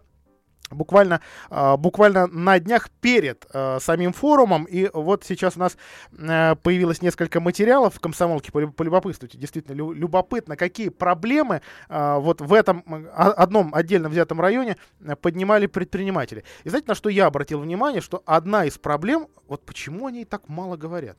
буквально, 0.73 1.21
а, 1.49 1.77
буквально 1.77 2.27
на 2.27 2.59
днях 2.59 2.89
перед 3.01 3.45
э, 3.53 3.79
самим 3.79 4.13
форумом. 4.13 4.65
И 4.65 4.89
вот 4.93 5.23
сейчас 5.23 5.57
у 5.57 5.59
нас 5.59 5.77
э, 6.17 6.55
появилось 6.55 7.01
несколько 7.01 7.39
материалов 7.39 7.95
в 7.95 7.99
комсомолке. 7.99 8.51
Полюбопытствуйте, 8.51 9.37
действительно 9.37 9.75
любопытно, 9.75 10.55
какие 10.55 10.89
проблемы 10.89 11.61
э, 11.89 12.17
вот 12.19 12.41
в 12.41 12.53
этом 12.53 12.83
одном 13.13 13.73
отдельно 13.73 14.09
взятом 14.09 14.39
районе 14.41 14.77
поднимали 15.21 15.67
предприниматели. 15.67 16.43
И 16.63 16.69
знаете, 16.69 16.87
на 16.87 16.95
что 16.95 17.09
я 17.09 17.25
обратил 17.25 17.59
внимание, 17.59 18.01
что 18.01 18.21
одна 18.25 18.65
из 18.65 18.77
проблем, 18.77 19.27
вот 19.47 19.65
почему 19.65 20.07
они 20.07 20.25
так 20.25 20.49
мало 20.49 20.77
говорят. 20.77 21.17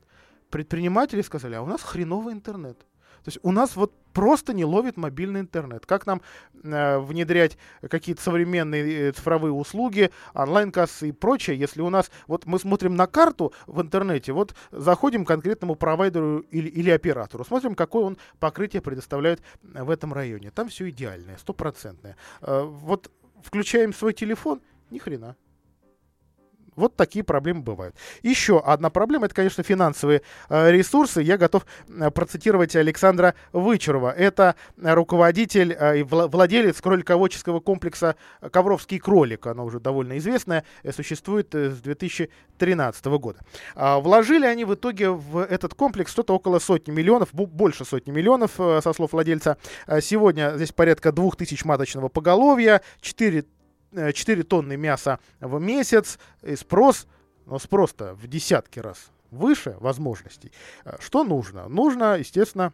Предприниматели 0.49 1.21
сказали, 1.21 1.55
а 1.55 1.61
у 1.61 1.65
нас 1.65 1.81
хреновый 1.81 2.33
интернет. 2.33 2.85
То 3.25 3.29
есть 3.29 3.39
у 3.41 3.51
нас 3.51 3.75
вот 3.75 3.91
просто 4.13 4.53
не 4.53 4.65
ловит 4.65 4.97
мобильный 4.97 5.39
интернет. 5.39 5.87
Как 5.87 6.05
нам 6.05 6.21
э, 6.63 6.99
внедрять 6.99 7.57
какие-то 7.81 8.21
современные 8.21 9.09
э, 9.09 9.11
цифровые 9.13 9.51
услуги, 9.51 10.11
онлайн-кассы 10.35 11.09
и 11.09 11.11
прочее, 11.11 11.57
если 11.57 11.81
у 11.81 11.89
нас, 11.89 12.11
вот 12.27 12.45
мы 12.45 12.59
смотрим 12.59 12.95
на 12.95 13.07
карту 13.07 13.51
в 13.65 13.81
интернете, 13.81 14.31
вот 14.31 14.53
заходим 14.71 15.25
к 15.25 15.27
конкретному 15.27 15.73
провайдеру 15.73 16.41
или, 16.51 16.69
или 16.69 16.91
оператору, 16.91 17.43
смотрим, 17.43 17.73
какое 17.73 18.03
он 18.03 18.17
покрытие 18.39 18.83
предоставляет 18.83 19.41
в 19.63 19.89
этом 19.89 20.13
районе. 20.13 20.51
Там 20.51 20.69
все 20.69 20.87
идеальное, 20.91 21.37
стопроцентное. 21.37 22.15
Э, 22.41 22.61
вот 22.61 23.11
включаем 23.43 23.91
свой 23.91 24.13
телефон, 24.13 24.61
ни 24.91 24.99
хрена. 24.99 25.35
Вот 26.75 26.95
такие 26.95 27.23
проблемы 27.23 27.61
бывают. 27.61 27.95
Еще 28.21 28.59
одна 28.59 28.89
проблема, 28.89 29.25
это, 29.25 29.35
конечно, 29.35 29.63
финансовые 29.63 30.21
э, 30.49 30.71
ресурсы. 30.71 31.21
Я 31.21 31.37
готов 31.37 31.65
э, 31.87 32.11
процитировать 32.11 32.75
Александра 32.75 33.33
Вычерова. 33.53 34.11
Это 34.11 34.55
руководитель 34.77 35.75
э, 35.77 35.99
и 35.99 36.03
владелец 36.03 36.81
кролиководческого 36.81 37.61
комплекса 37.61 38.15
«Ковровский 38.51 38.99
кролик». 38.99 39.47
Оно 39.47 39.65
уже 39.65 39.79
довольно 39.79 40.17
известное, 40.17 40.65
существует 40.93 41.53
с 41.53 41.79
2013 41.81 43.05
года. 43.05 43.39
А, 43.75 43.99
вложили 43.99 44.45
они 44.45 44.65
в 44.65 44.73
итоге 44.73 45.09
в 45.09 45.39
этот 45.39 45.73
комплекс 45.73 46.11
что-то 46.11 46.35
около 46.35 46.59
сотни 46.59 46.91
миллионов, 46.91 47.33
больше 47.33 47.85
сотни 47.85 48.11
миллионов, 48.11 48.51
со 48.55 48.93
слов 48.93 49.13
владельца. 49.13 49.57
Сегодня 50.01 50.53
здесь 50.55 50.71
порядка 50.71 51.11
двух 51.11 51.35
тысяч 51.35 51.63
маточного 51.63 52.09
поголовья, 52.09 52.81
4 53.01 53.45
4 53.95 54.43
тонны 54.43 54.77
мяса 54.77 55.19
в 55.39 55.59
месяц, 55.59 56.19
и 56.43 56.55
спрос, 56.55 57.07
но 57.45 57.59
спрос-то 57.59 58.13
в 58.15 58.27
десятки 58.27 58.79
раз 58.79 59.11
выше 59.31 59.75
возможностей. 59.79 60.51
Э, 60.83 60.95
что 60.99 61.23
нужно? 61.23 61.67
Нужно, 61.67 62.17
естественно, 62.17 62.73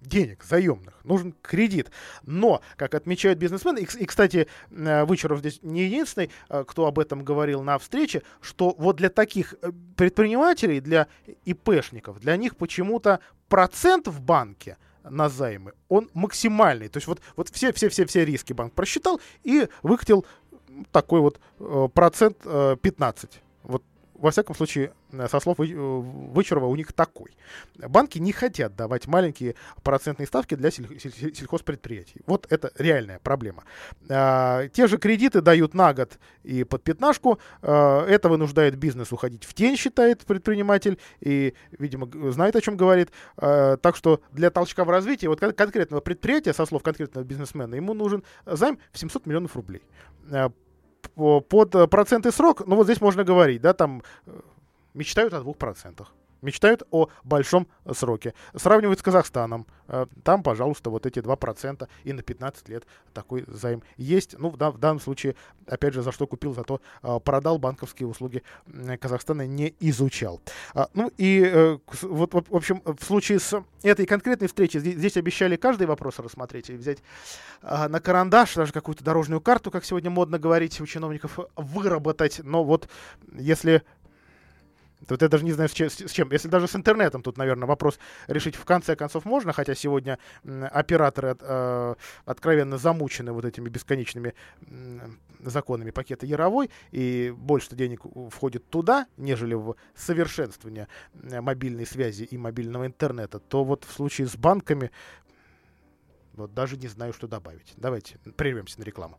денег 0.00 0.44
заемных, 0.44 1.04
нужен 1.04 1.34
кредит. 1.42 1.90
Но, 2.22 2.60
как 2.76 2.94
отмечают 2.94 3.38
бизнесмены, 3.38 3.80
и, 3.80 3.88
и 3.98 4.06
кстати, 4.06 4.46
э, 4.70 5.04
Вычеров 5.04 5.40
здесь 5.40 5.60
не 5.62 5.84
единственный, 5.84 6.30
э, 6.48 6.64
кто 6.66 6.86
об 6.86 6.98
этом 6.98 7.24
говорил 7.24 7.62
на 7.62 7.78
встрече, 7.78 8.22
что 8.40 8.74
вот 8.78 8.96
для 8.96 9.08
таких 9.08 9.54
предпринимателей, 9.96 10.80
для 10.80 11.08
ИПшников, 11.44 12.20
для 12.20 12.36
них 12.36 12.56
почему-то 12.56 13.20
процент 13.48 14.08
в 14.08 14.20
банке– 14.20 14.76
на 15.10 15.28
займы, 15.28 15.72
он 15.88 16.10
максимальный. 16.14 16.88
То 16.88 16.98
есть 16.98 17.06
вот, 17.06 17.20
вот 17.36 17.48
все, 17.50 17.72
все, 17.72 17.88
все, 17.88 18.06
все 18.06 18.24
риски 18.24 18.52
банк 18.52 18.72
просчитал 18.72 19.20
и 19.42 19.68
выкатил 19.82 20.26
такой 20.92 21.20
вот 21.20 21.40
э, 21.58 21.88
процент 21.92 22.38
э, 22.44 22.76
15. 22.80 23.42
Вот 23.62 23.82
во 24.18 24.30
всяком 24.30 24.54
случае, 24.54 24.92
э, 25.12 25.28
со 25.28 25.40
слов 25.40 25.60
э, 25.60 25.64
Вычерова, 25.64 26.66
у 26.66 26.76
них 26.76 26.92
такой. 26.92 27.36
Банки 27.76 28.18
не 28.18 28.32
хотят 28.32 28.76
давать 28.76 29.06
маленькие 29.06 29.54
процентные 29.82 30.26
ставки 30.26 30.54
для 30.54 30.70
сельхозпредприятий. 30.70 32.22
Вот 32.26 32.46
это 32.50 32.70
реальная 32.76 33.18
проблема. 33.18 33.64
А, 34.08 34.68
те 34.68 34.86
же 34.86 34.98
кредиты 34.98 35.40
дают 35.40 35.74
на 35.74 35.94
год 35.94 36.18
и 36.42 36.64
под 36.64 36.82
пятнашку. 36.82 37.38
А, 37.62 38.06
это 38.06 38.28
вынуждает 38.28 38.76
бизнес 38.76 39.12
уходить 39.12 39.44
в 39.44 39.54
тень, 39.54 39.76
считает 39.76 40.24
предприниматель, 40.24 40.98
и, 41.20 41.54
видимо, 41.78 42.08
знает, 42.32 42.56
о 42.56 42.60
чем 42.60 42.76
говорит. 42.76 43.10
А, 43.36 43.76
так 43.76 43.96
что 43.96 44.20
для 44.32 44.50
толчка 44.50 44.84
в 44.84 44.90
развитии 44.90 45.26
вот 45.26 45.40
конкретного 45.40 46.00
предприятия, 46.00 46.52
со 46.52 46.66
слов 46.66 46.82
конкретного 46.82 47.24
бизнесмена, 47.24 47.74
ему 47.74 47.94
нужен 47.94 48.24
займ 48.46 48.78
в 48.92 48.98
700 48.98 49.26
миллионов 49.26 49.56
рублей 49.56 49.82
под 51.16 51.74
э, 51.74 51.86
процент 51.86 52.26
и 52.26 52.30
срок, 52.30 52.66
ну 52.66 52.76
вот 52.76 52.84
здесь 52.84 53.00
можно 53.00 53.24
говорить, 53.24 53.62
да, 53.62 53.72
там 53.72 54.02
э, 54.26 54.40
мечтают 54.94 55.32
о 55.34 55.40
двух 55.40 55.56
процентах 55.56 56.12
мечтают 56.42 56.82
о 56.90 57.08
большом 57.24 57.66
сроке. 57.92 58.34
Сравнивают 58.54 59.00
с 59.00 59.02
Казахстаном. 59.02 59.66
Э, 59.88 60.06
там, 60.24 60.42
пожалуйста, 60.42 60.90
вот 60.90 61.06
эти 61.06 61.20
2% 61.20 61.88
и 62.04 62.12
на 62.12 62.22
15 62.22 62.68
лет 62.68 62.84
такой 63.12 63.44
займ 63.46 63.82
есть. 63.96 64.36
Ну, 64.38 64.50
в, 64.50 64.56
в 64.56 64.78
данном 64.78 65.00
случае, 65.00 65.36
опять 65.66 65.94
же, 65.94 66.02
за 66.02 66.12
что 66.12 66.26
купил, 66.26 66.54
зато 66.54 66.80
э, 67.02 67.18
продал 67.24 67.58
банковские 67.58 68.08
услуги 68.08 68.42
Казахстана, 69.00 69.46
не 69.46 69.74
изучал. 69.80 70.40
А, 70.74 70.88
ну 70.94 71.10
и 71.16 71.42
э, 71.44 71.78
вот, 72.02 72.34
в 72.34 72.56
общем, 72.56 72.82
в 72.84 73.04
случае 73.04 73.38
с 73.38 73.62
этой 73.82 74.06
конкретной 74.06 74.48
встречей, 74.48 74.80
здесь, 74.80 74.96
здесь 74.96 75.16
обещали 75.16 75.56
каждый 75.56 75.86
вопрос 75.86 76.18
рассмотреть 76.18 76.70
и 76.70 76.74
взять 76.74 76.98
на 77.62 78.00
карандаш, 78.00 78.54
даже 78.54 78.72
какую-то 78.72 79.04
дорожную 79.04 79.40
карту, 79.40 79.70
как 79.70 79.84
сегодня 79.84 80.10
модно 80.10 80.38
говорить 80.38 80.80
у 80.80 80.86
чиновников, 80.86 81.38
выработать. 81.56 82.40
Но 82.42 82.64
вот 82.64 82.88
если 83.32 83.82
Тут 85.06 85.22
я 85.22 85.28
даже 85.28 85.44
не 85.44 85.52
знаю, 85.52 85.68
с 85.68 85.74
чем. 85.74 86.32
Если 86.32 86.48
даже 86.48 86.66
с 86.66 86.76
интернетом 86.76 87.22
тут, 87.22 87.38
наверное, 87.38 87.66
вопрос 87.66 87.98
решить 88.26 88.56
в 88.56 88.64
конце 88.64 88.96
концов 88.96 89.24
можно, 89.24 89.52
хотя 89.52 89.74
сегодня 89.74 90.18
операторы 90.44 91.36
э, 91.38 91.94
откровенно 92.24 92.78
замучены 92.78 93.32
вот 93.32 93.44
этими 93.44 93.68
бесконечными 93.68 94.34
э, 94.62 94.98
законами 95.44 95.90
пакета 95.90 96.26
Яровой, 96.26 96.70
и 96.90 97.32
больше 97.36 97.74
денег 97.74 98.02
входит 98.30 98.68
туда, 98.68 99.06
нежели 99.16 99.54
в 99.54 99.76
совершенствование 99.94 100.88
мобильной 101.12 101.86
связи 101.86 102.24
и 102.24 102.36
мобильного 102.36 102.86
интернета, 102.86 103.38
то 103.38 103.64
вот 103.64 103.84
в 103.84 103.92
случае 103.92 104.26
с 104.26 104.36
банками 104.36 104.90
вот 106.34 106.52
даже 106.52 106.76
не 106.76 106.88
знаю, 106.88 107.12
что 107.12 107.26
добавить. 107.26 107.72
Давайте 107.76 108.18
прервемся 108.36 108.78
на 108.80 108.84
рекламу. 108.84 109.18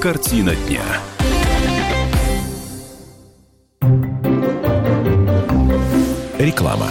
Картина 0.00 0.54
дня. 0.68 0.84
Реклама. 6.38 6.90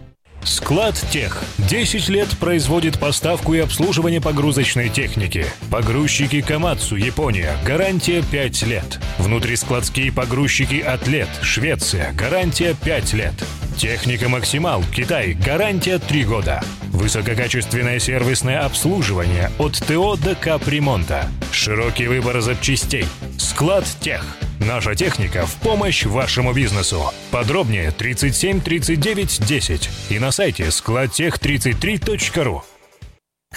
Склад 0.43 0.95
Тех. 1.11 1.43
10 1.57 2.09
лет 2.09 2.29
производит 2.39 2.99
поставку 2.99 3.53
и 3.53 3.59
обслуживание 3.59 4.21
погрузочной 4.21 4.89
техники. 4.89 5.45
Погрузчики 5.69 6.41
Камацу, 6.41 6.95
Япония. 6.95 7.55
Гарантия 7.65 8.23
5 8.23 8.63
лет. 8.63 8.99
Внутрискладские 9.19 10.11
погрузчики 10.11 10.79
Атлет, 10.79 11.29
Швеция. 11.41 12.11
Гарантия 12.13 12.75
5 12.83 13.13
лет. 13.13 13.33
Техника 13.77 14.29
Максимал, 14.29 14.83
Китай. 14.93 15.33
Гарантия 15.33 15.99
3 15.99 16.23
года. 16.25 16.63
Высококачественное 16.91 17.99
сервисное 17.99 18.65
обслуживание 18.65 19.51
от 19.59 19.73
ТО 19.73 20.15
до 20.15 20.35
капремонта. 20.35 21.27
Широкий 21.51 22.07
выбор 22.07 22.41
запчастей. 22.41 23.05
Склад 23.37 23.85
Тех. 24.01 24.25
Наша 24.67 24.93
техника 24.93 25.47
в 25.47 25.55
помощь 25.55 26.05
вашему 26.05 26.53
бизнесу. 26.53 27.11
Подробнее 27.31 27.89
37 27.89 28.61
39 28.61 29.43
10 29.43 29.89
и 30.11 30.19
на 30.19 30.29
сайте 30.29 30.65
складтех33.ру. 30.65 32.63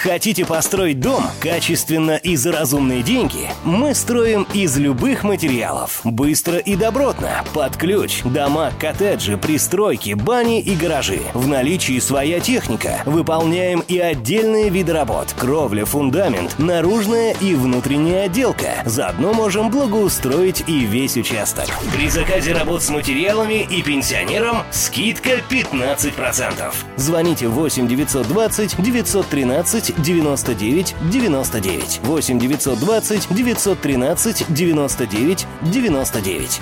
Хотите 0.05 0.45
построить 0.45 1.01
дом 1.01 1.24
качественно 1.40 2.16
и 2.16 2.36
за 2.36 2.53
разумные 2.53 3.03
деньги? 3.03 3.49
Мы 3.64 3.95
строим 3.95 4.47
из 4.53 4.76
любых 4.76 5.24
материалов. 5.24 6.03
Быстро 6.05 6.59
и 6.59 6.76
добротно. 6.76 7.42
Под 7.55 7.78
ключ. 7.78 8.22
Дома, 8.22 8.70
коттеджи, 8.78 9.38
пристройки, 9.38 10.12
бани 10.12 10.61
и 10.61 10.76
гаражи. 10.76 11.20
В 11.32 11.49
наличии 11.49 11.99
своя 12.01 12.38
техника. 12.38 13.01
Выполняем 13.07 13.80
и 13.80 13.99
отдельные 13.99 14.68
виды 14.68 14.92
работ. 14.92 15.34
Кровля, 15.38 15.86
фундамент, 15.86 16.59
наружная 16.59 17.34
и 17.40 17.55
внутренняя 17.55 18.26
отделка. 18.26 18.82
Заодно 18.84 19.32
можем 19.32 19.70
благоустроить 19.70 20.64
и 20.66 20.80
весь 20.80 21.16
участок. 21.16 21.70
При 21.97 22.11
заказе 22.11 22.53
работ 22.53 22.82
с 22.82 22.90
материалами 22.90 23.66
и 23.70 23.80
пенсионерам 23.80 24.64
скидка 24.70 25.38
15%. 25.49 26.74
Звоните 26.97 27.49
8 27.49 27.88
920 27.88 28.82
913 28.82 29.84
99 29.99 30.95
99 31.11 32.01
8 32.03 32.39
920 32.39 33.30
913 33.30 34.47
99 34.49 35.47
99 35.62 36.61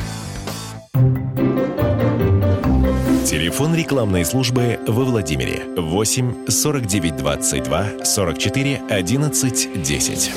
Телефон 3.27 3.75
рекламной 3.75 4.25
службы 4.25 4.79
во 4.87 5.05
Владимире 5.05 5.65
8 5.77 6.47
49 6.49 7.17
22 7.17 8.05
44 8.05 8.83
11 8.91 9.83
10. 9.83 10.33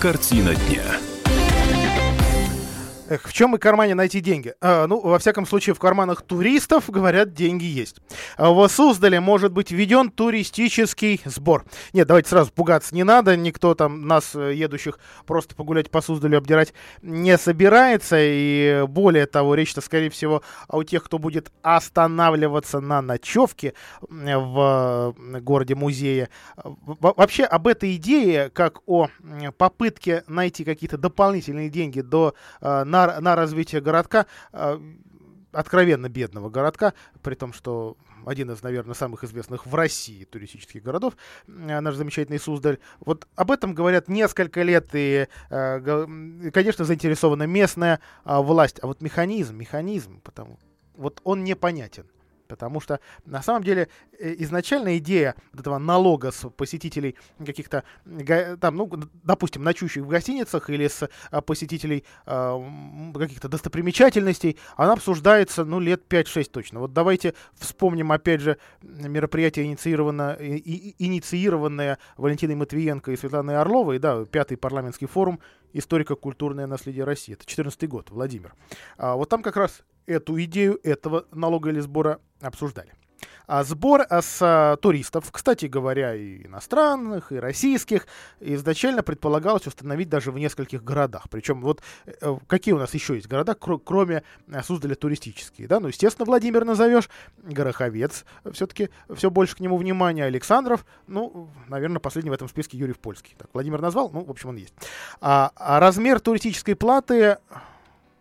Картина 0.00 0.54
дня. 0.54 1.13
Эх, 3.06 3.28
в 3.28 3.32
чем 3.34 3.54
и 3.54 3.58
кармане 3.58 3.94
найти 3.94 4.20
деньги? 4.20 4.54
А, 4.62 4.86
ну, 4.86 4.98
во 4.98 5.18
всяком 5.18 5.46
случае, 5.46 5.74
в 5.74 5.78
карманах 5.78 6.22
туристов, 6.22 6.88
говорят, 6.88 7.34
деньги 7.34 7.64
есть. 7.64 7.96
А 8.38 8.50
в 8.50 8.66
Суздале 8.66 9.20
может 9.20 9.52
быть 9.52 9.70
введен 9.70 10.10
туристический 10.10 11.20
сбор. 11.26 11.66
Нет, 11.92 12.06
давайте 12.08 12.30
сразу 12.30 12.50
пугаться 12.50 12.94
не 12.94 13.04
надо. 13.04 13.36
Никто 13.36 13.74
там 13.74 14.06
нас, 14.08 14.34
э, 14.34 14.54
едущих, 14.54 14.98
просто 15.26 15.54
погулять 15.54 15.90
по 15.90 16.00
Суздалю 16.00 16.38
обдирать 16.38 16.72
не 17.02 17.36
собирается. 17.36 18.16
И 18.18 18.86
более 18.88 19.26
того, 19.26 19.54
речь-то, 19.54 19.82
скорее 19.82 20.08
всего, 20.08 20.42
у 20.70 20.82
тех, 20.82 21.04
кто 21.04 21.18
будет 21.18 21.52
останавливаться 21.60 22.80
на 22.80 23.02
ночевке 23.02 23.74
в 24.00 25.14
городе-музее. 25.42 26.30
Вообще, 26.56 27.44
об 27.44 27.66
этой 27.66 27.96
идее, 27.96 28.48
как 28.48 28.78
о 28.86 29.08
попытке 29.58 30.24
найти 30.26 30.64
какие-то 30.64 30.96
дополнительные 30.96 31.68
деньги 31.68 32.00
до 32.00 32.34
э, 32.62 32.84
на, 32.94 33.20
на 33.20 33.34
развитие 33.34 33.80
городка, 33.80 34.26
э, 34.52 34.78
откровенно 35.50 36.08
бедного 36.08 36.48
городка, 36.48 36.94
при 37.22 37.34
том, 37.34 37.52
что 37.52 37.96
один 38.24 38.50
из, 38.52 38.62
наверное, 38.62 38.94
самых 38.94 39.24
известных 39.24 39.66
в 39.66 39.74
России 39.74 40.24
туристических 40.24 40.82
городов, 40.82 41.16
э, 41.48 41.80
наш 41.80 41.96
замечательный 41.96 42.38
Суздаль. 42.38 42.78
Вот 43.00 43.26
об 43.34 43.50
этом 43.50 43.74
говорят 43.74 44.08
несколько 44.08 44.62
лет, 44.62 44.90
и, 44.92 45.26
э, 45.50 46.50
конечно, 46.52 46.84
заинтересована 46.84 47.44
местная 47.44 47.98
власть. 48.24 48.78
А 48.80 48.86
вот 48.86 49.02
механизм, 49.02 49.56
механизм, 49.56 50.20
потому, 50.20 50.58
вот 50.94 51.20
он 51.24 51.42
непонятен. 51.42 52.06
Потому 52.48 52.80
что 52.80 53.00
на 53.24 53.42
самом 53.42 53.64
деле 53.64 53.88
э, 54.18 54.34
изначально 54.38 54.98
идея 54.98 55.34
этого 55.54 55.78
налога 55.78 56.30
с 56.30 56.48
посетителей 56.50 57.16
каких-то, 57.44 57.84
там, 58.60 58.76
ну, 58.76 58.90
допустим, 59.22 59.62
ночующих 59.62 60.04
в 60.04 60.08
гостиницах 60.08 60.68
или 60.70 60.88
с 60.88 61.08
а, 61.30 61.40
посетителей 61.40 62.04
э, 62.26 63.12
каких-то 63.14 63.48
достопримечательностей, 63.48 64.58
она 64.76 64.92
обсуждается, 64.92 65.64
ну, 65.64 65.80
лет 65.80 66.02
5-6 66.08 66.50
точно. 66.50 66.80
Вот 66.80 66.92
давайте 66.92 67.34
вспомним, 67.54 68.12
опять 68.12 68.40
же, 68.40 68.58
мероприятие, 68.82 69.66
инициированное, 69.66 70.34
и, 70.34 70.94
инициированное 70.98 71.98
Валентиной 72.16 72.54
Матвиенко 72.56 73.12
и 73.12 73.16
Светланой 73.16 73.56
Орловой, 73.56 73.98
да, 73.98 74.24
пятый 74.24 74.56
парламентский 74.56 75.06
форум 75.06 75.40
историко-культурное 75.72 76.66
наследие 76.66 77.04
России. 77.04 77.34
Это 77.34 77.44
14 77.44 77.88
год, 77.88 78.10
Владимир. 78.10 78.54
А 78.96 79.16
вот 79.16 79.28
там 79.28 79.42
как 79.42 79.56
раз 79.56 79.82
эту 80.06 80.42
идею 80.44 80.78
этого 80.82 81.26
налога 81.32 81.70
или 81.70 81.80
сбора 81.80 82.20
обсуждали. 82.40 82.92
А 83.46 83.62
сбор 83.62 84.06
а, 84.08 84.22
с 84.22 84.38
а, 84.40 84.76
туристов, 84.76 85.30
кстати 85.30 85.66
говоря, 85.66 86.14
и 86.14 86.46
иностранных, 86.46 87.30
и 87.30 87.36
российских, 87.36 88.06
изначально 88.40 89.02
предполагалось 89.02 89.66
установить 89.66 90.08
даже 90.08 90.30
в 90.32 90.38
нескольких 90.38 90.82
городах. 90.82 91.28
Причем 91.28 91.60
вот 91.60 91.82
э, 92.06 92.36
какие 92.46 92.72
у 92.72 92.78
нас 92.78 92.94
еще 92.94 93.16
есть 93.16 93.28
города, 93.28 93.54
кр- 93.54 93.78
кроме 93.78 94.22
а, 94.50 94.62
Суздаля 94.62 94.94
туристические, 94.94 95.68
да? 95.68 95.78
Ну, 95.78 95.88
естественно, 95.88 96.24
Владимир 96.24 96.64
назовешь, 96.64 97.10
Гороховец, 97.36 98.24
все-таки 98.52 98.88
все 99.14 99.30
больше 99.30 99.56
к 99.56 99.60
нему 99.60 99.76
внимания, 99.76 100.24
Александров, 100.24 100.86
ну, 101.06 101.50
наверное, 101.68 102.00
последний 102.00 102.30
в 102.30 102.34
этом 102.34 102.48
списке 102.48 102.78
Юрий 102.78 102.94
Польский. 102.94 103.34
Так, 103.36 103.48
Владимир 103.52 103.82
назвал, 103.82 104.10
ну, 104.10 104.24
в 104.24 104.30
общем, 104.30 104.50
он 104.50 104.56
есть. 104.56 104.74
А, 105.20 105.52
а 105.54 105.80
размер 105.80 106.20
туристической 106.20 106.76
платы 106.76 107.36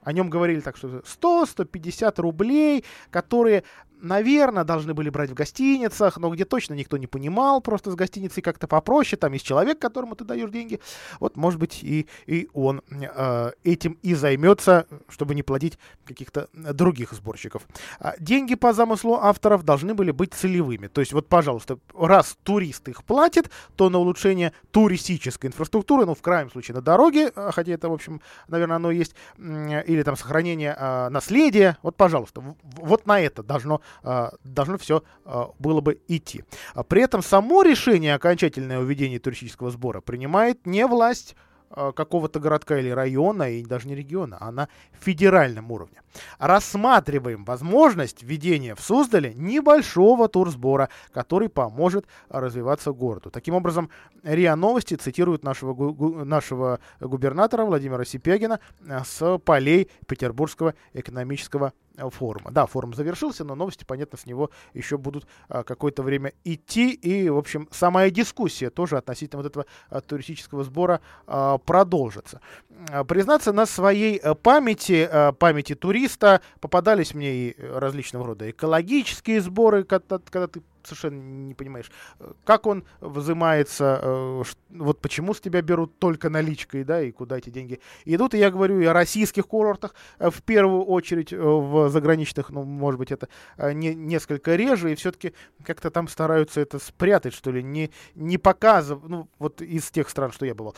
о 0.04 0.14
нем 0.14 0.30
говорили 0.30 0.60
так, 0.60 0.78
что 0.78 1.00
100-150 1.00 2.22
рублей, 2.22 2.86
которые 3.10 3.64
наверное, 4.04 4.64
должны 4.64 4.94
были 4.94 5.10
брать 5.10 5.32
в 5.32 5.34
гостиницах, 5.34 6.18
но 6.18 6.30
где 6.30 6.46
точно 6.46 6.74
никто 6.74 6.98
не 6.98 7.08
понимал, 7.08 7.62
просто 7.62 7.90
с 7.90 7.96
гостиницей 7.96 8.44
как-то 8.44 8.68
попроще, 8.68 9.18
там 9.18 9.34
есть 9.34 9.46
человек, 9.46 9.80
которому 9.80 10.16
ты 10.16 10.26
даешь 10.26 10.52
деньги, 10.52 10.80
вот, 11.20 11.38
может 11.38 11.60
быть, 11.60 11.80
и, 11.84 12.08
и 12.28 12.50
он 12.54 12.82
э, 12.90 13.52
этим 13.64 13.98
и 14.04 14.14
займется, 14.14 14.86
чтобы 15.08 15.36
не 15.36 15.42
платить 15.42 15.80
каких-то 16.06 16.50
других 16.54 17.14
сборщиков. 17.14 17.64
А 18.00 18.16
деньги 18.20 18.56
по 18.56 18.74
замыслу 18.74 19.16
авторов 19.16 19.64
должны 19.64 19.94
были 19.94 20.12
быть 20.12 20.34
целевыми, 20.34 20.88
то 20.88 21.02
есть 21.02 21.14
вот, 21.14 21.28
пожалуйста, 21.28 21.80
раз 21.98 22.38
турист 22.44 22.88
их 22.90 23.04
платит, 23.06 23.50
то 23.78 23.90
на 23.90 24.00
улучшение 24.00 24.52
туристической 24.72 25.50
инфраструктуры, 25.50 26.06
ну, 26.06 26.14
в 26.14 26.22
крайнем 26.22 26.52
случае 26.52 26.76
на 26.76 26.82
дороге, 26.82 27.32
а, 27.36 27.52
хотя 27.52 27.72
это, 27.72 27.88
в 27.88 27.94
общем, 27.94 28.22
наверное, 28.50 28.76
оно 28.76 28.92
есть, 28.92 29.16
или 29.38 30.04
там 30.04 30.18
сохранение 30.18 30.76
э, 30.78 31.10
наследия, 31.10 31.78
вот, 31.82 31.96
пожалуйста, 31.96 32.44
вот 32.64 33.06
на 33.06 33.22
это 33.22 33.44
должно 33.44 33.82
должно 34.44 34.78
все 34.78 35.04
а, 35.26 35.52
было 35.60 35.82
бы 35.82 36.02
идти. 36.08 36.44
А 36.74 36.84
при 36.84 37.02
этом 37.02 37.22
само 37.22 37.64
решение 37.64 38.16
окончательное 38.16 38.80
уведение 38.80 39.20
туристического 39.20 39.72
сбора 39.72 40.02
принимает 40.02 40.66
не 40.66 40.86
власть 40.88 41.36
какого-то 41.96 42.40
городка 42.40 42.78
или 42.78 42.90
района, 42.90 43.50
и 43.50 43.64
даже 43.64 43.88
не 43.88 43.96
региона, 43.96 44.38
а 44.40 44.52
на 44.52 44.70
федеральном 44.92 45.72
уровне. 45.72 46.02
Рассматриваем 46.38 47.46
возможность 47.46 48.22
введения 48.22 48.76
в 48.76 48.80
Суздале 48.80 49.34
небольшого 49.34 50.28
турсбора, 50.28 50.90
который 51.12 51.50
поможет 51.50 52.06
развиваться 52.30 52.92
городу. 52.92 53.32
Таким 53.32 53.56
образом, 53.56 53.90
РИА 54.24 54.56
Новости 54.56 54.94
цитирует 54.94 55.44
нашего, 55.44 55.74
гу- 55.74 56.24
нашего 56.24 56.80
губернатора 57.00 57.66
Владимира 57.66 58.06
Сипягина 58.06 58.60
с 58.88 59.40
полей 59.40 59.90
Петербургского 60.08 60.76
экономического 60.94 61.74
форума. 61.98 62.52
Да, 62.52 62.66
форум 62.66 62.94
завершился, 62.94 63.44
но 63.44 63.56
новости, 63.56 63.84
понятно, 63.86 64.18
с 64.18 64.26
него 64.26 64.50
еще 64.74 64.98
будут 64.98 65.28
а, 65.50 65.64
какое-то 65.64 66.04
время 66.04 66.34
идти. 66.44 66.92
И, 66.92 67.30
в 67.30 67.38
общем, 67.38 67.68
самая 67.72 68.10
дискуссия 68.10 68.70
тоже 68.70 68.98
относительно 68.98 69.42
вот 69.42 69.50
этого 69.50 69.66
а, 69.90 70.02
туристического 70.02 70.64
сбора 70.64 71.02
а, 71.28 71.58
продолжится. 71.58 72.42
А, 72.90 73.04
признаться, 73.04 73.54
на 73.54 73.66
своей 73.66 74.18
а, 74.18 74.36
памяти, 74.36 75.08
а, 75.10 75.32
памяти 75.32 75.76
туриста 75.76 76.42
попадались 76.60 77.14
мне 77.14 77.34
и 77.34 77.56
различного 77.62 78.28
рода 78.28 78.50
экологические 78.50 79.42
сборы, 79.42 79.84
когда, 79.84 80.20
когда 80.20 80.48
ты 80.48 80.62
совершенно 80.88 81.22
не 81.22 81.54
понимаешь, 81.54 81.92
как 82.46 82.68
он 82.68 82.84
взимается, 83.02 84.00
э, 84.02 84.44
вот 84.70 85.00
почему 85.00 85.34
с 85.34 85.40
тебя 85.40 85.62
берут 85.62 85.98
только 86.00 86.30
наличкой, 86.30 86.84
да, 86.84 87.02
и 87.02 87.12
куда 87.12 87.38
эти 87.38 87.50
деньги 87.50 87.80
идут. 88.06 88.34
И 88.34 88.38
я 88.38 88.52
говорю 88.52 88.80
и 88.80 88.86
о 88.86 88.94
российских 88.94 89.48
курортах, 89.48 89.96
э, 90.20 90.30
в 90.30 90.42
первую 90.44 90.84
очередь 90.84 91.34
э, 91.34 91.38
в 91.38 91.90
заграничных, 91.90 92.50
ну, 92.50 92.64
может 92.64 93.00
быть, 93.00 93.12
это 93.12 93.28
не, 93.58 93.94
несколько 93.94 94.56
реже, 94.56 94.92
и 94.92 94.96
все-таки 94.96 95.34
как-то 95.64 95.92
там 95.92 96.08
стараются 96.08 96.62
это 96.62 96.80
спрятать, 96.80 97.34
что 97.34 97.52
ли, 97.52 97.64
не, 97.64 97.92
не 98.16 98.38
показывать, 98.38 99.10
ну, 99.10 99.30
вот 99.40 99.62
из 99.62 99.90
тех 99.90 100.10
стран, 100.10 100.32
что 100.32 100.46
я 100.46 100.56
бывал, 100.56 100.76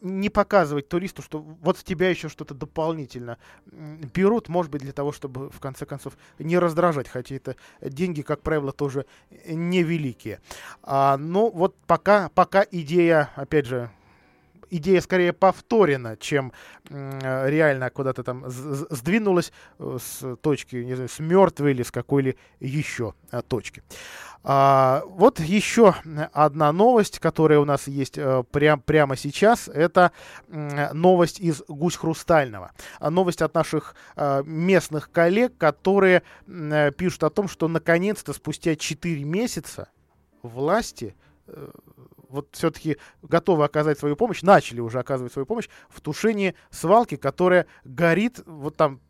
не 0.00 0.30
показывать 0.30 0.88
туристу, 0.88 1.19
что 1.20 1.38
вот 1.38 1.78
с 1.78 1.84
тебя 1.84 2.10
еще 2.10 2.28
что-то 2.28 2.54
дополнительно 2.54 3.38
берут, 3.70 4.48
может 4.48 4.70
быть, 4.70 4.82
для 4.82 4.92
того, 4.92 5.12
чтобы, 5.12 5.50
в 5.50 5.60
конце 5.60 5.86
концов, 5.86 6.16
не 6.38 6.58
раздражать, 6.58 7.08
хотя 7.08 7.34
это 7.34 7.56
деньги, 7.82 8.22
как 8.22 8.42
правило, 8.42 8.72
тоже 8.72 9.06
невеликие. 9.46 10.40
А, 10.82 11.16
ну, 11.16 11.50
вот 11.50 11.76
пока, 11.86 12.28
пока 12.30 12.64
идея, 12.70 13.30
опять 13.36 13.66
же, 13.66 13.90
идея 14.70 15.00
скорее 15.00 15.32
повторена, 15.32 16.16
чем 16.16 16.52
э, 16.88 17.50
реально 17.50 17.90
куда-то 17.90 18.22
там 18.22 18.44
сдвинулась 18.48 19.52
э, 19.78 19.98
с 20.00 20.36
точки, 20.36 20.76
не 20.76 20.94
знаю, 20.94 21.08
с 21.08 21.18
мертвой 21.18 21.72
или 21.72 21.82
с 21.82 21.90
какой-либо 21.90 22.38
еще 22.60 23.14
э, 23.30 23.42
точки. 23.42 23.82
А, 24.42 25.02
вот 25.06 25.38
еще 25.38 25.94
одна 26.32 26.72
новость, 26.72 27.18
которая 27.18 27.58
у 27.58 27.66
нас 27.66 27.86
есть 27.86 28.18
прям, 28.52 28.80
прямо 28.80 29.14
сейчас, 29.14 29.68
это 29.68 30.12
новость 30.48 31.40
из 31.40 31.62
Гусь 31.68 31.96
Хрустального. 31.96 32.72
Новость 33.00 33.42
от 33.42 33.52
наших 33.52 33.94
местных 34.16 35.10
коллег, 35.10 35.58
которые 35.58 36.22
пишут 36.96 37.24
о 37.24 37.28
том, 37.28 37.48
что 37.48 37.68
наконец-то 37.68 38.32
спустя 38.32 38.76
4 38.76 39.24
месяца 39.24 39.90
власти 40.42 41.14
вот 42.30 42.48
все-таки 42.52 42.96
готовы 43.22 43.64
оказать 43.64 43.98
свою 43.98 44.16
помощь, 44.16 44.42
начали 44.42 44.80
уже 44.80 44.98
оказывать 44.98 45.32
свою 45.32 45.46
помощь 45.46 45.68
в 45.88 46.00
тушении 46.00 46.54
свалки, 46.70 47.16
которая 47.16 47.66
горит 47.84 48.40
вот 48.46 48.76
там 48.76 49.00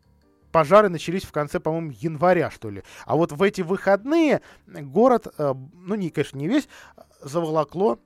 пожары 0.51 0.89
начались 0.89 1.23
в 1.23 1.31
конце, 1.31 1.59
по-моему, 1.59 1.91
января, 1.97 2.51
что 2.51 2.69
ли. 2.69 2.83
А 3.05 3.15
вот 3.15 3.31
в 3.31 3.41
эти 3.41 3.61
выходные 3.61 4.41
город, 4.67 5.27
э, 5.37 5.53
ну, 5.73 5.95
не, 5.95 6.09
конечно, 6.09 6.37
не 6.37 6.47
весь, 6.47 6.67
заволокло 7.21 7.99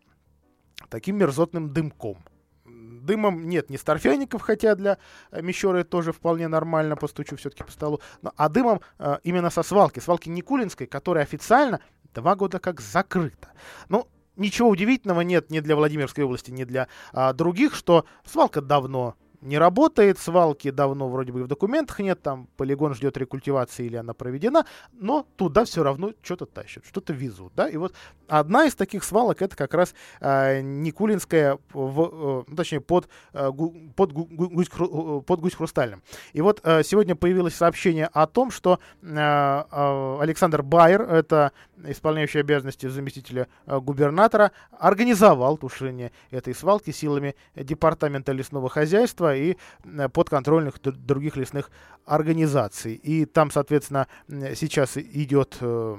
таким 0.90 1.18
мерзотным 1.18 1.74
дымком. 1.74 2.18
Дымом 2.66 3.48
нет 3.48 3.70
не 3.70 3.78
старфяников, 3.78 4.42
хотя 4.42 4.76
для 4.76 4.98
Мещеры 5.32 5.84
тоже 5.84 6.12
вполне 6.12 6.48
нормально, 6.48 6.96
постучу 6.96 7.36
все-таки 7.36 7.64
по 7.64 7.72
столу, 7.72 8.02
но, 8.22 8.34
а 8.36 8.50
дымом 8.50 8.82
э, 8.98 9.18
именно 9.24 9.50
со 9.50 9.64
свалки, 9.64 10.00
свалки 10.00 10.30
Никулинской, 10.30 10.88
которая 10.88 11.24
официально 11.24 11.82
два 12.14 12.36
года 12.36 12.60
как 12.60 12.82
закрыта. 12.82 13.50
Ну, 13.90 14.08
ничего 14.38 14.70
удивительного 14.70 15.22
нет 15.22 15.50
ни 15.50 15.60
для 15.60 15.76
Владимирской 15.76 16.24
области, 16.24 16.52
ни 16.52 16.64
для 16.64 16.88
а, 17.14 17.34
других, 17.34 17.76
что 17.76 18.06
свалка 18.24 18.62
давно 18.62 19.16
не 19.42 19.58
работает, 19.58 20.20
свалки 20.20 20.72
давно 20.72 21.10
вроде 21.10 21.32
бы 21.32 21.44
в 21.44 21.48
документах 21.48 22.00
нет, 22.00 22.22
там 22.22 22.48
полигон 22.58 22.94
ждет 22.94 23.18
рекультивации 23.18 23.86
или 23.86 23.96
она 23.96 24.14
проведена, 24.14 24.66
но 24.94 25.26
туда 25.36 25.66
все 25.66 25.84
равно 25.84 26.14
что-то 26.22 26.46
тащат, 26.46 26.86
что-то 26.86 27.14
везут, 27.14 27.54
да, 27.56 27.70
и 27.70 27.78
вот 27.78 27.94
одна 28.28 28.66
из 28.66 28.76
таких 28.76 29.04
свалок 29.04 29.42
это 29.42 29.56
как 29.56 29.74
раз 29.74 29.94
э, 30.22 30.62
Никулинская, 30.62 31.58
в, 31.74 32.46
э, 32.50 32.56
точнее 32.56 32.82
под, 32.82 33.08
э, 33.34 33.52
под, 33.96 34.12
гусь, 34.12 34.70
под 34.70 35.40
гусь 35.40 35.56
хрустальным. 35.56 36.02
И 36.34 36.42
вот 36.42 36.62
э, 36.64 36.84
сегодня 36.84 37.16
появилось 37.16 37.56
сообщение 37.56 38.08
о 38.08 38.28
том, 38.28 38.52
что 38.52 38.80
э, 39.02 39.08
э, 39.08 40.18
Александр 40.22 40.62
Байер, 40.64 41.02
это 41.02 41.52
исполняющий 41.84 42.40
обязанности 42.40 42.88
заместителя 42.88 43.48
э, 43.66 43.80
губернатора, 43.80 44.52
организовал 44.72 45.58
тушение 45.58 46.12
этой 46.32 46.56
свалки 46.56 46.92
силами 46.92 47.36
департамента 47.56 48.32
лесного 48.32 48.70
хозяйства 48.70 49.25
и 49.34 49.56
э, 49.84 50.10
подконтрольных 50.10 50.82
других 50.82 51.38
лесных 51.38 51.72
организаций. 52.06 52.94
И 52.94 53.26
там, 53.26 53.50
соответственно, 53.50 54.08
сейчас 54.28 54.98
идет 54.98 55.58
э, 55.62 55.98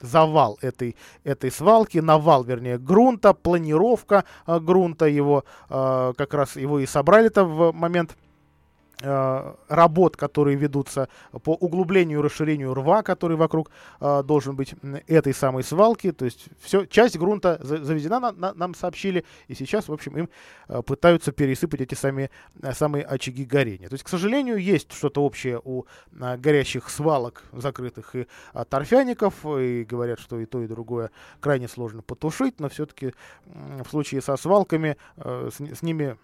завал 0.00 0.58
этой, 0.62 0.96
этой 1.24 1.50
свалки, 1.50 1.98
навал, 1.98 2.44
вернее, 2.44 2.78
грунта, 2.78 3.34
планировка 3.34 4.24
грунта 4.46 5.06
его, 5.06 5.44
как 5.68 6.34
раз 6.34 6.54
его 6.54 6.78
и 6.78 6.86
собрали-то 6.86 7.44
в 7.44 7.72
момент 7.72 8.16
Э, 8.16 8.27
работ, 9.00 10.16
которые 10.16 10.56
ведутся 10.56 11.08
по 11.44 11.54
углублению 11.54 12.20
и 12.20 12.22
расширению 12.22 12.74
рва, 12.74 13.02
который 13.02 13.36
вокруг 13.36 13.70
э, 14.00 14.22
должен 14.24 14.56
быть 14.56 14.74
этой 15.06 15.34
самой 15.34 15.62
свалки. 15.62 16.12
То 16.12 16.24
есть 16.24 16.48
все, 16.60 16.84
часть 16.86 17.16
грунта 17.16 17.58
заведена, 17.62 18.20
на, 18.20 18.32
на, 18.32 18.54
нам 18.54 18.74
сообщили, 18.74 19.24
и 19.46 19.54
сейчас, 19.54 19.88
в 19.88 19.92
общем, 19.92 20.16
им 20.16 20.28
э, 20.68 20.82
пытаются 20.82 21.32
пересыпать 21.32 21.80
эти 21.80 21.94
сами, 21.94 22.30
э, 22.60 22.72
самые 22.72 23.04
очаги 23.04 23.44
горения. 23.44 23.88
То 23.88 23.94
есть, 23.94 24.04
к 24.04 24.08
сожалению, 24.08 24.56
есть 24.56 24.92
что-то 24.92 25.22
общее 25.22 25.60
у 25.64 25.84
э, 26.12 26.36
горящих 26.36 26.90
свалок 26.90 27.44
закрытых 27.52 28.14
и 28.16 28.26
э, 28.54 28.64
торфяников, 28.68 29.46
и 29.46 29.84
говорят, 29.84 30.18
что 30.20 30.38
и 30.40 30.46
то, 30.46 30.62
и 30.62 30.66
другое 30.66 31.10
крайне 31.40 31.68
сложно 31.68 32.02
потушить, 32.02 32.60
но 32.60 32.68
все-таки 32.68 33.14
э, 33.46 33.82
в 33.84 33.90
случае 33.90 34.22
со 34.22 34.36
свалками 34.36 34.96
э, 35.16 35.50
с 35.52 35.82
ними 35.82 36.16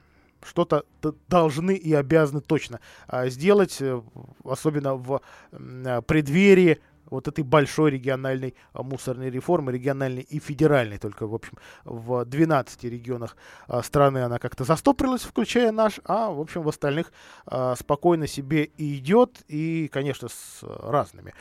что-то 0.44 0.84
должны 1.28 1.74
и 1.74 1.92
обязаны 1.92 2.40
точно 2.40 2.80
а, 3.06 3.28
сделать, 3.28 3.78
э, 3.80 4.00
особенно 4.44 4.94
в 4.94 5.20
преддверии 6.06 6.80
вот 7.14 7.28
этой 7.28 7.44
большой 7.44 7.92
региональной 7.92 8.54
а, 8.72 8.82
мусорной 8.82 9.30
реформы, 9.30 9.72
региональной 9.72 10.22
и 10.22 10.38
федеральной, 10.38 10.98
только, 10.98 11.26
в 11.26 11.34
общем, 11.34 11.54
в 11.84 12.24
12 12.24 12.84
регионах 12.84 13.36
а, 13.68 13.82
страны. 13.82 14.18
Она 14.18 14.38
как-то 14.38 14.64
застопорилась, 14.64 15.22
включая 15.22 15.72
наш, 15.72 16.00
а, 16.04 16.30
в 16.30 16.40
общем, 16.40 16.62
в 16.62 16.68
остальных 16.68 17.12
а, 17.46 17.74
спокойно 17.76 18.26
себе 18.26 18.64
и 18.64 18.96
идет, 18.96 19.42
и, 19.48 19.88
конечно, 19.92 20.28
с 20.28 20.62
разными 20.62 21.34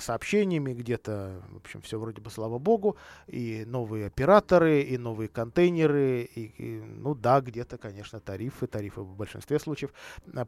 сообщениями, 0.00 0.72
где-то, 0.72 1.42
в 1.50 1.56
общем, 1.58 1.80
все 1.82 1.98
вроде 1.98 2.20
бы, 2.20 2.30
слава 2.30 2.58
богу, 2.58 2.96
и 3.26 3.64
новые 3.66 4.06
операторы, 4.06 4.80
и 4.80 4.98
новые 4.98 5.28
контейнеры, 5.28 6.22
и, 6.22 6.52
и 6.58 6.80
ну 6.80 7.14
да, 7.14 7.40
где-то, 7.40 7.78
конечно, 7.78 8.20
тарифы, 8.20 8.66
тарифы 8.66 9.00
в 9.00 9.14
большинстве 9.16 9.58
случаев 9.58 9.90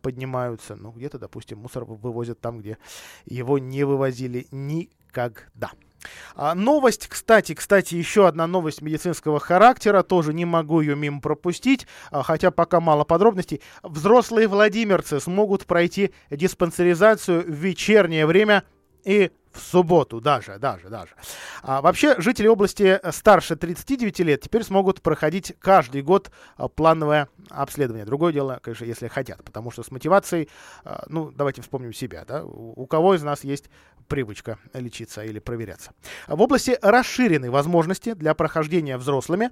поднимаются, 0.03 0.77
ну, 0.77 0.91
где-то, 0.91 1.19
допустим, 1.19 1.59
мусор 1.59 1.85
вывозят 1.85 2.41
там, 2.41 2.59
где 2.59 2.79
его 3.25 3.59
не 3.59 3.85
вывозили 3.85 4.47
никогда. 4.73 5.71
А, 6.35 6.55
новость, 6.55 7.07
кстати, 7.09 7.55
кстати, 7.55 7.95
еще 7.95 8.27
одна 8.27 8.47
новость 8.47 8.83
медицинского 8.83 9.39
характера, 9.39 10.03
тоже 10.03 10.33
не 10.35 10.45
могу 10.45 10.81
ее 10.81 10.97
мимо 10.97 11.21
пропустить, 11.21 11.87
а, 12.11 12.23
хотя 12.23 12.51
пока 12.51 12.81
мало 12.81 13.05
подробностей. 13.05 13.61
Взрослые 13.83 14.49
владимирцы 14.49 15.21
смогут 15.21 15.67
пройти 15.67 16.13
диспансеризацию 16.31 17.43
в 17.43 17.51
вечернее 17.51 18.27
время 18.27 18.65
и 19.05 19.31
в 19.53 19.61
субботу 19.61 20.21
даже, 20.21 20.59
даже, 20.59 20.89
даже. 20.89 21.13
А, 21.63 21.81
вообще, 21.81 22.21
жители 22.21 22.47
области 22.47 23.01
старше 23.11 23.57
39 23.57 24.21
лет 24.21 24.41
теперь 24.43 24.63
смогут 24.63 25.03
проходить 25.03 25.55
каждый 25.61 26.03
год 26.03 26.31
а, 26.57 26.69
плановое 26.69 27.29
обследование. 27.51 28.05
Другое 28.05 28.33
дело, 28.33 28.61
конечно, 28.63 28.85
если 28.85 29.09
хотят, 29.09 29.45
потому 29.45 29.71
что 29.71 29.83
с 29.83 29.91
мотивацией, 29.91 30.49
а, 30.85 31.05
ну, 31.09 31.31
давайте 31.31 31.63
вспомним 31.63 31.93
себя, 31.93 32.25
да, 32.27 32.45
у, 32.45 32.87
кого 32.87 33.15
из 33.15 33.23
нас 33.23 33.45
есть 33.45 33.71
привычка 34.09 34.59
лечиться 34.75 35.25
или 35.25 35.39
проверяться. 35.39 35.93
В 36.27 36.41
области 36.41 36.79
расширены 36.83 37.51
возможности 37.51 38.15
для 38.15 38.35
прохождения 38.35 38.97
взрослыми 38.99 39.51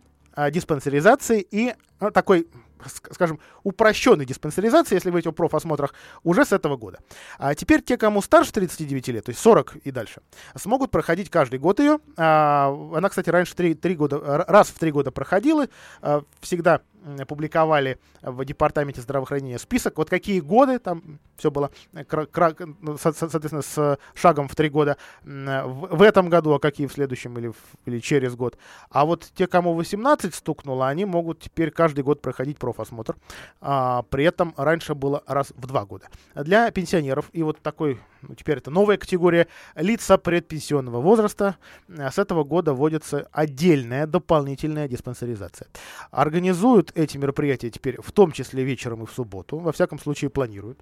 диспансеризации 0.51 1.47
и 1.51 1.75
ну, 2.01 2.11
такой 2.11 2.47
скажем, 2.87 3.39
упрощенной 3.63 4.27
диспансеризации, 4.27 4.95
если 4.95 5.11
говорить 5.11 5.27
о 5.27 5.33
профосмотрах, 5.33 5.95
уже 6.23 6.45
с 6.45 6.53
этого 6.53 6.77
года. 6.77 7.01
А 7.39 7.55
теперь 7.55 7.83
те, 7.83 7.97
кому 7.97 8.23
старше 8.23 8.53
39 8.53 9.09
лет, 9.09 9.25
то 9.25 9.31
есть 9.31 9.41
40 9.41 9.77
и 9.85 9.91
дальше, 9.91 10.23
смогут 10.55 10.91
проходить 10.91 11.31
каждый 11.31 11.59
год 11.59 11.81
ее. 11.81 11.99
А, 12.17 12.75
она, 12.95 13.09
кстати, 13.09 13.31
раньше 13.31 13.55
3, 13.55 13.75
3 13.75 13.97
года, 13.97 14.45
раз 14.47 14.69
в 14.69 14.79
3 14.79 14.93
года 14.93 15.11
проходила, 15.11 15.69
а, 16.03 16.23
всегда 16.41 16.81
публиковали 17.27 17.99
в 18.23 18.45
департаменте 18.45 19.01
здравоохранения 19.01 19.59
список, 19.59 19.97
вот 19.99 20.11
какие 20.11 20.41
годы, 20.41 20.79
там 20.79 21.19
все 21.37 21.51
было, 21.51 21.71
ну, 21.93 22.99
соответственно, 22.99 23.63
с 23.63 23.99
шагом 24.15 24.49
в 24.49 24.55
три 24.55 24.69
года 24.69 24.99
в 25.23 26.03
этом 26.03 26.29
году, 26.29 26.53
а 26.53 26.59
какие 26.59 26.87
в 26.87 26.93
следующем 26.93 27.39
или, 27.39 27.53
или 27.87 27.99
через 27.99 28.37
год. 28.37 28.59
А 28.91 29.07
вот 29.07 29.31
те, 29.35 29.47
кому 29.47 29.75
18 29.75 30.35
стукнуло, 30.35 30.89
они 30.89 31.07
могут 31.07 31.41
теперь 31.41 31.71
каждый 31.71 32.05
год 32.05 32.21
проходить 32.21 32.59
профосмотр. 32.73 33.17
А, 33.61 34.03
при 34.03 34.25
этом 34.25 34.55
раньше 34.57 34.95
было 34.95 35.23
раз 35.27 35.53
в 35.57 35.67
два 35.67 35.85
года. 35.85 36.07
Для 36.35 36.71
пенсионеров, 36.71 37.29
и 37.33 37.43
вот 37.43 37.61
такой 37.61 38.01
ну, 38.23 38.35
теперь 38.35 38.59
это 38.59 38.71
новая 38.71 38.97
категория, 38.97 39.49
лица 39.75 40.19
предпенсионного 40.19 41.01
возраста. 41.01 41.57
С 41.89 42.19
этого 42.19 42.45
года 42.45 42.75
вводится 42.75 43.29
отдельная 43.33 44.07
дополнительная 44.07 44.89
диспансеризация. 44.89 45.69
Организуют 46.11 46.93
эти 46.95 47.17
мероприятия 47.17 47.71
теперь 47.71 48.01
в 48.01 48.13
том 48.13 48.33
числе 48.33 48.65
вечером 48.65 49.03
и 49.03 49.07
в 49.07 49.11
субботу, 49.11 49.59
во 49.59 49.73
всяком 49.73 49.99
случае 49.99 50.31
планируют. 50.31 50.79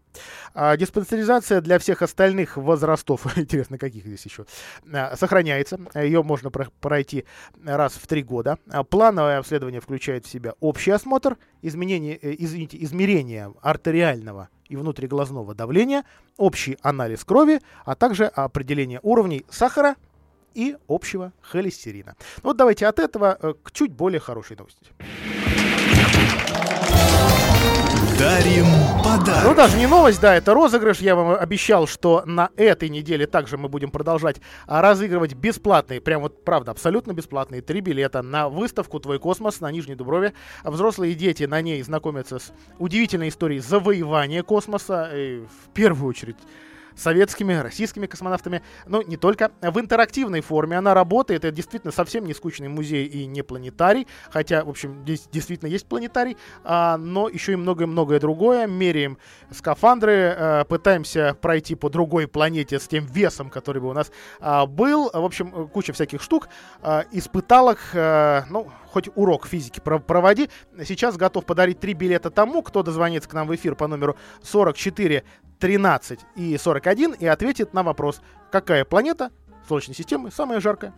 А 0.54 0.76
диспансеризация 0.76 1.60
для 1.60 1.78
всех 1.78 2.02
остальных 2.02 2.56
возрастов, 2.56 3.26
интересно, 3.38 3.78
каких 3.78 4.04
здесь 4.04 4.24
еще, 4.24 4.46
сохраняется. 5.14 5.78
Ее 5.94 6.22
можно 6.22 6.50
пройти 6.50 7.24
раз 7.64 7.94
в 7.94 8.06
три 8.06 8.22
года. 8.22 8.58
Плановое 8.90 9.38
обследование 9.38 9.80
включает 9.80 10.26
в 10.26 10.30
себя 10.30 10.54
общий 10.60 10.90
осмотр, 10.90 11.36
изменение, 11.62 12.16
э, 12.16 12.34
извините, 12.38 12.82
измерение 12.82 13.52
артериального 13.62 14.48
и 14.68 14.76
внутриглазного 14.76 15.54
давления, 15.54 16.04
общий 16.36 16.78
анализ 16.82 17.24
крови, 17.24 17.60
а 17.84 17.94
также 17.94 18.26
определение 18.26 19.00
уровней 19.02 19.44
сахара 19.50 19.96
и 20.54 20.76
общего 20.88 21.32
холестерина. 21.40 22.16
Ну 22.42 22.50
вот 22.50 22.56
давайте 22.56 22.86
от 22.86 22.98
этого 22.98 23.38
э, 23.40 23.54
к 23.62 23.72
чуть 23.72 23.92
более 23.92 24.20
хорошей 24.20 24.56
новости. 24.56 24.92
Дарим 28.18 28.66
подарок. 29.04 29.44
Ну, 29.44 29.54
даже 29.54 29.76
не 29.76 29.86
новость, 29.86 30.20
да, 30.20 30.34
это 30.34 30.52
розыгрыш. 30.52 30.98
Я 30.98 31.14
вам 31.14 31.36
обещал, 31.38 31.86
что 31.86 32.24
на 32.26 32.50
этой 32.56 32.88
неделе 32.88 33.28
также 33.28 33.56
мы 33.56 33.68
будем 33.68 33.92
продолжать 33.92 34.40
а, 34.66 34.82
разыгрывать 34.82 35.34
бесплатные, 35.34 36.00
прям 36.00 36.22
вот 36.22 36.44
правда, 36.44 36.72
абсолютно 36.72 37.12
бесплатные, 37.12 37.62
три 37.62 37.80
билета 37.80 38.22
на 38.22 38.48
выставку 38.48 38.98
«Твой 38.98 39.20
космос» 39.20 39.60
на 39.60 39.70
Нижней 39.70 39.94
Дуброве. 39.94 40.32
Взрослые 40.64 41.14
дети 41.14 41.44
на 41.44 41.60
ней 41.60 41.80
знакомятся 41.82 42.40
с 42.40 42.52
удивительной 42.80 43.28
историей 43.28 43.60
завоевания 43.60 44.42
космоса, 44.42 45.10
и 45.14 45.38
в 45.42 45.72
первую 45.72 46.08
очередь 46.08 46.36
советскими, 46.98 47.54
российскими 47.54 48.06
космонавтами, 48.06 48.62
но 48.86 49.02
не 49.02 49.16
только. 49.16 49.52
В 49.62 49.78
интерактивной 49.80 50.40
форме 50.40 50.76
она 50.76 50.94
работает. 50.94 51.44
Это 51.44 51.54
действительно 51.54 51.92
совсем 51.92 52.24
не 52.24 52.34
скучный 52.34 52.68
музей 52.68 53.06
и 53.06 53.26
не 53.26 53.42
планетарий. 53.42 54.06
Хотя, 54.30 54.64
в 54.64 54.68
общем, 54.68 55.02
здесь 55.02 55.28
действительно 55.30 55.68
есть 55.68 55.86
планетарий, 55.86 56.36
а, 56.64 56.96
но 56.96 57.28
еще 57.28 57.52
и 57.52 57.56
многое-многое 57.56 58.20
другое. 58.20 58.66
Меряем 58.66 59.18
скафандры, 59.50 60.34
а, 60.36 60.64
пытаемся 60.64 61.36
пройти 61.40 61.74
по 61.74 61.88
другой 61.88 62.26
планете 62.26 62.78
с 62.78 62.88
тем 62.88 63.06
весом, 63.06 63.50
который 63.50 63.80
бы 63.80 63.88
у 63.88 63.92
нас 63.92 64.10
а, 64.40 64.66
был. 64.66 65.10
В 65.12 65.24
общем, 65.24 65.68
куча 65.68 65.92
всяких 65.92 66.22
штук. 66.22 66.48
А, 66.82 67.04
испыталок, 67.12 67.78
а, 67.94 68.44
ну, 68.50 68.68
хоть 68.88 69.08
урок 69.14 69.46
физики 69.46 69.80
проводи. 69.80 70.50
Сейчас 70.84 71.16
готов 71.16 71.44
подарить 71.44 71.80
три 71.80 71.94
билета 71.94 72.30
тому, 72.30 72.62
кто 72.62 72.82
дозвонится 72.82 73.28
к 73.28 73.34
нам 73.34 73.46
в 73.46 73.54
эфир 73.54 73.74
по 73.74 73.86
номеру 73.86 74.16
44 74.42 75.24
13 75.58 76.20
и 76.36 76.56
41 76.56 77.12
и 77.12 77.26
ответит 77.26 77.74
на 77.74 77.82
вопрос, 77.82 78.20
какая 78.50 78.84
планета 78.84 79.30
Солнечной 79.68 79.94
системы 79.94 80.30
самая 80.30 80.60
жаркая. 80.60 80.92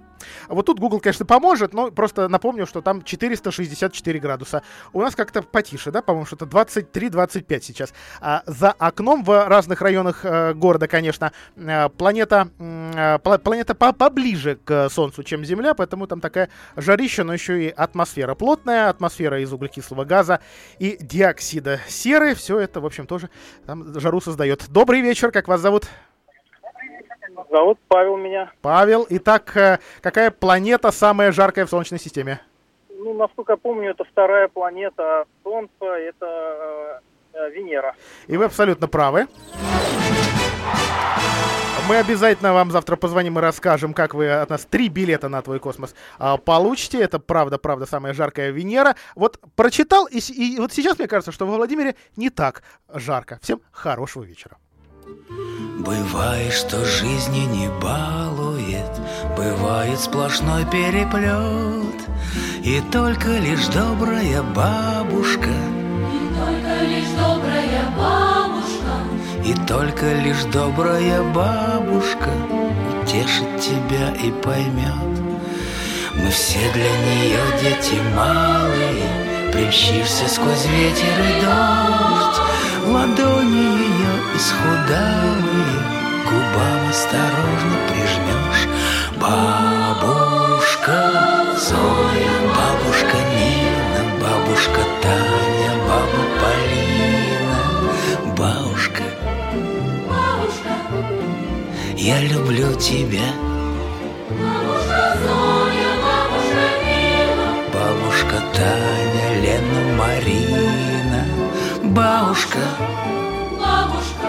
Вот 0.49 0.67
тут 0.67 0.79
Google, 0.79 1.01
конечно, 1.01 1.27
поможет, 1.27 1.73
но 1.73 1.91
просто 1.91 2.29
напомню, 2.29 2.67
что 2.67 2.83
там 2.83 3.03
464 3.03 4.19
градуса. 4.21 4.63
У 4.93 5.01
нас 5.01 5.15
как-то 5.15 5.43
потише, 5.43 5.91
да, 5.91 6.03
по-моему, 6.03 6.27
что-то 6.27 6.45
23-25 6.45 7.61
сейчас. 7.63 7.93
А 8.21 8.43
за 8.47 8.71
окном 8.73 9.25
в 9.25 9.49
разных 9.49 9.81
районах 9.81 10.25
э, 10.25 10.55
города, 10.55 10.89
конечно, 10.89 11.33
э, 11.57 11.89
планета, 11.89 12.49
э, 12.59 13.19
планета 13.19 13.75
по 13.75 13.93
поближе 13.93 14.59
к 14.65 14.89
Солнцу, 14.91 15.23
чем 15.23 15.45
Земля, 15.45 15.75
поэтому 15.75 16.07
там 16.07 16.21
такая 16.21 16.51
жарища, 16.77 17.25
но 17.25 17.33
еще 17.33 17.65
и 17.65 17.69
атмосфера 17.69 18.35
плотная, 18.35 18.89
атмосфера 18.89 19.41
из 19.41 19.53
углекислого 19.53 20.05
газа 20.05 20.41
и 20.79 20.97
диоксида 21.01 21.81
серы. 21.89 22.35
Все 22.35 22.59
это, 22.59 22.81
в 22.81 22.87
общем, 22.87 23.07
тоже 23.07 23.31
там 23.67 23.99
жару 23.99 24.21
создает. 24.21 24.69
Добрый 24.69 25.01
вечер, 25.01 25.31
как 25.31 25.49
вас 25.49 25.61
зовут? 25.61 25.89
Зовут 27.51 27.79
Павел 27.89 28.17
меня. 28.17 28.53
Павел, 28.63 29.07
итак, 29.11 29.57
э, 29.57 29.81
какая 30.01 30.31
планета 30.31 30.93
самая 30.93 31.33
жаркая 31.33 31.67
в 31.67 31.71
Солнечной 31.71 31.99
системе? 31.99 32.41
Ну, 32.89 33.13
насколько 33.15 33.55
я 33.55 33.57
помню, 33.57 33.91
это 33.91 34.05
вторая 34.05 34.47
планета 34.47 35.25
Солнца, 35.43 35.85
это 35.85 37.03
э, 37.33 37.51
Венера. 37.51 37.97
И 38.29 38.37
вы 38.37 38.45
абсолютно 38.45 38.87
правы. 38.87 39.27
Мы 41.89 41.97
обязательно 41.97 42.53
вам 42.53 42.71
завтра 42.71 42.95
позвоним 42.95 43.39
и 43.39 43.43
расскажем, 43.43 43.95
как 43.95 44.15
вы 44.15 44.31
от 44.31 44.49
нас 44.49 44.65
три 44.65 44.89
билета 44.89 45.29
на 45.29 45.43
твой 45.43 45.59
космос 45.59 45.97
а, 46.21 46.37
получите. 46.37 47.01
Это 47.01 47.19
правда, 47.19 47.59
правда, 47.59 47.85
самая 47.85 48.13
жаркая 48.13 48.51
Венера. 48.51 48.95
Вот 49.17 49.41
прочитал, 49.57 50.07
и, 50.07 50.19
и 50.19 50.61
вот 50.61 50.73
сейчас 50.73 51.01
мне 51.01 51.09
кажется, 51.09 51.33
что 51.33 51.47
во 51.47 51.57
Владимире 51.57 51.97
не 52.15 52.31
так 52.31 52.63
жарко. 52.95 53.41
Всем 53.43 53.61
хорошего 53.73 54.23
вечера. 54.23 54.57
Бывает, 55.79 56.53
что 56.53 56.85
жизни 56.85 57.47
не 57.47 57.69
балует, 57.81 58.91
Бывает 59.37 59.99
сплошной 59.99 60.65
переплет, 60.67 61.97
И 62.63 62.83
только 62.93 63.39
лишь 63.39 63.67
добрая 63.69 64.43
бабушка, 64.43 65.51
И 66.13 66.35
только 66.37 66.85
лишь 66.85 67.11
добрая 67.17 67.85
бабушка, 67.97 68.95
И 69.45 69.55
только 69.67 70.13
лишь 70.23 70.45
добрая 70.53 71.23
бабушка 71.33 72.31
Утешит 73.03 73.61
тебя 73.61 74.13
и 74.23 74.31
поймет. 74.31 75.21
Мы 76.15 76.31
все 76.31 76.61
для 76.75 76.91
нее 76.91 77.41
дети 77.61 77.99
малые, 78.15 79.51
Примчишься 79.53 80.29
сквозь 80.29 80.67
ветер 80.67 81.19
и 81.19 81.41
дождь, 81.41 82.41
Ладони 82.87 83.57
ее 83.57 84.15
исхудалые 84.37 85.79
Губам 86.25 86.89
осторожно 86.89 87.77
прижмешь. 87.89 88.65
Бабушка 89.21 90.99
Зоя, 91.59 92.37
бабушка 92.57 93.17
Нина 93.37 94.03
Бабушка 94.21 94.83
Таня, 95.03 95.73
баба 95.87 96.23
Полина. 96.41 97.61
Бабушка 98.37 99.05
бабушка, 100.09 100.73
Я 101.97 102.19
люблю 102.23 102.69
тебя. 102.77 103.29
Бабушка 104.31 105.01
Зоя, 105.23 105.91
бабушка 106.05 106.65
Нина, 106.87 107.49
Бабушка 107.75 108.37
Таня, 108.55 109.27
Лена, 109.43 109.81
Марина 109.99 110.70
Бабушка, 111.91 112.59
бабушка, 113.59 114.29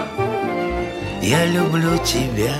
я 1.22 1.46
люблю 1.46 1.96
тебя. 1.98 2.54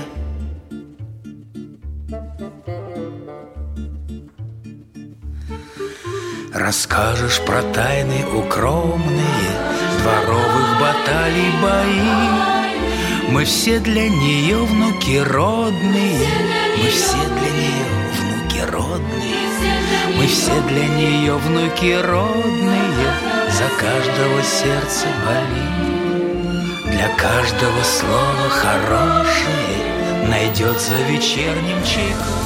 Расскажешь 6.53 7.41
про 7.41 7.63
тайны 7.73 8.25
укромные 8.33 9.51
Дворовых 9.99 10.79
баталий 10.79 11.51
бои. 11.61 13.29
Мы 13.29 13.43
все 13.43 13.79
для 13.79 14.07
нее 14.07 14.63
внуки 14.63 15.17
родные. 15.17 16.29
Мы 16.77 16.89
все 16.89 17.17
для 17.17 17.51
нее 17.51 17.85
внуки 18.21 18.71
родные. 18.71 20.17
Мы 20.17 20.27
все 20.27 20.61
для 20.69 20.87
нее 20.87 21.35
внуки 21.35 21.91
родные 21.91 23.32
За 23.63 23.69
каждого 23.79 24.43
сердце 24.43 25.07
болит 25.25 26.91
Для 26.91 27.07
каждого 27.15 27.81
слова 27.83 28.49
хорошее 28.49 30.27
Найдется 30.27 30.95
вечерним 31.09 31.81
чайком 31.85 32.43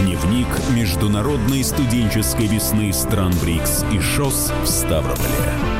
Дневник 0.00 0.48
международной 0.70 1.62
студенческой 1.62 2.46
весны 2.46 2.94
стран 2.94 3.34
БРИКС 3.42 3.84
и 3.92 4.00
ШОС 4.00 4.52
в 4.62 4.66
Ставрополе. 4.66 5.75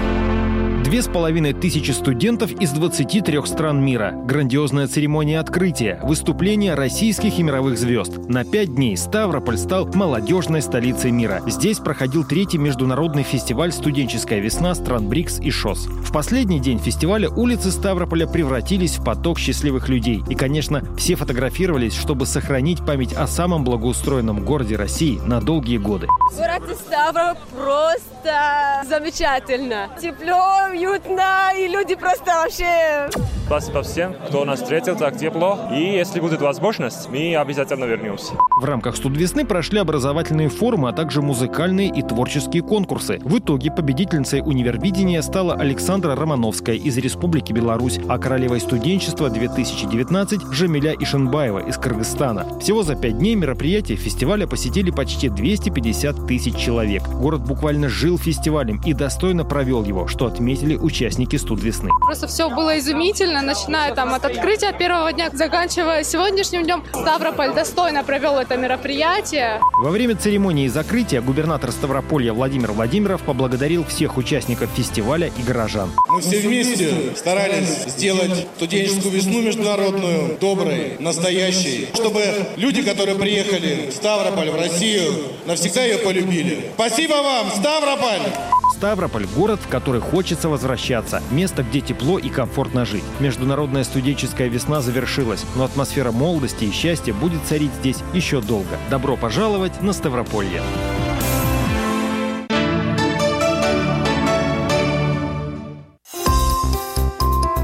Две 0.87 1.03
с 1.03 1.09
половиной 1.09 1.53
тысячи 1.53 1.91
студентов 1.91 2.53
из 2.53 2.71
23 2.71 3.45
стран 3.47 3.85
мира. 3.85 4.13
Грандиозная 4.25 4.87
церемония 4.87 5.41
открытия. 5.41 5.99
Выступления 6.05 6.75
российских 6.75 7.41
и 7.41 7.43
мировых 7.43 7.77
звезд. 7.77 8.19
На 8.29 8.45
пять 8.45 8.73
дней 8.73 8.97
Ставрополь 8.97 9.59
стал 9.59 9.87
молодежной 9.87 10.63
столицей 10.63 11.11
мира. 11.11 11.43
Здесь 11.49 11.81
проходил 11.81 12.23
третий 12.23 12.59
международный 12.59 13.25
фестиваль 13.25 13.73
«Студенческая 13.73 14.39
весна» 14.39 14.77
стран 14.77 15.09
БРИКС 15.09 15.41
и 15.41 15.51
ШОС. 15.51 15.87
В 15.87 16.13
последний 16.13 16.61
день 16.61 16.79
фестиваля 16.79 17.31
улицы 17.31 17.73
Ставрополя 17.73 18.29
превратились 18.29 18.99
в 18.99 19.05
поток 19.05 19.41
счастливых 19.41 19.89
людей. 19.89 20.23
И, 20.29 20.37
конечно, 20.37 20.85
все 20.97 21.17
фотографировались, 21.17 21.97
чтобы 21.97 22.27
сохранить 22.27 22.87
память 22.87 23.13
о 23.13 23.27
самом 23.27 23.65
благоустроенном 23.65 24.45
городе 24.45 24.77
России 24.77 25.19
на 25.27 25.41
долгие 25.41 25.79
годы. 25.79 26.07
Город 26.37 26.63
Ставрополь 26.79 27.43
просто 27.57 28.85
замечательно. 28.89 29.89
Тепло, 30.01 30.77
уютно, 30.87 31.53
и 31.57 31.69
люди 31.69 31.95
просто 31.95 32.25
вообще 32.27 33.09
Спасибо 33.47 33.85
всем, 33.85 34.13
кто 34.27 34.45
нас 34.45 34.61
встретил 34.61 34.97
так 34.97 35.17
тепло. 35.17 35.69
И 35.73 35.81
если 35.81 36.19
будет 36.19 36.41
возможность, 36.41 37.09
мы 37.09 37.37
обязательно 37.37 37.85
вернемся. 37.85 38.33
В 38.61 38.65
рамках 38.65 38.97
«Студ 38.97 39.17
весны» 39.17 39.45
прошли 39.45 39.79
образовательные 39.79 40.49
форумы, 40.49 40.89
а 40.89 40.93
также 40.93 41.23
музыкальные 41.23 41.89
и 41.91 42.03
творческие 42.03 42.65
конкурсы. 42.65 43.21
В 43.23 43.39
итоге 43.39 43.71
победительницей 43.71 44.43
универвидения 44.45 45.23
стала 45.23 45.55
Александра 45.55 46.17
Романовская 46.17 46.75
из 46.75 46.99
Республики 46.99 47.53
Беларусь, 47.53 48.01
а 48.09 48.19
королевой 48.19 48.61
студенчества 48.61 49.31
2019– 49.31 50.41
Жамиля 50.51 50.97
Ишенбаева 50.99 51.61
из 51.61 51.77
Кыргызстана. 51.77 52.59
Всего 52.59 52.83
за 52.83 52.97
пять 52.97 53.19
дней 53.19 53.37
мероприятия 53.37 53.95
фестиваля 53.95 54.49
посетили 54.49 54.91
почти 54.91 55.29
250 55.29 56.27
тысяч 56.27 56.57
человек. 56.57 57.07
Город 57.07 57.47
буквально 57.47 57.89
жил 57.89 58.19
фестивалем 58.19 58.81
и 58.85 58.93
достойно 58.93 59.45
провел 59.45 59.85
его, 59.85 60.09
что 60.09 60.27
отметили 60.27 60.66
участники 60.75 61.37
«Студ 61.37 61.63
весны». 61.63 61.91
Просто 62.05 62.27
все 62.27 62.51
было 62.51 62.79
изумительно, 62.79 63.43
начиная 63.43 63.95
там 63.95 64.13
от 64.13 64.25
открытия 64.25 64.73
первого 64.73 65.13
дня, 65.13 65.31
заканчивая 65.33 66.03
сегодняшним 66.03 66.65
днем. 66.65 66.83
Ставрополь 66.91 67.55
достойно 67.55 68.03
провел 68.03 68.39
это 68.39 68.57
мероприятие. 68.57 69.61
Во 69.79 69.91
время 69.91 70.17
церемонии 70.17 70.67
закрытия 70.69 71.21
губернатор 71.21 71.71
Ставрополья 71.71 72.33
Владимир 72.33 72.73
Владимиров 72.73 73.23
поблагодарил 73.23 73.85
всех 73.85 74.17
участников 74.17 74.71
фестиваля 74.75 75.31
и 75.37 75.43
горожан. 75.43 75.91
Мы 76.09 76.21
все 76.21 76.41
вместе 76.41 77.15
старались 77.17 77.85
сделать 77.87 78.47
студенческую 78.57 79.13
весну 79.13 79.43
международную 79.43 80.37
доброй, 80.41 80.97
настоящей, 80.99 81.89
чтобы 81.95 82.23
люди, 82.57 82.83
которые 82.83 83.17
приехали 83.17 83.91
в 83.91 83.95
Ставрополь, 83.95 84.51
в 84.51 84.57
Россию, 84.57 85.13
навсегда 85.47 85.85
ее 85.85 85.99
полюбили. 85.99 86.71
Спасибо 86.75 87.15
вам, 87.15 87.51
Ставрополь! 87.51 88.33
Ставрополь– 88.75 89.27
город, 89.37 89.61
в 89.63 89.69
который 89.69 90.01
хочется 90.01 90.49
возвращаться. 90.57 91.23
Место, 91.31 91.63
где 91.63 91.83
тепло 91.83 92.19
и 92.19 92.31
комфортно 92.31 92.87
жить. 92.87 93.05
Международная 93.21 93.85
студенческая 93.85 94.49
весна 94.49 94.81
завершилась, 94.81 95.45
но 95.55 95.65
атмосфера 95.65 96.13
молодости 96.13 96.65
и 96.65 96.73
счастья 96.73 97.13
будет 97.13 97.43
царить 97.45 97.73
здесь 97.75 97.99
еще 98.15 98.41
долго. 98.41 98.79
Добро 98.91 99.17
пожаловать 99.19 99.83
на 99.83 99.93
Ставрополье! 99.93 100.63